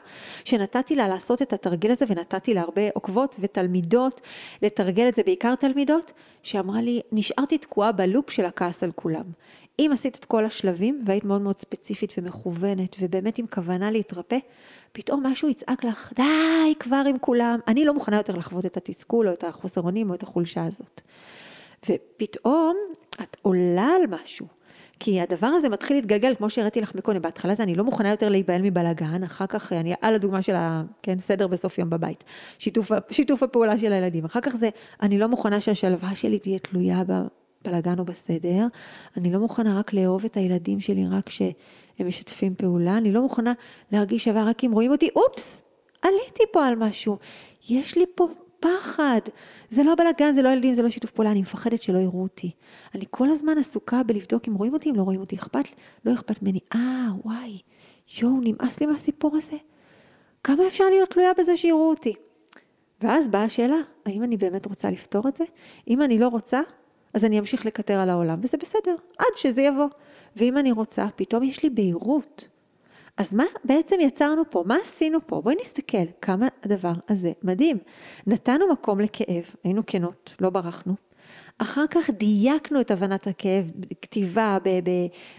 שנתתי 0.45 0.95
לה 0.95 1.07
לעשות 1.07 1.41
את 1.41 1.53
התרגיל 1.53 1.91
הזה 1.91 2.05
ונתתי 2.07 2.53
לה 2.53 2.61
הרבה 2.61 2.81
עוקבות 2.93 3.35
ותלמידות 3.39 4.21
לתרגל 4.61 5.07
את 5.07 5.15
זה, 5.15 5.23
בעיקר 5.23 5.55
תלמידות, 5.55 6.11
שאמרה 6.43 6.81
לי, 6.81 7.01
נשארתי 7.11 7.57
תקועה 7.57 7.91
בלופ 7.91 8.29
של 8.29 8.45
הכעס 8.45 8.83
על 8.83 8.91
כולם. 8.91 9.25
אם 9.79 9.89
עשית 9.93 10.15
את 10.15 10.25
כל 10.25 10.45
השלבים 10.45 11.01
והיית 11.05 11.23
מאוד 11.23 11.41
מאוד 11.41 11.57
ספציפית 11.57 12.13
ומכוונת 12.17 12.95
ובאמת 12.99 13.37
עם 13.37 13.47
כוונה 13.47 13.91
להתרפא, 13.91 14.37
פתאום 14.91 15.25
משהו 15.25 15.49
יצעק 15.49 15.83
לך, 15.83 16.13
די 16.15 16.73
כבר 16.79 17.03
עם 17.09 17.17
כולם, 17.17 17.59
אני 17.67 17.85
לא 17.85 17.93
מוכנה 17.93 18.17
יותר 18.17 18.33
לחוות 18.33 18.65
את 18.65 18.77
התסכול 18.77 19.27
או 19.27 19.33
את 19.33 19.43
החוסר 19.43 19.81
אונים 19.81 20.09
או 20.09 20.15
את 20.15 20.23
החולשה 20.23 20.65
הזאת. 20.65 21.01
ופתאום 21.89 22.77
את 23.21 23.37
עולה 23.41 23.87
על 23.95 24.21
משהו. 24.21 24.47
כי 24.99 25.21
הדבר 25.21 25.47
הזה 25.47 25.69
מתחיל 25.69 25.97
להתגלגל, 25.97 26.35
כמו 26.35 26.49
שהראיתי 26.49 26.81
לך 26.81 26.95
מקודם, 26.95 27.21
בהתחלה 27.21 27.55
זה 27.55 27.63
אני 27.63 27.75
לא 27.75 27.83
מוכנה 27.83 28.09
יותר 28.09 28.29
להיבהל 28.29 28.61
מבלאגן, 28.61 29.23
אחר 29.23 29.45
כך 29.45 29.73
אני 29.73 29.93
על 30.01 30.15
הדוגמה 30.15 30.41
של 30.41 30.55
הסדר 31.07 31.47
כן, 31.47 31.51
בסוף 31.51 31.79
יום 31.79 31.89
בבית, 31.89 32.23
שיתוף, 32.57 32.91
שיתוף 33.11 33.43
הפעולה 33.43 33.79
של 33.79 33.93
הילדים, 33.93 34.25
אחר 34.25 34.41
כך 34.41 34.55
זה 34.55 34.69
אני 35.01 35.17
לא 35.17 35.27
מוכנה 35.27 35.61
שהשלווה 35.61 36.15
שלי 36.15 36.39
תהיה 36.39 36.59
תלויה 36.59 37.03
בבלאגן 37.65 37.99
או 37.99 38.05
בסדר, 38.05 38.67
אני 39.17 39.33
לא 39.33 39.39
מוכנה 39.39 39.79
רק 39.79 39.93
לאהוב 39.93 40.25
את 40.25 40.37
הילדים 40.37 40.79
שלי 40.79 41.07
רק 41.07 41.25
כשהם 41.25 41.53
משתפים 41.99 42.55
פעולה, 42.55 42.97
אני 42.97 43.11
לא 43.11 43.21
מוכנה 43.21 43.53
להרגיש 43.91 44.23
שווה 44.23 44.43
רק 44.43 44.63
אם 44.63 44.71
רואים 44.71 44.91
אותי, 44.91 45.09
אופס, 45.15 45.61
עליתי 46.01 46.43
פה 46.51 46.65
על 46.65 46.75
משהו, 46.75 47.17
יש 47.69 47.97
לי 47.97 48.05
פה 48.15 48.27
פחד. 48.59 49.19
זה 49.69 49.83
לא 49.83 49.95
בלאגן, 49.95 50.35
זה 50.35 50.41
לא 50.41 50.49
ילדים, 50.49 50.73
זה 50.73 50.81
לא 50.83 50.89
שיתוף 50.89 51.11
פעולה, 51.11 51.31
אני 51.31 51.41
מפחדת 51.41 51.81
שלא 51.81 51.97
יראו 51.97 52.23
אותי. 52.23 52.51
אני 52.95 53.05
כל 53.09 53.29
הזמן 53.29 53.57
עסוקה 53.57 54.03
בלבדוק 54.03 54.47
אם 54.47 54.53
רואים 54.53 54.73
אותי, 54.73 54.89
אם 54.89 54.95
לא 54.95 55.03
רואים 55.03 55.19
אותי, 55.19 55.35
אכפת, 55.35 55.65
לא 56.05 56.13
אכפת 56.13 56.41
ממני. 56.41 56.59
אה, 56.75 57.07
וואי, 57.23 57.59
יואו, 58.21 58.39
נמאס 58.41 58.79
לי 58.79 58.85
מהסיפור 58.85 59.37
הזה. 59.37 59.57
כמה 60.43 60.67
אפשר 60.67 60.83
להיות 60.89 61.09
תלויה 61.09 61.31
בזה 61.37 61.57
שיראו 61.57 61.89
אותי? 61.89 62.13
ואז 63.01 63.27
באה 63.27 63.43
השאלה, 63.43 63.77
האם 64.05 64.23
אני 64.23 64.37
באמת 64.37 64.65
רוצה 64.65 64.89
לפתור 64.89 65.27
את 65.27 65.35
זה? 65.35 65.43
אם 65.87 66.01
אני 66.01 66.17
לא 66.17 66.27
רוצה, 66.27 66.61
אז 67.15 67.25
אני 67.25 67.39
אמשיך 67.39 67.65
לקטר 67.65 67.99
על 67.99 68.09
העולם, 68.09 68.39
וזה 68.43 68.57
בסדר, 68.57 68.95
עד 69.17 69.35
שזה 69.35 69.61
יבוא. 69.61 69.87
ואם 70.35 70.57
אני 70.57 70.71
רוצה, 70.71 71.05
פתאום 71.15 71.43
יש 71.43 71.63
לי 71.63 71.69
בהירות. 71.69 72.47
אז 73.17 73.33
מה 73.33 73.43
בעצם 73.63 73.95
יצרנו 74.01 74.41
פה? 74.49 74.63
מה 74.67 74.75
עשינו 74.81 75.19
פה? 75.27 75.41
בואי 75.41 75.55
נסתכל 75.61 76.05
כמה 76.21 76.47
הדבר 76.63 76.91
הזה 77.09 77.31
מדהים. 77.43 77.77
נתנו 78.27 78.65
מקום 78.71 78.99
לכאב, 78.99 79.45
היינו 79.63 79.81
כנות, 79.87 80.35
לא 80.41 80.49
ברחנו. 80.49 80.93
אחר 81.57 81.87
כך 81.89 82.09
דייקנו 82.09 82.81
את 82.81 82.91
הבנת 82.91 83.27
הכאב, 83.27 83.71
כתיבה, 84.01 84.57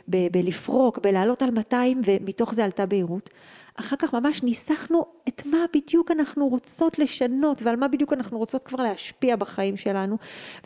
בלפרוק, 0.08 0.98
בלעלות 0.98 1.42
על 1.42 1.50
200 1.50 2.00
ומתוך 2.04 2.54
זה 2.54 2.64
עלתה 2.64 2.86
בהירות. 2.86 3.30
אחר 3.76 3.96
כך 3.96 4.14
ממש 4.14 4.42
ניסחנו 4.42 5.04
את 5.28 5.46
מה 5.46 5.58
בדיוק 5.74 6.10
אנחנו 6.10 6.48
רוצות 6.48 6.98
לשנות 6.98 7.62
ועל 7.62 7.76
מה 7.76 7.88
בדיוק 7.88 8.12
אנחנו 8.12 8.38
רוצות 8.38 8.64
כבר 8.64 8.82
להשפיע 8.82 9.36
בחיים 9.36 9.76
שלנו 9.76 10.16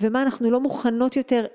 ומה 0.01 0.23
אנחנו 0.23 0.51
לא 0.51 0.61
מוכנות 0.61 1.17
יותר 1.17 1.47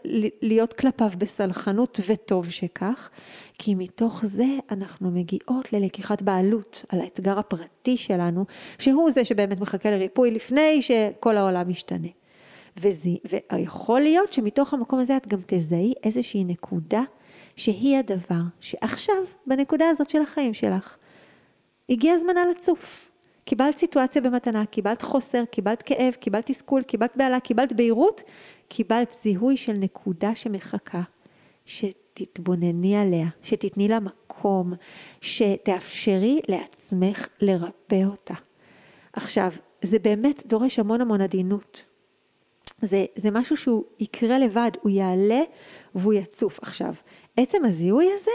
להיות 0.42 0.74
כלפיו 0.74 1.10
בסלחנות 1.18 2.00
וטוב 2.08 2.50
שכך 2.50 3.10
כי 3.58 3.76
מתוך 3.76 4.26
זה 4.26 4.46
אנחנו 4.72 5.12
מגיעות 5.12 5.74
ללקיחת 5.74 6.22
בעלות 6.22 6.86
על 6.90 7.02
האתגר 7.02 7.40
הפרטי 7.40 7.98
שלנו 7.98 8.46
שהוא 8.80 9.12
זה 9.12 9.26
שבאמת 9.26 9.60
מחכה 9.60 9.92
לריפוי 9.92 10.32
לפני 10.32 10.82
שכל 10.82 11.38
העולם 11.38 11.70
ישתנה. 11.70 12.08
וזה, 12.78 13.10
ויכול 13.52 14.02
להיות 14.02 14.34
שמתוך 14.34 14.74
המקום 14.74 15.00
הזה 15.00 15.18
את 15.18 15.28
גם 15.28 15.40
תזהי 15.46 15.94
איזושהי 16.04 16.44
נקודה 16.44 17.02
שהיא 17.56 17.98
הדבר 17.98 18.42
שעכשיו 18.60 19.16
בנקודה 19.48 19.90
הזאת 19.90 20.10
של 20.10 20.22
החיים 20.22 20.54
שלך 20.54 20.98
הגיע 21.90 22.18
זמנה 22.18 22.46
לצוף. 22.46 23.12
קיבלת 23.46 23.78
סיטואציה 23.78 24.22
במתנה, 24.22 24.66
קיבלת 24.66 25.02
חוסר, 25.02 25.46
קיבלת 25.46 25.82
כאב, 25.82 26.14
קיבלת 26.14 26.46
תסכול, 26.46 26.82
קיבלת 26.84 27.12
בהלה, 27.16 27.40
קיבלת 27.40 27.74
בהירות, 27.74 28.22
קיבלת 28.68 29.16
זיהוי 29.22 29.58
של 29.58 29.74
נקודה 29.74 30.36
שמחכה, 30.36 31.02
שתתבונני 31.66 32.96
עליה, 32.98 33.28
שתתני 33.44 33.88
לה 33.88 34.00
מקום, 34.00 34.74
שתאפשרי 35.22 36.40
לעצמך 36.48 37.28
לרפא 37.42 38.04
אותה. 38.06 38.34
עכשיו, 39.14 39.52
זה 39.82 40.00
באמת 40.00 40.46
דורש 40.46 40.80
המון 40.80 41.02
המון 41.02 41.22
עדינות. 41.22 41.82
זה, 42.82 43.06
זה 43.16 43.32
משהו 43.32 43.58
שהוא 43.58 43.84
יקרה 44.00 44.40
לבד, 44.40 44.72
הוא 44.82 44.92
יעלה 44.92 45.42
והוא 45.96 46.14
יצוף. 46.14 46.60
עכשיו, 46.62 46.94
עצם 47.38 47.66
הזיהוי 47.66 48.08
הזה 48.14 48.32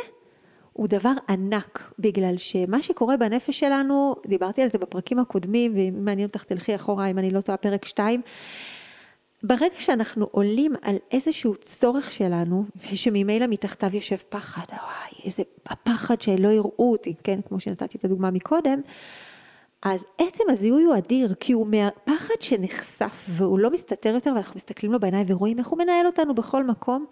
הוא 0.80 0.88
דבר 0.88 1.12
ענק, 1.28 1.92
בגלל 1.98 2.36
שמה 2.36 2.82
שקורה 2.82 3.16
בנפש 3.16 3.58
שלנו, 3.58 4.16
דיברתי 4.26 4.62
על 4.62 4.68
זה 4.68 4.78
בפרקים 4.78 5.18
הקודמים, 5.18 5.72
ואם 5.74 6.04
מעניין 6.04 6.26
אותך 6.28 6.44
תלכי 6.44 6.74
אחורה, 6.74 7.06
אם 7.06 7.18
אני 7.18 7.30
לא 7.30 7.40
טועה, 7.40 7.58
פרק 7.58 7.84
2, 7.84 8.22
ברגע 9.42 9.74
שאנחנו 9.78 10.26
עולים 10.30 10.72
על 10.82 10.96
איזשהו 11.10 11.56
צורך 11.56 12.12
שלנו, 12.12 12.64
ושממילא 12.92 13.46
מתחתיו 13.46 13.90
יושב 13.92 14.16
פחד, 14.28 14.64
וואי, 14.70 15.24
איזה 15.24 15.42
הפחד 15.66 16.22
שלא 16.22 16.48
יראו 16.48 16.92
אותי, 16.92 17.14
כן, 17.24 17.40
כמו 17.48 17.60
שנתתי 17.60 17.98
את 17.98 18.04
הדוגמה 18.04 18.30
מקודם, 18.30 18.80
אז 19.82 20.04
עצם 20.18 20.44
הזיהוי 20.50 20.84
הוא 20.84 20.96
אדיר, 20.98 21.34
כי 21.34 21.52
הוא 21.52 21.66
מהפחד 21.66 22.34
שנחשף, 22.40 23.26
והוא 23.28 23.58
לא 23.58 23.70
מסתתר 23.70 24.14
יותר, 24.14 24.32
ואנחנו 24.34 24.56
מסתכלים 24.56 24.92
לו 24.92 25.00
בעיניים 25.00 25.26
ורואים 25.28 25.58
איך 25.58 25.68
הוא 25.68 25.78
מנהל 25.78 26.06
אותנו 26.06 26.34
בכל 26.34 26.64
מקום. 26.64 27.06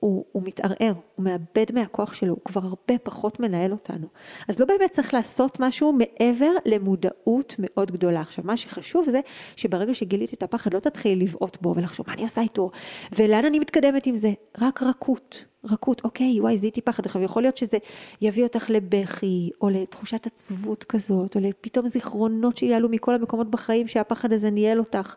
הוא, 0.00 0.24
הוא 0.32 0.42
מתערער, 0.42 0.92
הוא 1.16 1.24
מאבד 1.24 1.72
מהכוח 1.74 2.14
שלו, 2.14 2.32
הוא 2.32 2.40
כבר 2.44 2.60
הרבה 2.64 2.98
פחות 3.02 3.40
מנהל 3.40 3.72
אותנו. 3.72 4.06
אז 4.48 4.60
לא 4.60 4.66
באמת 4.66 4.90
צריך 4.90 5.14
לעשות 5.14 5.60
משהו 5.60 5.92
מעבר 5.92 6.50
למודעות 6.66 7.54
מאוד 7.58 7.92
גדולה. 7.92 8.20
עכשיו, 8.20 8.44
מה 8.44 8.56
שחשוב 8.56 9.08
זה 9.08 9.20
שברגע 9.56 9.94
שגיליתי 9.94 10.36
את 10.36 10.42
הפחד, 10.42 10.74
לא 10.74 10.78
תתחילי 10.78 11.24
לבעוט 11.24 11.56
בו 11.60 11.74
ולחשוב 11.76 12.06
מה 12.08 12.14
אני 12.14 12.22
עושה 12.22 12.40
איתו, 12.40 12.70
ולאן 13.16 13.44
אני 13.44 13.58
מתקדמת 13.58 14.06
עם 14.06 14.16
זה. 14.16 14.32
רק 14.58 14.82
רכות, 14.82 15.44
רכות, 15.64 16.04
אוקיי, 16.04 16.40
וואי, 16.40 16.58
זיהיתי 16.58 16.80
פחד. 16.80 17.06
עכשיו, 17.06 17.22
יכול 17.22 17.42
להיות 17.42 17.56
שזה 17.56 17.76
יביא 18.20 18.42
אותך 18.42 18.70
לבכי, 18.70 19.50
או 19.60 19.68
לתחושת 19.68 20.26
עצבות 20.26 20.84
כזאת, 20.84 21.36
או 21.36 21.40
לפתאום 21.40 21.86
זיכרונות 21.86 22.56
שיעלו 22.56 22.88
מכל 22.88 23.14
המקומות 23.14 23.50
בחיים 23.50 23.88
שהפחד 23.88 24.32
הזה 24.32 24.50
ניהל 24.50 24.78
אותך. 24.78 25.14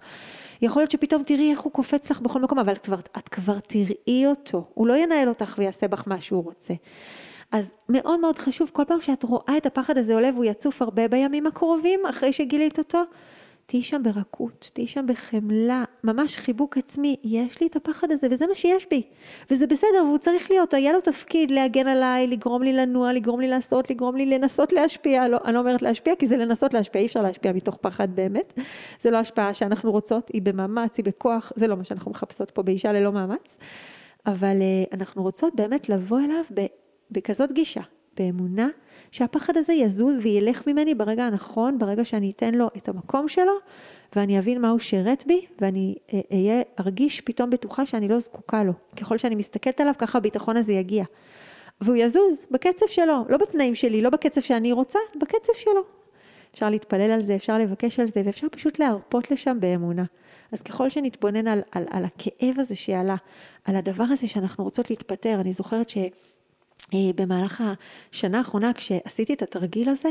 יכול 0.62 0.82
להיות 0.82 0.92
שפתאום 0.92 1.24
תראי 1.24 1.52
איך 1.52 1.60
הוא 1.60 1.72
קופץ 1.72 2.12
לך 2.12 2.22
בכל 2.22 2.42
מקום, 2.42 2.60
אבל 2.60 2.74
את 2.74 2.78
כבר, 2.86 3.00
את 3.18 3.30
כבר 3.30 3.60
תראי 3.60 4.26
אותו. 4.26 4.64
הוא 4.74 4.88
לא 4.88 4.98
ינהל 4.98 5.30
אותך 5.30 5.56
ויעשה 5.58 5.88
בך 5.88 6.04
מה 6.08 6.22
שהוא 6.22 6.44
רוצה. 6.44 6.74
אז 7.52 7.74
מאוד 7.90 8.20
מאוד 8.20 8.38
חשוב, 8.38 8.70
כל 8.74 8.84
פעם 8.88 9.02
שאת 9.02 9.24
רואה 9.24 9.58
את 9.58 9.66
הפחד 9.66 9.98
הזה 9.98 10.14
עולה 10.14 10.30
והוא 10.34 10.46
יצוף 10.46 10.82
הרבה 10.82 11.08
בימים 11.08 11.48
הקרובים, 11.48 12.00
אחרי 12.10 12.34
שגילית 12.34 12.78
אותו, 12.78 13.02
תהיי 13.68 13.84
שם 13.84 14.04
ברכות, 14.04 14.70
תהיי 14.74 14.88
שם 14.88 15.06
בחמלה, 15.08 15.84
ממש 16.04 16.38
חיבוק 16.38 16.78
עצמי, 16.78 17.16
יש 17.24 17.62
לי 17.62 17.68
את 17.68 17.76
הפחד 17.76 18.12
הזה 18.12 18.28
וזה 18.32 18.48
מה 18.48 18.56
שיש 18.56 18.88
בי, 18.90 19.02
וזה 19.52 19.68
בסדר 19.68 20.04
והוא 20.06 20.18
צריך 20.18 20.52
להיות, 20.52 20.74
היה 20.74 20.94
לו 20.94 21.02
תפקיד 21.02 21.52
להגן 21.52 21.88
עליי, 21.88 22.28
לגרום 22.28 22.64
לי 22.64 22.74
לנוע, 22.74 23.14
לגרום 23.14 23.42
לי 23.42 23.48
לעשות, 23.48 23.90
לגרום 23.90 24.16
לי 24.16 24.26
לנסות 24.26 24.74
להשפיע, 24.74 25.28
לא, 25.28 25.38
אני 25.46 25.54
לא 25.54 25.60
אומרת 25.60 25.82
להשפיע 25.82 26.16
כי 26.16 26.26
זה 26.26 26.38
לנסות 26.38 26.74
להשפיע, 26.74 27.02
אי 27.02 27.06
אפשר 27.06 27.22
להשפיע 27.22 27.54
מתוך 27.54 27.78
פחד 27.82 28.16
באמת, 28.16 28.54
זה 29.00 29.12
לא 29.12 29.18
השפעה 29.18 29.54
שאנחנו 29.54 29.92
רוצות, 29.92 30.30
היא 30.34 30.42
במאמץ, 30.42 30.98
היא 30.98 31.06
בכוח, 31.06 31.52
זה 31.56 31.68
לא 31.68 31.78
מה 31.78 31.84
שאנחנו 31.84 32.12
מחפשות 32.12 32.52
פה 32.52 32.64
באישה 32.64 32.92
ללא 32.92 33.12
מאמץ, 33.12 33.58
אבל 34.26 34.62
אה, 34.62 34.84
אנחנו 34.98 35.24
רוצות 35.24 35.56
באמת 35.56 35.90
לבוא 35.90 36.20
אליו 36.20 36.44
בכזאת 37.12 37.52
גישה, 37.52 37.82
באמונה. 38.18 38.70
שהפחד 39.16 39.58
הזה 39.58 39.74
יזוז 39.74 40.20
וילך 40.24 40.68
ממני 40.68 40.96
ברגע 40.96 41.24
הנכון, 41.24 41.78
ברגע 41.78 42.06
שאני 42.06 42.32
אתן 42.32 42.56
לו 42.56 42.68
את 42.78 42.90
המקום 42.90 43.28
שלו, 43.28 43.54
ואני 44.16 44.40
אבין 44.40 44.62
מה 44.62 44.70
הוא 44.70 44.80
שירת 44.80 45.24
בי, 45.28 45.46
ואני 45.62 45.96
אה, 46.14 46.20
אהיה, 46.32 46.62
ארגיש 46.80 47.22
פתאום 47.22 47.50
בטוחה 47.50 47.86
שאני 47.86 48.08
לא 48.08 48.20
זקוקה 48.20 48.64
לו. 48.64 48.74
ככל 48.96 49.18
שאני 49.18 49.36
מסתכלת 49.36 49.82
עליו, 49.82 49.94
ככה 49.98 50.18
הביטחון 50.18 50.58
הזה 50.58 50.74
יגיע. 50.74 51.04
והוא 51.82 51.96
יזוז 51.96 52.46
בקצב 52.52 52.86
שלו, 52.88 53.26
לא 53.30 53.38
בתנאים 53.38 53.76
שלי, 53.76 54.02
לא 54.02 54.10
בקצב 54.10 54.42
שאני 54.42 54.72
רוצה, 54.72 55.00
בקצב 55.22 55.54
שלו. 55.54 55.82
אפשר 56.54 56.70
להתפלל 56.70 57.12
על 57.12 57.24
זה, 57.24 57.36
אפשר 57.36 57.58
לבקש 57.58 58.00
על 58.00 58.08
זה, 58.08 58.22
ואפשר 58.26 58.48
פשוט 58.52 58.80
להרפות 58.80 59.32
לשם 59.32 59.58
באמונה. 59.60 60.04
אז 60.52 60.62
ככל 60.62 60.90
שנתבונן 60.90 61.48
על, 61.48 61.62
על, 61.72 61.84
על 61.90 62.06
הכאב 62.06 62.56
הזה 62.58 62.76
שעלה, 62.76 63.16
על 63.66 63.76
הדבר 63.76 64.04
הזה 64.04 64.28
שאנחנו 64.28 64.64
רוצות 64.64 64.90
להתפטר, 64.90 65.42
אני 65.42 65.54
זוכרת 65.54 65.90
ש... 65.90 65.98
אה, 66.94 67.12
במהלך 67.16 67.64
השנה 68.12 68.38
האחרונה 68.38 68.74
כשעשיתי 68.74 69.34
את 69.34 69.42
התרגיל 69.42 69.90
הזה, 69.90 70.10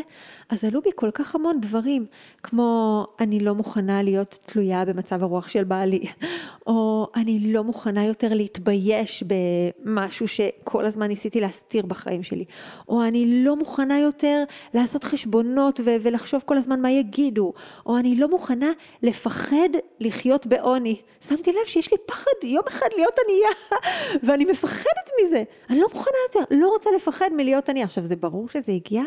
אז 0.48 0.64
עלו 0.64 0.80
בי 0.82 0.90
כל 0.94 1.10
כך 1.10 1.34
המון 1.34 1.60
דברים, 1.60 2.06
כמו 2.42 3.06
אני 3.20 3.40
לא 3.40 3.54
מוכנה 3.54 4.02
להיות 4.02 4.38
תלויה 4.46 4.84
במצב 4.84 5.22
הרוח 5.22 5.48
של 5.48 5.64
בעלי, 5.64 6.00
או 6.66 7.06
אני 7.16 7.52
לא 7.52 7.64
מוכנה 7.64 8.04
יותר 8.04 8.34
להתבייש 8.34 9.24
במשהו 9.26 10.28
שכל 10.28 10.86
הזמן 10.86 11.06
ניסיתי 11.06 11.40
להסתיר 11.40 11.86
בחיים 11.86 12.22
שלי, 12.22 12.44
או 12.88 13.04
אני 13.04 13.44
לא 13.44 13.56
מוכנה 13.56 14.00
יותר 14.00 14.44
לעשות 14.74 15.04
חשבונות 15.04 15.80
ו- 15.80 15.96
ולחשוב 16.02 16.42
כל 16.46 16.56
הזמן 16.56 16.82
מה 16.82 16.90
יגידו, 16.90 17.52
או 17.86 17.96
אני 17.96 18.16
לא 18.16 18.28
מוכנה 18.28 18.70
לפחד 19.02 19.68
לחיות 20.00 20.46
בעוני. 20.46 21.00
שמתי 21.20 21.52
לב 21.52 21.66
שיש 21.66 21.92
לי 21.92 21.98
פחד 22.06 22.30
יום 22.42 22.62
אחד 22.68 22.86
להיות 22.96 23.14
ענייה, 23.24 23.80
ואני 24.24 24.44
מפחדת 24.44 25.10
מזה, 25.22 25.42
אני 25.70 25.78
לא 25.78 25.86
מוכנה 25.92 26.14
יותר. 26.28 26.54
לא 26.64 26.68
רוצה 26.68 26.90
לפחד 26.96 27.30
מלהיות 27.36 27.68
עני. 27.68 27.82
עכשיו, 27.82 28.04
זה 28.04 28.16
ברור 28.16 28.48
שזה 28.48 28.72
הגיע 28.72 29.02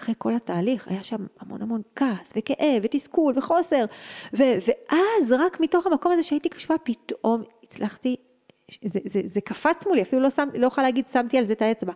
אחרי 0.00 0.14
כל 0.18 0.34
התהליך, 0.34 0.88
היה 0.88 1.02
שם 1.02 1.26
המון 1.40 1.62
המון 1.62 1.82
כעס 1.96 2.32
וכאב 2.36 2.82
ותסכול 2.82 3.34
וחוסר. 3.36 3.84
ו- 4.36 4.42
ואז, 4.66 5.32
רק 5.32 5.60
מתוך 5.60 5.86
המקום 5.86 6.12
הזה 6.12 6.22
שהייתי 6.22 6.48
קשובה, 6.48 6.78
פתאום 6.78 7.42
הצלחתי 7.62 8.16
זה, 8.84 9.00
זה, 9.04 9.20
זה 9.24 9.40
קפץ 9.40 9.86
מולי, 9.86 10.02
אפילו 10.02 10.22
לא, 10.22 10.30
שם, 10.30 10.48
לא 10.54 10.66
יכולה 10.66 10.86
להגיד 10.86 11.06
שמתי 11.12 11.38
על 11.38 11.44
זה 11.44 11.52
את 11.52 11.62
האצבע. 11.62 11.92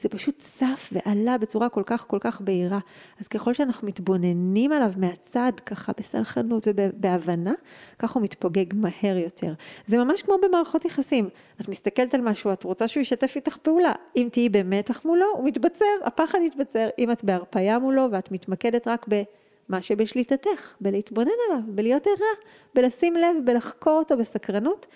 זה 0.00 0.08
פשוט 0.08 0.38
צף 0.38 0.92
ועלה 0.92 1.38
בצורה 1.38 1.68
כל 1.68 1.82
כך 1.86 2.06
כל 2.08 2.18
כך 2.20 2.40
בהירה. 2.40 2.78
אז 3.20 3.28
ככל 3.28 3.54
שאנחנו 3.54 3.88
מתבוננים 3.88 4.72
עליו 4.72 4.92
מהצד, 4.96 5.52
ככה 5.66 5.92
בסלחנות 5.98 6.68
ובהבנה, 6.70 7.52
ככה 7.98 8.18
הוא 8.18 8.24
מתפוגג 8.24 8.74
מהר 8.74 9.16
יותר. 9.16 9.52
זה 9.86 9.98
ממש 9.98 10.22
כמו 10.22 10.34
במערכות 10.42 10.84
יחסים. 10.84 11.28
את 11.60 11.68
מסתכלת 11.68 12.14
על 12.14 12.20
משהו, 12.20 12.52
את 12.52 12.64
רוצה 12.64 12.88
שהוא 12.88 13.00
ישתף 13.00 13.32
איתך 13.36 13.56
פעולה. 13.56 13.92
אם 14.16 14.28
תהיי 14.32 14.48
במתח 14.48 15.04
מולו, 15.04 15.26
הוא 15.32 15.44
מתבצר, 15.44 15.84
הפחד 16.04 16.38
יתבצר. 16.46 16.88
אם 16.98 17.10
את 17.10 17.24
בהרפאיה 17.24 17.78
מולו 17.78 18.06
ואת 18.10 18.32
מתמקדת 18.32 18.88
רק 18.88 19.06
ב... 19.08 19.22
מה 19.70 19.82
שבשליטתך, 19.82 20.74
בלהתבונן 20.80 21.30
עליו, 21.48 21.62
בלהיות 21.68 22.06
ערה, 22.06 22.28
בלשים 22.74 23.14
לב, 23.14 23.36
בלחקור 23.44 23.98
אותו 23.98 24.16
בסקרנות, 24.16 24.86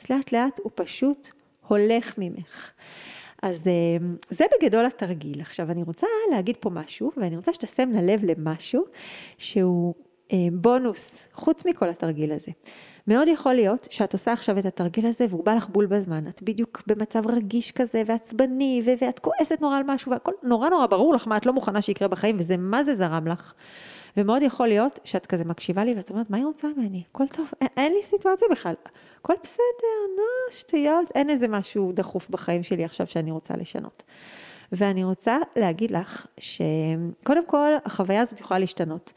אז 0.00 0.10
לאט 0.10 0.32
לאט 0.32 0.60
הוא 0.62 0.70
פשוט 0.74 1.28
הולך 1.68 2.14
ממך. 2.18 2.70
אז 3.42 3.68
אה, 3.68 4.06
זה 4.30 4.44
בגדול 4.54 4.86
התרגיל. 4.86 5.40
עכשיו 5.40 5.70
אני 5.70 5.82
רוצה 5.82 6.06
להגיד 6.30 6.56
פה 6.56 6.70
משהו, 6.70 7.10
ואני 7.16 7.36
רוצה 7.36 7.52
שתשמנה 7.52 8.02
לב 8.02 8.24
למשהו 8.24 8.84
שהוא 9.38 9.94
אה, 10.32 10.36
בונוס, 10.52 11.18
חוץ 11.32 11.66
מכל 11.66 11.88
התרגיל 11.88 12.32
הזה. 12.32 12.52
מאוד 13.06 13.28
יכול 13.28 13.54
להיות 13.54 13.88
שאת 13.90 14.12
עושה 14.12 14.32
עכשיו 14.32 14.58
את 14.58 14.64
התרגיל 14.64 15.06
הזה 15.06 15.26
והוא 15.30 15.44
בא 15.44 15.54
לך 15.54 15.68
בול 15.68 15.86
בזמן, 15.86 16.28
את 16.28 16.42
בדיוק 16.42 16.82
במצב 16.86 17.26
רגיש 17.26 17.72
כזה 17.72 18.02
ועצבני 18.06 18.82
ואת 19.00 19.18
כועסת 19.18 19.60
נורא 19.60 19.76
על 19.76 19.82
משהו 19.86 20.12
והכל 20.12 20.32
נורא 20.42 20.68
נורא 20.68 20.86
ברור 20.86 21.14
לך 21.14 21.28
מה 21.28 21.36
את 21.36 21.46
לא 21.46 21.52
מוכנה 21.52 21.82
שיקרה 21.82 22.08
בחיים 22.08 22.36
וזה 22.38 22.56
מה 22.56 22.84
זה 22.84 22.94
זרם 22.94 23.26
לך. 23.26 23.54
ומאוד 24.16 24.42
יכול 24.42 24.68
להיות 24.68 24.98
שאת 25.04 25.26
כזה 25.26 25.44
מקשיבה 25.44 25.84
לי 25.84 25.94
ואת 25.94 26.10
אומרת 26.10 26.30
מה 26.30 26.36
היא 26.36 26.46
רוצה 26.46 26.68
ממני? 26.76 27.02
הכל 27.10 27.26
טוב, 27.26 27.50
אין, 27.60 27.68
אין 27.76 27.92
לי 27.92 28.02
סיטואציה 28.02 28.48
בכלל. 28.50 28.74
הכל 29.20 29.34
בסדר, 29.42 30.16
נו, 30.16 30.52
שטויות, 30.52 31.10
אין 31.14 31.30
איזה 31.30 31.48
משהו 31.48 31.92
דחוף 31.92 32.30
בחיים 32.30 32.62
שלי 32.62 32.84
עכשיו 32.84 33.06
שאני 33.06 33.30
רוצה 33.30 33.56
לשנות. 33.56 34.02
ואני 34.72 35.04
רוצה 35.04 35.38
להגיד 35.56 35.90
לך 35.90 36.26
שקודם 36.38 37.46
כל 37.46 37.72
החוויה 37.84 38.20
הזאת 38.20 38.40
יכולה 38.40 38.60
להשתנות. 38.60 39.12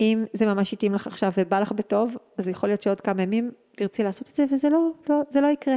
אם 0.00 0.24
זה 0.32 0.46
ממש 0.46 0.72
התאים 0.72 0.94
לך 0.94 1.06
עכשיו 1.06 1.32
ובא 1.38 1.60
לך 1.60 1.72
בטוב, 1.72 2.16
אז 2.38 2.48
יכול 2.48 2.68
להיות 2.68 2.82
שעוד 2.82 3.00
כמה 3.00 3.22
ימים 3.22 3.50
תרצי 3.76 4.02
לעשות 4.02 4.28
את 4.28 4.34
זה 4.34 4.44
וזה 4.50 4.68
לא, 4.68 4.90
לא, 5.08 5.20
זה 5.30 5.40
לא 5.40 5.46
יקרה. 5.46 5.76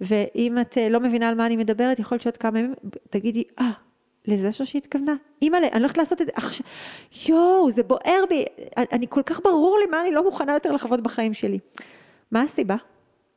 ואם 0.00 0.58
את 0.60 0.78
אה, 0.78 0.88
לא 0.88 1.00
מבינה 1.00 1.28
על 1.28 1.34
מה 1.34 1.46
אני 1.46 1.56
מדברת, 1.56 1.98
יכול 1.98 2.14
להיות 2.14 2.22
שעוד 2.22 2.36
כמה 2.36 2.58
ימים 2.58 2.74
תגידי, 3.10 3.44
אה, 3.60 3.70
לזה 4.28 4.52
שהיא 4.52 4.80
התכוונה. 4.84 5.14
אימא'לה, 5.42 5.68
אני 5.72 5.80
הולכת 5.80 5.98
לעשות 5.98 6.22
את 6.22 6.26
זה 6.26 6.32
עכשיו. 6.34 6.66
יואו, 7.28 7.70
זה 7.70 7.82
בוער 7.82 8.24
בי. 8.28 8.44
אני, 8.76 8.86
אני 8.92 9.06
כל 9.08 9.22
כך 9.22 9.40
ברור 9.44 9.78
לי 9.80 9.86
מה 9.86 10.00
אני 10.00 10.10
לא 10.10 10.24
מוכנה 10.24 10.52
יותר 10.52 10.72
לחוות 10.72 11.00
בחיים 11.00 11.34
שלי. 11.34 11.58
מה 12.30 12.42
הסיבה? 12.42 12.76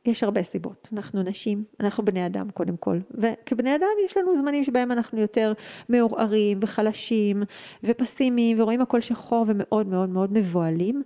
יש 0.06 0.22
הרבה 0.22 0.42
סיבות. 0.42 0.88
אנחנו 0.92 1.22
נשים, 1.22 1.64
אנחנו 1.80 2.04
בני 2.04 2.26
אדם 2.26 2.50
קודם 2.50 2.76
כל, 2.76 2.98
וכבני 3.10 3.74
אדם 3.74 3.86
יש 4.06 4.16
לנו 4.16 4.34
זמנים 4.34 4.64
שבהם 4.64 4.92
אנחנו 4.92 5.20
יותר 5.20 5.52
מעורערים 5.88 6.58
וחלשים 6.60 7.42
ופסימיים 7.84 8.60
ורואים 8.60 8.80
הכל 8.80 9.00
שחור 9.00 9.44
ומאוד 9.48 9.86
מאוד 9.86 10.08
מאוד 10.08 10.32
מבוהלים, 10.32 11.02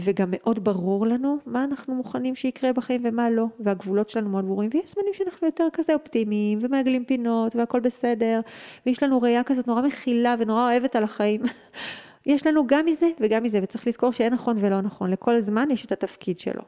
וגם 0.00 0.28
מאוד 0.30 0.64
ברור 0.64 1.06
לנו 1.06 1.38
מה 1.46 1.64
אנחנו 1.64 1.94
מוכנים 1.94 2.34
שיקרה 2.34 2.72
בחיים 2.72 3.00
ומה 3.04 3.30
לא, 3.30 3.44
והגבולות 3.60 4.10
שלנו 4.10 4.28
מאוד 4.28 4.44
ברורים, 4.44 4.70
ויש 4.74 4.90
זמנים 4.90 5.14
שאנחנו 5.14 5.46
יותר 5.46 5.68
כזה 5.72 5.94
אופטימיים 5.94 6.58
ומעגלים 6.62 7.04
פינות 7.04 7.56
והכל 7.56 7.80
בסדר, 7.80 8.40
ויש 8.86 9.02
לנו 9.02 9.22
ראייה 9.22 9.44
כזאת 9.44 9.66
נורא 9.66 9.82
מכילה 9.82 10.34
ונורא 10.38 10.70
אוהבת 10.70 10.96
על 10.96 11.04
החיים. 11.04 11.42
יש 12.26 12.46
לנו 12.46 12.66
גם 12.66 12.86
מזה 12.86 13.08
וגם 13.20 13.42
מזה, 13.42 13.60
וצריך 13.62 13.86
לזכור 13.86 14.12
שאין 14.12 14.32
נכון 14.32 14.56
ולא 14.58 14.80
נכון, 14.80 15.10
לכל 15.10 15.40
זמן 15.40 15.68
יש 15.70 15.84
את 15.84 15.92
התפקיד 15.92 16.40
שלו. 16.40 16.62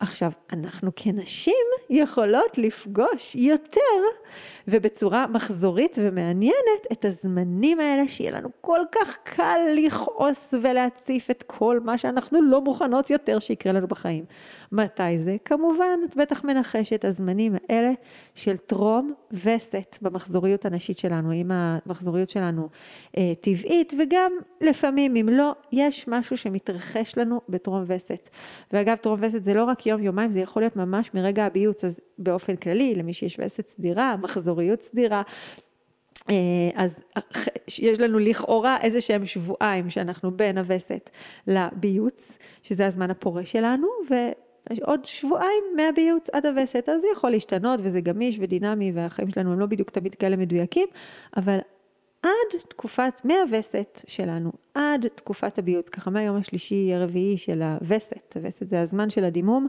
עכשיו, 0.00 0.32
אנחנו 0.52 0.90
כנשים 0.96 1.66
יכולות 1.90 2.58
לפגוש 2.58 3.34
יותר 3.34 3.80
ובצורה 4.68 5.26
מחזורית 5.26 5.98
ומעניינת 6.00 6.86
את 6.92 7.04
הזמנים 7.04 7.80
האלה 7.80 8.08
שיהיה 8.08 8.30
לנו 8.30 8.48
כל 8.60 8.80
כך 8.92 9.18
קל 9.22 9.58
לכעוס 9.76 10.54
ולהציף 10.62 11.30
את 11.30 11.44
כל 11.46 11.80
מה 11.84 11.98
שאנחנו 11.98 12.42
לא 12.42 12.60
מוכנות 12.60 13.10
יותר 13.10 13.38
שיקרה 13.38 13.72
לנו 13.72 13.86
בחיים. 13.86 14.24
מתי 14.72 15.18
זה? 15.18 15.36
כמובן, 15.44 15.98
את 16.04 16.16
בטח 16.16 16.44
מנחשת 16.44 17.04
הזמנים 17.04 17.54
האלה 17.68 17.92
של 18.34 18.56
טרום 18.56 19.12
וסת 19.32 19.98
במחזוריות 20.02 20.64
הנשית 20.64 20.98
שלנו, 20.98 21.32
אם 21.32 21.50
המחזוריות 21.50 22.28
שלנו 22.28 22.68
אה, 23.16 23.32
טבעית, 23.40 23.92
וגם 23.98 24.32
לפעמים, 24.60 25.16
אם 25.16 25.28
לא, 25.28 25.52
יש 25.72 26.08
משהו 26.08 26.36
שמתרחש 26.36 27.18
לנו 27.18 27.40
בטרום 27.48 27.84
וסת. 27.86 28.28
ואגב, 28.72 28.96
טרום 28.96 29.18
וסת 29.22 29.44
זה 29.44 29.54
לא 29.54 29.64
רק 29.64 29.86
יום-יומיים, 29.88 30.30
זה 30.30 30.40
יכול 30.40 30.62
להיות 30.62 30.76
ממש 30.76 31.14
מרגע 31.14 31.46
הביוץ, 31.46 31.84
אז 31.84 32.00
באופן 32.18 32.56
כללי, 32.56 32.94
למי 32.94 33.12
שיש 33.12 33.36
וסת 33.40 33.68
סדירה, 33.68 34.16
מחזוריות 34.16 34.82
סדירה, 34.82 35.22
אה, 36.30 36.34
אז 36.74 37.00
יש 37.78 38.00
לנו 38.00 38.18
לכאורה 38.18 38.76
איזה 38.82 39.00
שהם 39.00 39.26
שבועיים 39.26 39.90
שאנחנו 39.90 40.30
בין 40.30 40.58
הווסת 40.58 41.10
לביוץ, 41.46 42.38
שזה 42.62 42.86
הזמן 42.86 43.10
הפורה 43.10 43.44
שלנו, 43.44 43.88
ועוד 44.70 45.04
שבועיים 45.04 45.64
מהביוץ 45.76 46.30
עד 46.32 46.46
הווסת, 46.46 46.88
אז 46.88 47.00
זה 47.00 47.06
יכול 47.12 47.30
להשתנות 47.30 47.80
וזה 47.82 48.00
גמיש 48.00 48.38
ודינמי 48.40 48.92
והחיים 48.94 49.30
שלנו 49.30 49.52
הם 49.52 49.60
לא 49.60 49.66
בדיוק 49.66 49.90
תמיד 49.90 50.14
כאלה 50.14 50.36
מדויקים, 50.36 50.88
אבל 51.36 51.58
עד 52.22 52.60
תקופת, 52.68 53.20
מהווסת 53.24 54.02
שלנו, 54.06 54.52
עד 54.78 55.06
תקופת 55.14 55.58
הביוט, 55.58 55.88
ככה 55.92 56.10
מהיום 56.10 56.36
השלישי 56.36 56.94
הרביעי 56.94 57.36
של 57.36 57.62
הווסת, 57.62 58.36
הווסת 58.36 58.68
זה 58.68 58.80
הזמן 58.80 59.10
של 59.10 59.24
הדימום, 59.24 59.66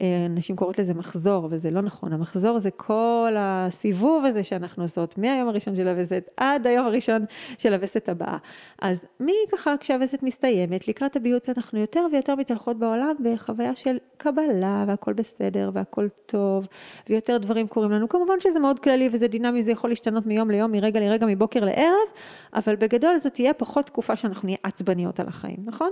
אה, 0.00 0.26
נשים 0.30 0.56
קוראות 0.56 0.78
לזה 0.78 0.94
מחזור, 0.94 1.48
וזה 1.50 1.70
לא 1.70 1.80
נכון, 1.80 2.12
המחזור 2.12 2.58
זה 2.58 2.70
כל 2.70 3.34
הסיבוב 3.38 4.24
הזה 4.24 4.42
שאנחנו 4.42 4.82
עושות, 4.82 5.18
מהיום 5.18 5.48
הראשון 5.48 5.74
של 5.74 5.88
הווסת 5.88 6.30
עד 6.36 6.66
היום 6.66 6.86
הראשון 6.86 7.24
של 7.58 7.74
הווסת 7.74 8.08
הבאה. 8.08 8.36
אז 8.82 9.04
מי 9.20 9.34
ככה 9.52 9.74
כשהווסת 9.80 10.22
מסתיימת, 10.22 10.88
לקראת 10.88 11.16
הביוץ 11.16 11.48
אנחנו 11.48 11.78
יותר 11.78 12.06
ויותר 12.12 12.34
מתהלכות 12.34 12.78
בעולם 12.78 13.14
בחוויה 13.24 13.74
של 13.74 13.96
קבלה, 14.16 14.84
והכל 14.88 15.12
בסדר, 15.12 15.70
והכל 15.72 16.08
טוב, 16.26 16.66
ויותר 17.08 17.38
דברים 17.38 17.68
קורים 17.68 17.90
לנו. 17.90 18.08
כמובן 18.08 18.40
שזה 18.40 18.60
מאוד 18.60 18.78
כללי 18.78 19.08
וזה 19.12 19.28
דינמי, 19.28 19.62
זה 19.62 19.72
יכול 19.72 19.90
להשתנות 19.90 20.26
מיום 20.26 20.50
ליום, 20.50 20.72
מרגע 20.72 21.00
לרגע, 21.00 21.26
מבוקר 21.26 21.64
לערב, 21.64 22.08
אבל 22.54 22.76
בגדול 22.76 23.16
זו 23.16 23.30
תהיה 23.30 23.54
פחות 23.54 23.86
תקופה 23.86 24.16
שאנחנו 24.16 24.47
נהיה 24.48 24.58
עצבניות 24.62 25.20
על 25.20 25.28
החיים, 25.28 25.58
נכון? 25.64 25.90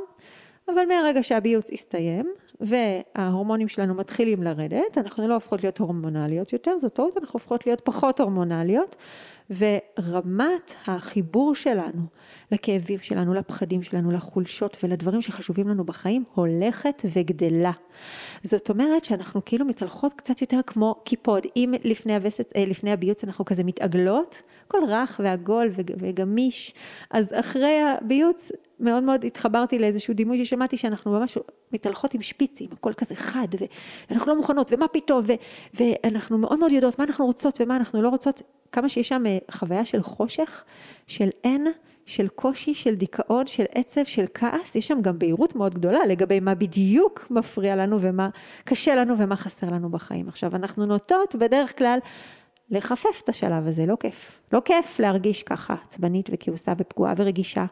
אבל 0.68 0.82
מהרגע 0.88 1.22
שהביוץ 1.22 1.72
הסתיים 1.72 2.32
וההורמונים 2.60 3.68
שלנו 3.68 3.94
מתחילים 3.94 4.42
לרדת, 4.42 4.98
אנחנו 4.98 5.28
לא 5.28 5.34
הופכות 5.34 5.62
להיות 5.62 5.78
הורמונליות 5.78 6.52
יותר, 6.52 6.78
זאת 6.78 6.92
טעות, 6.92 7.16
אנחנו 7.16 7.32
הופכות 7.32 7.66
להיות 7.66 7.80
פחות 7.80 8.20
הורמונליות, 8.20 8.96
ורמת 9.50 10.74
החיבור 10.86 11.54
שלנו 11.54 12.02
לכאבים 12.52 12.98
שלנו, 12.98 13.34
לפחדים 13.34 13.82
שלנו, 13.82 14.10
לחולשות 14.10 14.76
ולדברים 14.82 15.22
שחשובים 15.22 15.68
לנו 15.68 15.84
בחיים 15.84 16.24
הולכת 16.34 17.02
וגדלה. 17.12 17.72
זאת 18.42 18.70
אומרת 18.70 19.04
שאנחנו 19.04 19.44
כאילו 19.44 19.64
מתהלכות 19.64 20.12
קצת 20.12 20.40
יותר 20.40 20.60
כמו 20.66 20.94
קיפוד. 21.04 21.46
אם 21.56 21.74
לפני, 21.84 22.14
הווסת, 22.14 22.52
אה, 22.56 22.64
לפני 22.66 22.92
הביוץ 22.92 23.24
אנחנו 23.24 23.44
כזה 23.44 23.64
מתעגלות, 23.64 24.42
הכל 24.66 24.78
רך 24.88 25.20
ועגול 25.24 25.72
וגמיש, 25.76 26.74
אז 27.10 27.32
אחרי 27.40 27.80
הביוץ 27.80 28.52
מאוד 28.80 29.02
מאוד 29.02 29.24
התחברתי 29.24 29.78
לאיזשהו 29.78 30.14
דימוי 30.14 30.44
ששמעתי 30.44 30.76
שאנחנו 30.76 31.12
ממש 31.12 31.38
מתהלכות 31.72 32.14
עם 32.14 32.22
שפיצים, 32.22 32.68
הכל 32.72 32.92
כזה 32.92 33.14
חד, 33.14 33.48
ואנחנו 34.10 34.32
לא 34.32 34.36
מוכנות, 34.36 34.72
ומה 34.72 34.88
פתאום, 34.88 35.24
ו, 35.26 35.32
ואנחנו 35.74 36.38
מאוד 36.38 36.58
מאוד 36.58 36.72
יודעות 36.72 36.98
מה 36.98 37.04
אנחנו 37.04 37.26
רוצות 37.26 37.60
ומה 37.60 37.76
אנחנו 37.76 38.02
לא 38.02 38.08
רוצות, 38.08 38.42
כמה 38.72 38.88
שיש 38.88 39.08
שם 39.08 39.26
אה, 39.26 39.38
חוויה 39.50 39.84
של 39.84 40.02
חושך, 40.02 40.64
של 41.06 41.28
אין, 41.44 41.66
של 42.06 42.28
קושי, 42.28 42.74
של 42.74 42.94
דיכאון, 42.94 43.46
של 43.46 43.64
עצב, 43.74 44.04
של 44.04 44.24
כעס, 44.34 44.76
יש 44.76 44.86
שם 44.86 45.02
גם 45.02 45.18
בהירות 45.18 45.56
מאוד 45.56 45.74
גדולה 45.74 46.06
לגבי 46.08 46.40
מה 46.40 46.54
בדיוק 46.54 47.26
מפריע 47.30 47.76
לנו 47.76 48.00
ומה 48.00 48.28
קשה 48.64 48.94
לנו 48.94 49.18
ומה 49.18 49.36
חסר 49.36 49.66
לנו 49.66 49.88
בחיים. 49.88 50.28
עכשיו, 50.28 50.56
אנחנו 50.56 50.86
נוטות 50.86 51.34
בדרך 51.34 51.78
כלל 51.78 51.98
לחפף 52.70 53.20
את 53.24 53.28
השלב 53.28 53.66
הזה, 53.66 53.86
לא 53.86 53.96
כיף. 54.00 54.40
לא 54.52 54.60
כיף 54.64 55.00
להרגיש 55.00 55.42
ככה 55.42 55.74
עצבנית 55.86 56.30
וכעוסה 56.32 56.72
ופגועה 56.78 57.14
ורגישה 57.16 57.64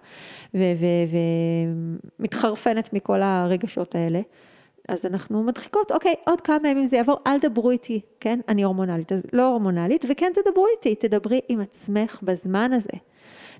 ומתחרפנת 2.19 2.93
מכל 2.93 3.23
הרגשות 3.23 3.95
האלה. 3.95 4.21
אז 4.89 5.07
אנחנו 5.07 5.43
מדחיקות, 5.43 5.93
אוקיי, 5.93 6.15
עוד 6.27 6.41
כמה 6.41 6.69
ימים 6.69 6.85
זה 6.85 6.97
יעבור, 6.97 7.17
אל 7.27 7.39
דברו 7.41 7.71
איתי, 7.71 8.01
כן? 8.21 8.41
אני 8.49 8.63
הורמונלית, 8.63 9.13
אז 9.13 9.23
לא 9.33 9.47
הורמונלית, 9.47 10.05
וכן 10.09 10.33
תדברו 10.35 10.67
איתי, 10.77 10.95
תדברי 10.95 11.41
עם 11.49 11.61
עצמך 11.61 12.19
בזמן 12.23 12.73
הזה. 12.73 12.99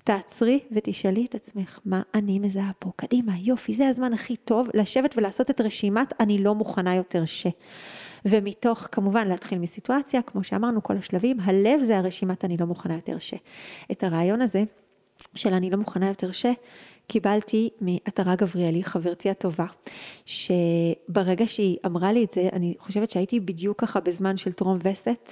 תעצרי 0.03 0.59
ותשאלי 0.71 1.25
את 1.25 1.35
עצמך, 1.35 1.79
מה 1.85 2.01
אני 2.13 2.39
מזהה 2.39 2.71
פה? 2.79 2.91
קדימה, 2.95 3.33
יופי, 3.37 3.73
זה 3.73 3.87
הזמן 3.87 4.13
הכי 4.13 4.35
טוב 4.35 4.69
לשבת 4.73 5.17
ולעשות 5.17 5.49
את 5.49 5.61
רשימת 5.61 6.13
אני 6.19 6.37
לא 6.37 6.55
מוכנה 6.55 6.95
יותר 6.95 7.25
ש. 7.25 7.47
ומתוך, 8.25 8.87
כמובן, 8.91 9.27
להתחיל 9.27 9.59
מסיטואציה, 9.59 10.21
כמו 10.21 10.43
שאמרנו, 10.43 10.83
כל 10.83 10.97
השלבים, 10.97 11.37
הלב 11.39 11.81
זה 11.83 11.97
הרשימת 11.97 12.45
אני 12.45 12.57
לא 12.57 12.65
מוכנה 12.65 12.95
יותר 12.95 13.19
ש. 13.19 13.33
את 13.91 14.03
הרעיון 14.03 14.41
הזה 14.41 14.63
של 15.35 15.53
אני 15.53 15.69
לא 15.69 15.77
מוכנה 15.77 16.07
יותר 16.07 16.31
ש, 16.31 16.45
קיבלתי 17.07 17.69
מעטרה 17.81 18.35
גבריאלי, 18.35 18.83
חברתי 18.83 19.29
הטובה, 19.29 19.65
שברגע 20.25 21.47
שהיא 21.47 21.77
אמרה 21.85 22.11
לי 22.11 22.23
את 22.23 22.31
זה, 22.31 22.49
אני 22.53 22.75
חושבת 22.79 23.09
שהייתי 23.09 23.39
בדיוק 23.39 23.81
ככה 23.81 23.99
בזמן 23.99 24.37
של 24.37 24.53
טרום 24.53 24.77
וסת, 24.83 25.31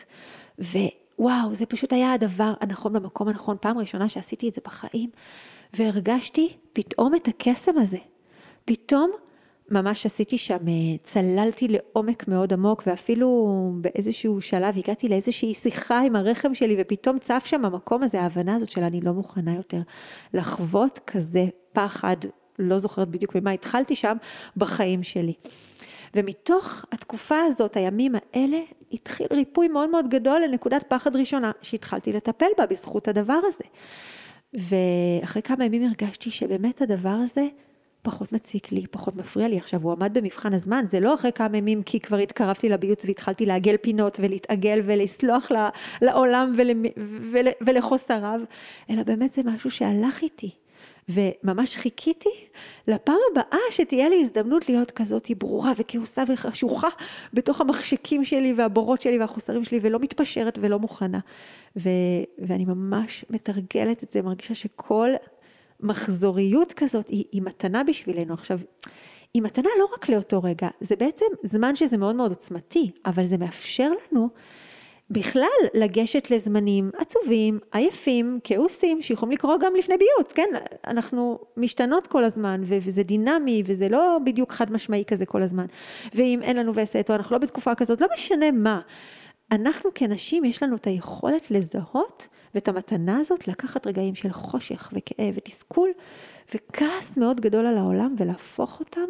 ווואו, 0.59 1.55
זה 1.55 1.65
פשוט 1.65 1.93
היה 1.93 2.13
הדבר 2.13 2.53
הנכון 2.59 2.93
במקום 2.93 3.27
הנכון, 3.27 3.57
פעם 3.61 3.77
ראשונה 3.77 4.09
שעשיתי 4.09 4.49
את 4.49 4.53
זה 4.53 4.61
בחיים, 4.65 5.09
והרגשתי 5.73 6.53
פתאום 6.73 7.15
את 7.15 7.27
הקסם 7.27 7.77
הזה. 7.77 7.97
פתאום 8.65 9.11
ממש 9.71 10.05
עשיתי 10.05 10.37
שם, 10.37 10.67
אה, 10.67 10.97
צללתי 11.03 11.67
לעומק 11.67 12.27
מאוד 12.27 12.53
עמוק, 12.53 12.83
ואפילו 12.87 13.71
באיזשהו 13.81 14.41
שלב 14.41 14.77
הגעתי 14.77 15.09
לאיזושהי 15.09 15.53
שיחה 15.53 15.99
עם 15.99 16.15
הרחם 16.15 16.55
שלי, 16.55 16.75
ופתאום 16.79 17.19
צף 17.19 17.43
שם 17.45 17.65
המקום 17.65 18.03
הזה, 18.03 18.21
ההבנה 18.21 18.55
הזאת 18.55 18.69
של 18.69 18.83
אני 18.83 19.01
לא 19.01 19.11
מוכנה 19.11 19.55
יותר 19.55 19.81
לחוות 20.33 20.99
כזה 21.07 21.45
פחד, 21.73 22.17
לא 22.59 22.77
זוכרת 22.77 23.07
בדיוק 23.09 23.35
במה 23.35 23.51
התחלתי 23.51 23.95
שם, 23.95 24.17
בחיים 24.57 25.03
שלי. 25.03 25.33
ומתוך 26.15 26.85
התקופה 26.91 27.37
הזאת, 27.47 27.77
הימים 27.77 28.15
האלה, 28.15 28.59
התחיל 28.91 29.27
ריפוי 29.31 29.67
מאוד 29.67 29.89
מאוד 29.89 30.09
גדול 30.09 30.41
לנקודת 30.41 30.83
פחד 30.87 31.15
ראשונה, 31.15 31.51
שהתחלתי 31.61 32.13
לטפל 32.13 32.49
בה 32.57 32.65
בזכות 32.65 33.07
הדבר 33.07 33.39
הזה. 33.43 33.63
ואחרי 34.53 35.41
כמה 35.41 35.65
ימים 35.65 35.83
הרגשתי 35.83 36.31
שבאמת 36.31 36.81
הדבר 36.81 37.09
הזה 37.23 37.47
פחות 38.03 38.31
מציק 38.31 38.71
לי, 38.71 38.87
פחות 38.87 39.15
מפריע 39.15 39.47
לי. 39.47 39.57
עכשיו, 39.57 39.81
הוא 39.81 39.91
עמד 39.91 40.17
במבחן 40.17 40.53
הזמן, 40.53 40.85
זה 40.89 40.99
לא 40.99 41.13
אחרי 41.13 41.31
כמה 41.31 41.57
ימים 41.57 41.83
כי 41.83 41.99
כבר 41.99 42.17
התקרבתי 42.17 42.69
לביוץ 42.69 43.05
והתחלתי 43.05 43.45
לעגל 43.45 43.77
פינות 43.77 44.17
ולהתעגל 44.21 44.81
ולסלוח 44.83 45.51
לעולם 46.01 46.53
ול, 46.57 46.69
ול, 47.31 47.47
ולחוסריו, 47.61 48.39
אלא 48.89 49.03
באמת 49.03 49.33
זה 49.33 49.41
משהו 49.45 49.71
שהלך 49.71 50.21
איתי. 50.21 50.51
וממש 51.09 51.75
חיכיתי 51.75 52.29
לפעם 52.87 53.17
הבאה 53.31 53.59
שתהיה 53.71 54.09
לי 54.09 54.21
הזדמנות 54.21 54.69
להיות 54.69 54.91
כזאת 54.91 55.31
ברורה 55.37 55.71
וכעוסה 55.77 56.23
וחשוכה 56.27 56.87
בתוך 57.33 57.61
המחשקים 57.61 58.25
שלי 58.25 58.53
והבורות 58.53 59.01
שלי 59.01 59.19
והחוסרים 59.19 59.63
שלי 59.63 59.79
ולא 59.81 59.99
מתפשרת 59.99 60.59
ולא 60.61 60.79
מוכנה. 60.79 61.19
ו- 61.77 61.89
ואני 62.39 62.65
ממש 62.65 63.25
מתרגלת 63.29 64.03
את 64.03 64.11
זה, 64.11 64.21
מרגישה 64.21 64.55
שכל 64.55 65.09
מחזוריות 65.83 66.73
כזאת 66.73 67.09
היא, 67.09 67.25
היא 67.31 67.41
מתנה 67.41 67.83
בשבילנו. 67.83 68.33
עכשיו, 68.33 68.59
היא 69.33 69.41
מתנה 69.41 69.69
לא 69.79 69.85
רק 69.93 70.09
לאותו 70.09 70.43
רגע, 70.43 70.67
זה 70.81 70.95
בעצם 70.95 71.25
זמן 71.43 71.75
שזה 71.75 71.97
מאוד 71.97 72.15
מאוד 72.15 72.31
עוצמתי, 72.31 72.91
אבל 73.05 73.25
זה 73.25 73.37
מאפשר 73.37 73.91
לנו 74.11 74.29
בכלל 75.09 75.47
לגשת 75.73 76.31
לזמנים 76.31 76.91
עצובים, 76.97 77.59
עייפים, 77.71 78.39
כעוסים, 78.43 79.01
שיכולים 79.01 79.31
לקרות 79.31 79.61
גם 79.61 79.75
לפני 79.75 79.95
ביוץ, 79.97 80.31
כן? 80.33 80.49
אנחנו 80.87 81.39
משתנות 81.57 82.07
כל 82.07 82.23
הזמן, 82.23 82.61
וזה 82.63 83.03
דינמי, 83.03 83.63
וזה 83.65 83.89
לא 83.89 84.17
בדיוק 84.25 84.51
חד 84.51 84.71
משמעי 84.71 85.03
כזה 85.07 85.25
כל 85.25 85.43
הזמן. 85.43 85.65
ואם 86.13 86.39
אין 86.43 86.57
לנו 86.57 86.71
וסת, 86.75 87.09
או 87.09 87.15
אנחנו 87.15 87.33
לא 87.33 87.39
בתקופה 87.39 87.75
כזאת, 87.75 88.01
לא 88.01 88.07
משנה 88.15 88.51
מה. 88.51 88.81
אנחנו 89.53 89.89
כנשים, 89.95 90.45
יש 90.45 90.63
לנו 90.63 90.75
את 90.75 90.87
היכולת 90.87 91.51
לזהות, 91.51 92.27
ואת 92.55 92.67
המתנה 92.67 93.17
הזאת 93.17 93.47
לקחת 93.47 93.87
רגעים 93.87 94.15
של 94.15 94.31
חושך 94.31 94.91
וכאב 94.93 95.33
ותסכול, 95.35 95.89
וכעס 96.55 97.17
מאוד 97.17 97.39
גדול 97.39 97.65
על 97.65 97.77
העולם, 97.77 98.15
ולהפוך 98.17 98.79
אותם 98.79 99.09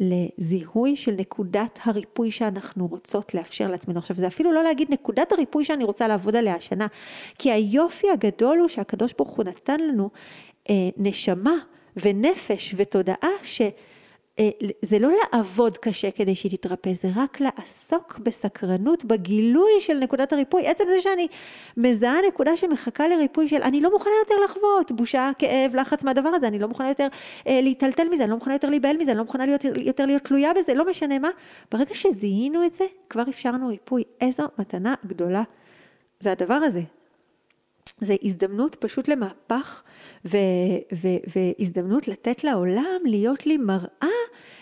לזיהוי 0.00 0.96
של 0.96 1.14
נקודת 1.18 1.78
הריפוי 1.84 2.30
שאנחנו 2.30 2.86
רוצות 2.86 3.34
לאפשר 3.34 3.70
לעצמנו. 3.70 3.98
עכשיו 3.98 4.16
זה 4.16 4.26
אפילו 4.26 4.52
לא 4.52 4.62
להגיד 4.62 4.92
נקודת 4.92 5.32
הריפוי 5.32 5.64
שאני 5.64 5.84
רוצה 5.84 6.08
לעבוד 6.08 6.36
עליה 6.36 6.54
השנה, 6.54 6.86
כי 7.38 7.52
היופי 7.52 8.10
הגדול 8.10 8.58
הוא 8.58 8.68
שהקדוש 8.68 9.12
ברוך 9.12 9.30
הוא 9.30 9.44
נתן 9.44 9.80
לנו 9.80 10.10
אה, 10.70 10.74
נשמה 10.96 11.54
ונפש 11.96 12.74
ותודעה 12.76 13.30
ש... 13.42 13.62
אה, 14.38 14.50
זה 14.82 14.98
לא 14.98 15.08
לעבוד 15.32 15.76
קשה 15.76 16.10
כדי 16.10 16.34
שהיא 16.34 16.50
תתרפא, 16.50 16.94
זה 16.94 17.08
רק 17.16 17.40
לעסוק 17.40 18.18
בסקרנות, 18.18 19.04
בגילוי 19.04 19.70
של 19.80 19.94
נקודת 19.94 20.32
הריפוי. 20.32 20.66
עצם 20.66 20.84
זה 20.88 21.00
שאני 21.00 21.28
מזהה 21.76 22.16
נקודה 22.28 22.56
שמחכה 22.56 23.08
לריפוי 23.08 23.48
של 23.48 23.62
אני 23.62 23.80
לא 23.80 23.90
מוכנה 23.90 24.12
יותר 24.24 24.34
לחוות 24.44 24.92
בושה, 24.92 25.30
כאב, 25.38 25.76
לחץ 25.76 26.04
מהדבר 26.04 26.28
הזה, 26.28 26.48
אני 26.48 26.58
לא 26.58 26.68
מוכנה 26.68 26.88
יותר 26.88 27.08
אה, 27.46 27.60
להיטלטל 27.62 28.08
מזה, 28.08 28.22
אני 28.22 28.30
לא 28.30 28.36
מוכנה 28.36 28.54
יותר 28.54 28.68
להיבהל 28.68 28.96
מזה, 28.96 29.10
אני 29.10 29.18
לא 29.18 29.24
מוכנה 29.24 29.46
להיות, 29.46 29.64
יותר 29.64 30.06
להיות 30.06 30.22
תלויה 30.22 30.54
בזה, 30.54 30.74
לא 30.74 30.90
משנה 30.90 31.18
מה. 31.18 31.30
ברגע 31.72 31.94
שזיהינו 31.94 32.64
את 32.64 32.74
זה, 32.74 32.84
כבר 33.10 33.22
אפשרנו 33.28 33.68
ריפוי. 33.68 34.02
איזו 34.20 34.44
מתנה 34.58 34.94
גדולה 35.06 35.42
זה 36.20 36.32
הדבר 36.32 36.54
הזה. 36.54 36.97
זה 38.00 38.16
הזדמנות 38.22 38.74
פשוט 38.74 39.08
למהפך 39.08 39.82
ו- 40.24 40.36
ו- 40.94 41.38
והזדמנות 41.58 42.08
לתת 42.08 42.44
לעולם 42.44 43.00
להיות 43.04 43.46
לי 43.46 43.56
מראה 43.56 44.08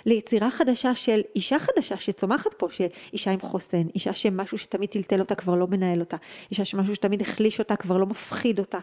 ליצירה 0.07 0.51
חדשה 0.51 0.95
של 0.95 1.21
אישה 1.37 1.59
חדשה 1.59 1.97
שצומחת 1.97 2.55
פה, 2.55 2.67
שאישה 2.71 3.31
עם 3.31 3.41
חוסן, 3.41 3.87
אישה 3.95 4.15
שמשהו 4.15 4.59
שתמיד 4.59 4.91
טלטל 4.91 5.21
אותה 5.21 5.35
כבר 5.35 5.55
לא 5.55 5.67
מנהל 5.67 6.01
אותה, 6.01 6.17
אישה 6.51 6.65
שמשהו 6.65 6.95
שתמיד 6.95 7.21
החליש 7.21 7.59
אותה 7.59 7.77
כבר 7.77 7.97
לא 7.97 8.07
מפחיד 8.07 8.59
אותה. 8.59 8.79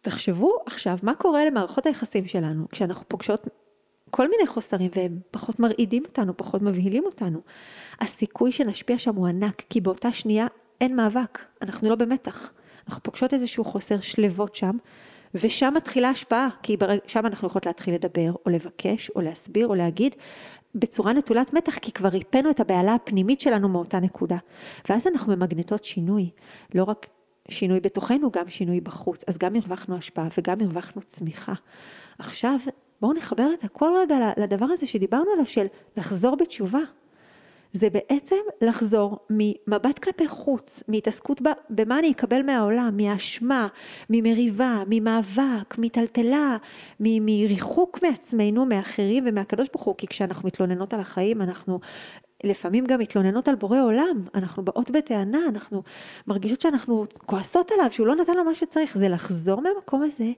תחשבו 0.00 0.56
עכשיו 0.66 0.98
מה 1.02 1.14
קורה 1.14 1.44
למערכות 1.44 1.86
היחסים 1.86 2.26
שלנו 2.26 2.68
כשאנחנו 2.70 3.08
פוגשות 3.08 3.48
כל 4.10 4.28
מיני 4.30 4.46
חוסרים 4.46 4.90
והם 4.96 5.18
פחות 5.30 5.60
מרעידים 5.60 6.02
אותנו, 6.06 6.36
פחות 6.36 6.62
מבהילים 6.62 7.04
אותנו. 7.04 7.40
הסיכוי 8.00 8.52
שנשפיע 8.52 8.98
שם 8.98 9.14
הוא 9.14 9.26
ענק, 9.26 9.62
כי 9.70 9.80
באותה 9.80 10.12
שנייה 10.12 10.46
אין 10.80 10.96
מאבק, 10.96 11.38
אנחנו 11.62 11.88
לא 11.88 11.94
במתח. 11.94 12.52
אנחנו 12.88 13.02
פוגשות 13.02 13.34
איזשהו 13.34 13.64
חוסר 13.64 14.00
שלוות 14.00 14.54
שם, 14.54 14.76
ושם 15.34 15.72
מתחילה 15.76 16.08
השפעה, 16.08 16.48
כי. 16.62 16.76
שם 17.06 17.26
אנחנו 17.26 17.48
יכולות 17.48 17.66
להתחיל 17.66 17.94
לדבר, 17.94 18.32
או 18.46 18.50
לבקש, 18.50 19.10
או 19.10 19.20
להסביר, 19.20 19.68
או 19.68 19.74
להגיד, 19.74 20.14
בצורה 20.74 21.12
נטולת 21.12 21.52
מתח, 21.52 21.78
כי 21.78 21.92
כבר 21.92 22.08
ריפאנו 22.08 22.50
את 22.50 22.60
הבהלה 22.60 22.94
הפנימית 22.94 23.40
שלנו 23.40 23.68
מאותה 23.68 24.00
נקודה. 24.00 24.36
ואז 24.88 25.06
אנחנו 25.06 25.36
ממגנטות 25.36 25.84
שינוי, 25.84 26.30
לא 26.74 26.84
רק 26.84 27.06
שינוי 27.48 27.80
בתוכנו, 27.80 28.30
גם 28.30 28.50
שינוי 28.50 28.80
בחוץ. 28.80 29.24
אז 29.28 29.38
גם 29.38 29.54
הרווחנו 29.54 29.96
השפעה 29.96 30.28
וגם 30.38 30.60
הרווחנו 30.60 31.02
צמיחה. 31.02 31.52
עכשיו, 32.18 32.58
בואו 33.00 33.12
נחבר 33.12 33.48
את 33.54 33.64
הכל 33.64 33.92
רגע 34.02 34.30
לדבר 34.36 34.66
הזה 34.66 34.86
שדיברנו 34.86 35.30
עליו, 35.32 35.46
של 35.46 35.66
לחזור 35.96 36.36
בתשובה. 36.36 36.80
זה 37.76 37.90
בעצם 37.90 38.36
לחזור 38.60 39.18
ממבט 39.30 39.98
כלפי 39.98 40.28
חוץ, 40.28 40.82
מהתעסקות 40.88 41.40
במה 41.70 41.98
אני 41.98 42.12
אקבל 42.12 42.42
מהעולם, 42.42 42.96
מהאשמה, 42.96 43.68
ממריבה, 44.10 44.82
ממאבק, 44.90 45.78
מטלטלה, 45.78 46.56
מריחוק 47.00 47.98
מעצמנו, 48.02 48.66
מאחרים 48.66 49.24
ומהקדוש 49.26 49.68
ברוך 49.72 49.84
הוא, 49.84 49.94
כי 49.98 50.06
כשאנחנו 50.06 50.46
מתלוננות 50.46 50.94
על 50.94 51.00
החיים 51.00 51.42
אנחנו 51.42 51.80
לפעמים 52.44 52.84
גם 52.86 52.98
מתלוננות 52.98 53.48
על 53.48 53.54
בורא 53.54 53.80
עולם, 53.80 54.24
אנחנו 54.34 54.64
באות 54.64 54.90
בטענה, 54.90 55.40
אנחנו 55.48 55.82
מרגישות 56.26 56.60
שאנחנו 56.60 57.04
כועסות 57.26 57.70
עליו, 57.70 57.90
שהוא 57.90 58.06
לא 58.06 58.16
נתן 58.16 58.36
לו 58.36 58.44
מה 58.44 58.54
שצריך, 58.54 58.98
זה 58.98 59.08
לחזור 59.08 59.60
מהמקום 59.60 60.02
הזה 60.02 60.30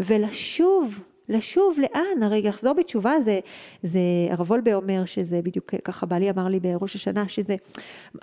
ולשוב 0.00 1.02
לשוב 1.28 1.78
לאן? 1.78 2.22
הרי 2.22 2.42
לחזור 2.42 2.72
בתשובה 2.72 3.20
זה, 3.20 3.40
זה 3.82 4.00
הרב 4.30 4.50
וולבה 4.50 4.74
אומר 4.74 5.04
שזה 5.04 5.40
בדיוק 5.42 5.74
ככה 5.84 6.06
בעלי 6.06 6.30
אמר 6.30 6.48
לי 6.48 6.60
בראש 6.60 6.94
השנה 6.94 7.28
שזה, 7.28 7.56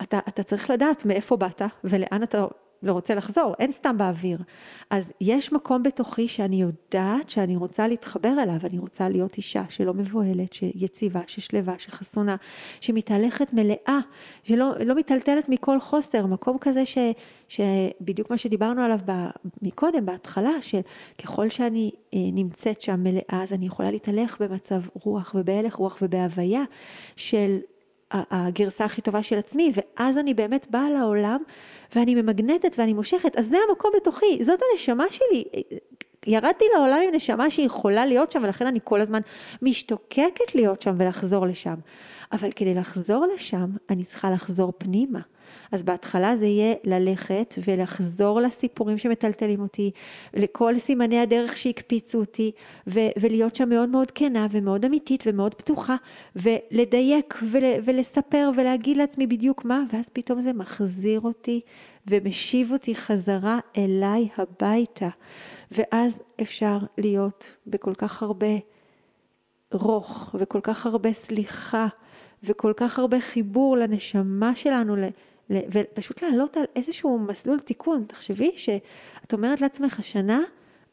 אתה, 0.01 0.19
אתה 0.27 0.43
צריך 0.43 0.69
לדעת 0.69 1.05
מאיפה 1.05 1.35
באת 1.35 1.61
ולאן 1.83 2.23
אתה 2.23 2.45
לא 2.83 2.91
רוצה 2.91 3.15
לחזור, 3.15 3.53
אין 3.59 3.71
סתם 3.71 3.97
באוויר. 3.97 4.37
אז 4.89 5.11
יש 5.21 5.53
מקום 5.53 5.83
בתוכי 5.83 6.27
שאני 6.27 6.61
יודעת 6.61 7.29
שאני 7.29 7.55
רוצה 7.55 7.87
להתחבר 7.87 8.33
אליו, 8.43 8.57
אני 8.63 8.79
רוצה 8.79 9.09
להיות 9.09 9.37
אישה 9.37 9.63
שלא 9.69 9.93
מבוהלת, 9.93 10.53
שיציבה, 10.53 11.21
ששלווה, 11.27 11.73
שחסונה, 11.77 12.35
שמתהלכת 12.81 13.53
מלאה, 13.53 13.99
שלא 14.43 14.71
לא 14.85 14.95
מיטלטלת 14.95 15.49
מכל 15.49 15.79
חוסר, 15.79 16.25
מקום 16.25 16.57
כזה 16.61 16.85
ש, 16.85 16.97
שבדיוק 17.47 18.29
מה 18.29 18.37
שדיברנו 18.37 18.81
עליו 18.81 18.99
ב, 19.05 19.11
מקודם, 19.61 20.05
בהתחלה, 20.05 20.51
שככל 20.61 21.49
שאני 21.49 21.91
אה, 22.13 22.19
נמצאת 22.33 22.81
שם 22.81 23.03
מלאה, 23.03 23.43
אז 23.43 23.53
אני 23.53 23.65
יכולה 23.65 23.91
להתהלך 23.91 24.41
במצב 24.41 24.81
רוח 24.93 25.35
ובהלך 25.37 25.75
רוח 25.75 25.97
ובהוויה 26.01 26.63
של 27.15 27.57
הגרסה 28.11 28.85
הכי 28.85 29.01
טובה 29.01 29.23
של 29.23 29.37
עצמי, 29.37 29.71
ואז 29.75 30.17
אני 30.17 30.33
באמת 30.33 30.67
באה 30.69 30.89
לעולם 30.89 31.41
ואני 31.95 32.15
ממגנטת 32.15 32.75
ואני 32.79 32.93
מושכת, 32.93 33.35
אז 33.35 33.47
זה 33.47 33.57
המקום 33.69 33.91
בתוכי, 33.95 34.43
זאת 34.43 34.59
הנשמה 34.71 35.05
שלי. 35.11 35.43
ירדתי 36.27 36.65
לעולם 36.75 36.99
עם 37.07 37.15
נשמה 37.15 37.49
שהיא 37.49 37.65
יכולה 37.65 38.05
להיות 38.05 38.31
שם, 38.31 38.43
ולכן 38.43 38.67
אני 38.67 38.79
כל 38.83 39.01
הזמן 39.01 39.19
משתוקקת 39.61 40.55
להיות 40.55 40.81
שם 40.81 40.95
ולחזור 40.97 41.45
לשם. 41.45 41.75
אבל 42.31 42.51
כדי 42.51 42.73
לחזור 42.73 43.25
לשם, 43.35 43.65
אני 43.89 44.03
צריכה 44.03 44.31
לחזור 44.31 44.73
פנימה. 44.77 45.19
אז 45.71 45.83
בהתחלה 45.83 46.35
זה 46.35 46.45
יהיה 46.45 46.75
ללכת 46.83 47.55
ולחזור 47.67 48.41
לסיפורים 48.41 48.97
שמטלטלים 48.97 49.61
אותי, 49.61 49.91
לכל 50.33 50.79
סימני 50.79 51.19
הדרך 51.19 51.57
שהקפיצו 51.57 52.19
אותי, 52.19 52.51
ו- 52.87 53.09
ולהיות 53.19 53.55
שם 53.55 53.69
מאוד 53.69 53.89
מאוד 53.89 54.11
כנה 54.11 54.47
ומאוד 54.51 54.85
אמיתית 54.85 55.23
ומאוד 55.27 55.53
פתוחה, 55.55 55.95
ולדייק 56.35 57.39
ול- 57.51 57.79
ולספר 57.85 58.51
ולהגיד 58.55 58.97
לעצמי 58.97 59.27
בדיוק 59.27 59.65
מה, 59.65 59.83
ואז 59.93 60.09
פתאום 60.09 60.41
זה 60.41 60.53
מחזיר 60.53 61.21
אותי 61.21 61.61
ומשיב 62.07 62.71
אותי 62.71 62.95
חזרה 62.95 63.59
אליי 63.77 64.27
הביתה. 64.37 65.09
ואז 65.71 66.21
אפשר 66.41 66.77
להיות 66.97 67.53
בכל 67.67 67.93
כך 67.93 68.23
הרבה 68.23 68.47
רוך 69.73 70.35
וכל 70.39 70.59
כך 70.63 70.85
הרבה 70.85 71.13
סליחה 71.13 71.87
וכל 72.43 72.73
כך 72.77 72.99
הרבה 72.99 73.19
חיבור 73.19 73.77
לנשמה 73.77 74.55
שלנו, 74.55 74.95
ופשוט 75.49 76.21
לעלות 76.23 76.57
על 76.57 76.63
איזשהו 76.75 77.19
מסלול 77.19 77.59
תיקון. 77.59 78.05
תחשבי 78.07 78.51
שאת 78.55 79.33
אומרת 79.33 79.61
לעצמך, 79.61 79.99
השנה 79.99 80.41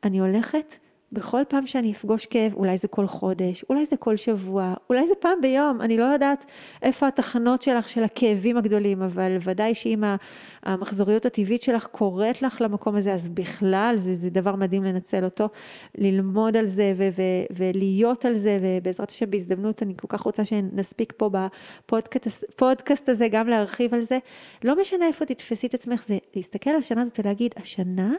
אני 0.05 0.19
הולכת 0.19 0.75
בכל 1.13 1.43
פעם 1.49 1.67
שאני 1.67 1.93
אפגוש 1.93 2.27
כאב, 2.27 2.55
אולי 2.55 2.79
זה 2.79 2.89
כל 2.89 3.07
חודש, 3.07 3.65
אולי 3.71 3.87
זה 3.87 3.97
כל 3.97 4.17
שבוע, 4.17 4.75
אולי 4.91 5.07
זה 5.07 5.15
פעם 5.21 5.41
ביום, 5.41 5.81
אני 5.81 5.99
לא 5.99 6.05
יודעת 6.05 6.45
איפה 6.83 7.09
התחנות 7.09 7.63
שלך 7.63 7.89
של 7.89 8.05
הכאבים 8.05 8.57
הגדולים, 8.57 9.03
אבל 9.03 9.37
ודאי 9.41 9.75
שאם 9.75 10.05
המחזוריות 10.63 11.27
הטבעית 11.27 11.63
שלך 11.63 11.87
קוראת 11.87 12.43
לך 12.43 12.61
למקום 12.61 12.97
הזה, 12.97 13.13
אז 13.15 13.29
בכלל 13.29 13.95
זה, 13.97 14.15
זה 14.15 14.31
דבר 14.31 14.57
מדהים 14.57 14.85
לנצל 14.85 15.25
אותו, 15.25 15.49
ללמוד 15.99 16.57
על 16.57 16.67
זה 16.67 16.93
ו- 16.97 17.09
ו- 17.17 17.55
ולהיות 17.57 18.25
על 18.25 18.37
זה, 18.37 18.59
ובעזרת 18.63 19.11
השם 19.11 19.31
בהזדמנות, 19.31 19.83
אני 19.83 19.95
כל 19.97 20.09
כך 20.11 20.21
רוצה 20.21 20.45
שנספיק 20.45 21.13
פה 21.17 21.31
בפודקאסט 21.89 23.09
הזה 23.09 23.29
גם 23.29 23.49
להרחיב 23.49 23.95
על 23.95 24.01
זה. 24.01 24.19
לא 24.65 24.81
משנה 24.81 25.07
איפה 25.07 25.25
תתפסי 25.25 25.67
את 25.67 25.75
עצמך, 25.75 26.05
זה 26.07 26.19
להסתכל 26.37 26.71
על 26.71 26.77
השנה 26.77 27.03
הזאת 27.03 27.21
ולהגיד, 27.21 27.55
השנה 27.57 28.13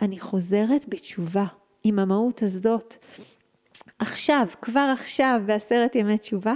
אני 0.00 0.20
חוזרת 0.20 0.88
בתשובה. 0.88 1.44
עם 1.88 1.98
המהות 1.98 2.42
הזאת, 2.42 2.96
עכשיו, 3.98 4.46
כבר 4.62 4.92
עכשיו, 4.92 5.40
בעשרת 5.46 5.96
ימי 5.96 6.18
תשובה, 6.18 6.54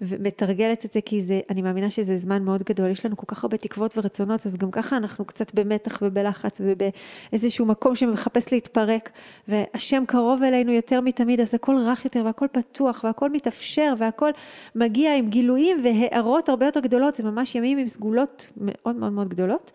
ומתרגלת 0.00 0.84
את 0.84 0.92
זה 0.92 1.00
כי 1.00 1.22
זה, 1.22 1.40
אני 1.50 1.62
מאמינה 1.62 1.90
שזה 1.90 2.16
זמן 2.16 2.44
מאוד 2.44 2.62
גדול, 2.62 2.90
יש 2.90 3.06
לנו 3.06 3.16
כל 3.16 3.26
כך 3.26 3.44
הרבה 3.44 3.56
תקוות 3.56 3.98
ורצונות, 3.98 4.46
אז 4.46 4.56
גם 4.56 4.70
ככה 4.70 4.96
אנחנו 4.96 5.24
קצת 5.24 5.54
במתח 5.54 5.98
ובלחץ 6.02 6.60
ובאיזשהו 6.64 7.66
מקום 7.66 7.94
שמחפש 7.94 8.52
להתפרק, 8.52 9.10
והשם 9.48 10.02
קרוב 10.06 10.42
אלינו 10.42 10.72
יותר 10.72 11.00
מתמיד, 11.00 11.40
אז 11.40 11.54
הכל 11.54 11.76
רך 11.78 12.04
יותר 12.04 12.22
והכל 12.24 12.46
פתוח 12.52 13.04
והכל 13.04 13.30
מתאפשר 13.30 13.94
והכל 13.98 14.30
מגיע 14.74 15.16
עם 15.16 15.28
גילויים 15.28 15.76
והערות 15.84 16.48
הרבה 16.48 16.66
יותר 16.66 16.80
גדולות, 16.80 17.14
זה 17.14 17.22
ממש 17.22 17.54
ימים 17.54 17.78
עם 17.78 17.88
סגולות 17.88 18.48
מאוד 18.56 18.96
מאוד 18.96 19.12
מאוד 19.12 19.28
גדולות, 19.28 19.72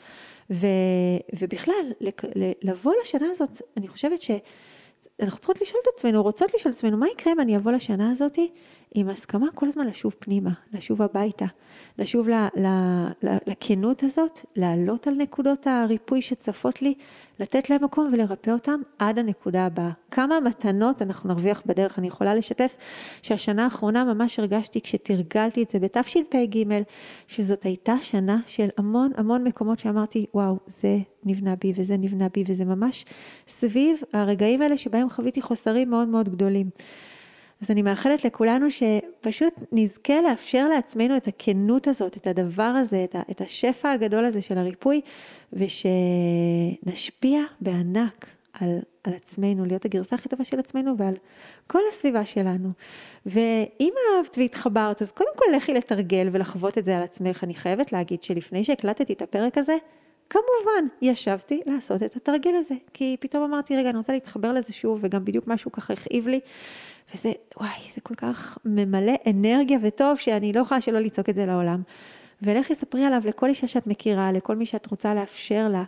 ו, 0.51 0.67
ובכלל, 1.39 1.91
לבוא 2.63 2.93
לשנה 3.03 3.27
הזאת, 3.31 3.61
אני 3.77 3.87
חושבת 3.87 4.21
ש... 4.21 4.31
אנחנו 5.21 5.39
צריכות 5.39 5.61
לשאול 5.61 5.81
את 5.83 5.87
עצמנו, 5.95 6.23
רוצות 6.23 6.53
לשאול 6.53 6.71
את 6.71 6.77
עצמנו, 6.77 6.97
מה 6.97 7.07
יקרה 7.07 7.33
אם 7.33 7.39
אני 7.39 7.57
אבוא 7.57 7.71
לשנה 7.71 8.11
הזאתי 8.11 8.51
עם 8.93 9.09
הסכמה 9.09 9.47
כל 9.55 9.67
הזמן 9.67 9.87
לשוב 9.87 10.15
פנימה, 10.19 10.49
לשוב 10.73 11.01
הביתה, 11.01 11.45
לשוב 11.97 12.29
ל, 12.29 12.33
ל, 12.33 12.67
ל, 13.23 13.37
לכנות 13.47 14.03
הזאת, 14.03 14.39
לעלות 14.55 15.07
על 15.07 15.13
נקודות 15.13 15.67
הריפוי 15.67 16.21
שצפות 16.21 16.81
לי, 16.81 16.93
לתת 17.39 17.69
להם 17.69 17.83
מקום 17.83 18.09
ולרפא 18.13 18.51
אותם 18.51 18.79
עד 18.99 19.19
הנקודה 19.19 19.65
הבאה. 19.65 19.89
כמה 20.11 20.39
מתנות 20.39 21.01
אנחנו 21.01 21.29
נרוויח 21.29 21.63
בדרך. 21.65 21.99
אני 21.99 22.07
יכולה 22.07 22.35
לשתף 22.35 22.75
שהשנה 23.21 23.63
האחרונה 23.63 24.03
ממש 24.03 24.39
הרגשתי 24.39 24.81
כשתרגלתי 24.81 25.63
את 25.63 25.69
זה 25.69 25.79
בתשפ"ג, 25.79 26.63
שזאת 27.27 27.63
הייתה 27.63 27.95
שנה 28.01 28.39
של 28.47 28.67
המון 28.77 29.11
המון 29.15 29.43
מקומות 29.43 29.79
שאמרתי, 29.79 30.25
וואו, 30.33 30.57
זה 30.67 30.97
נבנה 31.23 31.55
בי 31.55 31.73
וזה 31.75 31.97
נבנה 31.97 32.27
בי, 32.33 32.43
וזה 32.47 32.65
ממש 32.65 33.05
סביב 33.47 34.01
הרגעים 34.13 34.61
האלה 34.61 34.77
שבהם 34.77 35.09
חוויתי 35.09 35.41
חוסרים 35.41 35.89
מאוד 35.89 36.07
מאוד 36.07 36.29
גדולים. 36.29 36.69
אז 37.61 37.71
אני 37.71 37.81
מאחלת 37.81 38.25
לכולנו 38.25 38.67
שפשוט 38.71 39.53
נזכה 39.71 40.21
לאפשר 40.21 40.67
לעצמנו 40.67 41.17
את 41.17 41.27
הכנות 41.27 41.87
הזאת, 41.87 42.17
את 42.17 42.27
הדבר 42.27 42.63
הזה, 42.63 43.05
את 43.31 43.41
השפע 43.41 43.91
הגדול 43.91 44.25
הזה 44.25 44.41
של 44.41 44.57
הריפוי, 44.57 45.01
ושנשפיע 45.53 47.41
בענק 47.61 48.29
על, 48.53 48.79
על 49.03 49.13
עצמנו, 49.13 49.65
להיות 49.65 49.85
הגרסה 49.85 50.15
הכי 50.15 50.29
טובה 50.29 50.43
של 50.43 50.59
עצמנו 50.59 50.97
ועל 50.97 51.13
כל 51.67 51.81
הסביבה 51.89 52.25
שלנו. 52.25 52.69
ואם 53.25 53.93
אהבת 54.17 54.37
והתחברת, 54.37 55.01
אז 55.01 55.11
קודם 55.11 55.31
כל 55.35 55.45
לכי 55.55 55.73
לתרגל 55.73 56.29
ולחוות 56.31 56.77
את 56.77 56.85
זה 56.85 56.97
על 56.97 57.03
עצמך. 57.03 57.43
אני 57.43 57.53
חייבת 57.53 57.91
להגיד 57.93 58.23
שלפני 58.23 58.63
שהקלטתי 58.63 59.13
את 59.13 59.21
הפרק 59.21 59.57
הזה, 59.57 59.75
כמובן, 60.29 60.87
ישבתי 61.01 61.61
לעשות 61.65 62.03
את 62.03 62.15
התרגיל 62.15 62.55
הזה, 62.55 62.75
כי 62.93 63.17
פתאום 63.19 63.43
אמרתי, 63.43 63.77
רגע, 63.77 63.89
אני 63.89 63.97
רוצה 63.97 64.13
להתחבר 64.13 64.53
לזה 64.53 64.73
שוב, 64.73 64.99
וגם 65.01 65.25
בדיוק 65.25 65.47
משהו 65.47 65.71
ככה 65.71 65.93
הכאיב 65.93 66.27
לי, 66.27 66.39
וזה, 67.13 67.31
וואי, 67.57 67.89
זה 67.89 68.01
כל 68.01 68.15
כך 68.15 68.57
ממלא 68.65 69.13
אנרגיה 69.29 69.77
וטוב, 69.81 70.17
שאני 70.17 70.53
לא 70.53 70.59
יכולה 70.59 70.81
שלא 70.81 70.99
לצעוק 70.99 71.29
את 71.29 71.35
זה 71.35 71.45
לעולם. 71.45 71.81
ולכי 72.41 72.75
ספרי 72.75 73.05
עליו 73.05 73.21
לכל 73.25 73.49
אישה 73.49 73.67
שאת 73.67 73.87
מכירה, 73.87 74.31
לכל 74.31 74.55
מי 74.55 74.65
שאת 74.65 74.87
רוצה 74.87 75.13
לאפשר 75.13 75.67
לה. 75.67 75.83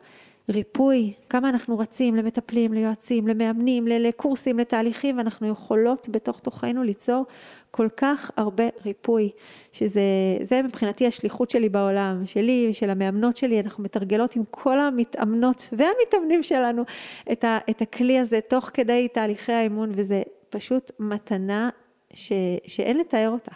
ריפוי, 0.49 1.13
כמה 1.29 1.49
אנחנו 1.49 1.79
רצים 1.79 2.15
למטפלים, 2.15 2.73
ליועצים, 2.73 3.27
למאמנים, 3.27 3.87
לקורסים, 3.87 4.59
לתהליכים, 4.59 5.17
ואנחנו 5.17 5.47
יכולות 5.47 6.09
בתוך 6.09 6.39
תוכנו 6.39 6.83
ליצור 6.83 7.25
כל 7.71 7.87
כך 7.97 8.31
הרבה 8.37 8.63
ריפוי, 8.85 9.29
שזה 9.71 10.61
מבחינתי 10.63 11.07
השליחות 11.07 11.49
שלי 11.49 11.69
בעולם, 11.69 12.25
שלי 12.25 12.67
ושל 12.69 12.89
המאמנות 12.89 13.37
שלי, 13.37 13.59
אנחנו 13.59 13.83
מתרגלות 13.83 14.35
עם 14.35 14.43
כל 14.51 14.79
המתאמנות 14.79 15.69
והמתאמנים 15.71 16.43
שלנו 16.43 16.83
את, 17.31 17.43
ה, 17.43 17.57
את 17.69 17.81
הכלי 17.81 18.19
הזה 18.19 18.39
תוך 18.49 18.69
כדי 18.73 19.07
תהליכי 19.13 19.53
האימון, 19.53 19.89
וזה 19.93 20.21
פשוט 20.49 20.91
מתנה 20.99 21.69
ש, 22.13 22.31
שאין 22.67 22.97
לתאר 22.97 23.29
אותה. 23.29 23.51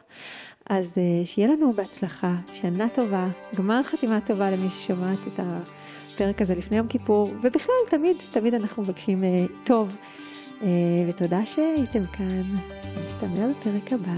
אז 0.70 0.92
אה, 0.98 1.26
שיהיה 1.26 1.48
לנו 1.48 1.74
בהצלחה, 1.74 2.36
שנה 2.54 2.90
טובה, 2.90 3.26
גמר 3.58 3.84
חתימה 3.84 4.20
טובה 4.22 4.52
למי 4.52 4.70
ששומעת 4.70 5.20
את 5.34 5.40
הפרק 6.16 6.41
הזה 6.41 6.55
לפני 6.55 6.78
יום 6.78 6.88
כיפור, 6.88 7.28
ובכלל 7.41 7.76
תמיד, 7.89 8.18
תמיד 8.32 8.53
אנחנו 8.53 8.84
מבקשים 8.84 9.24
אה, 9.24 9.45
טוב. 9.66 9.97
אה, 10.63 10.70
ותודה 11.07 11.45
שהייתם 11.45 12.03
כאן, 12.03 12.41
נשתמע 13.05 13.47
בפרק 13.47 13.93
הבא. 13.93 14.13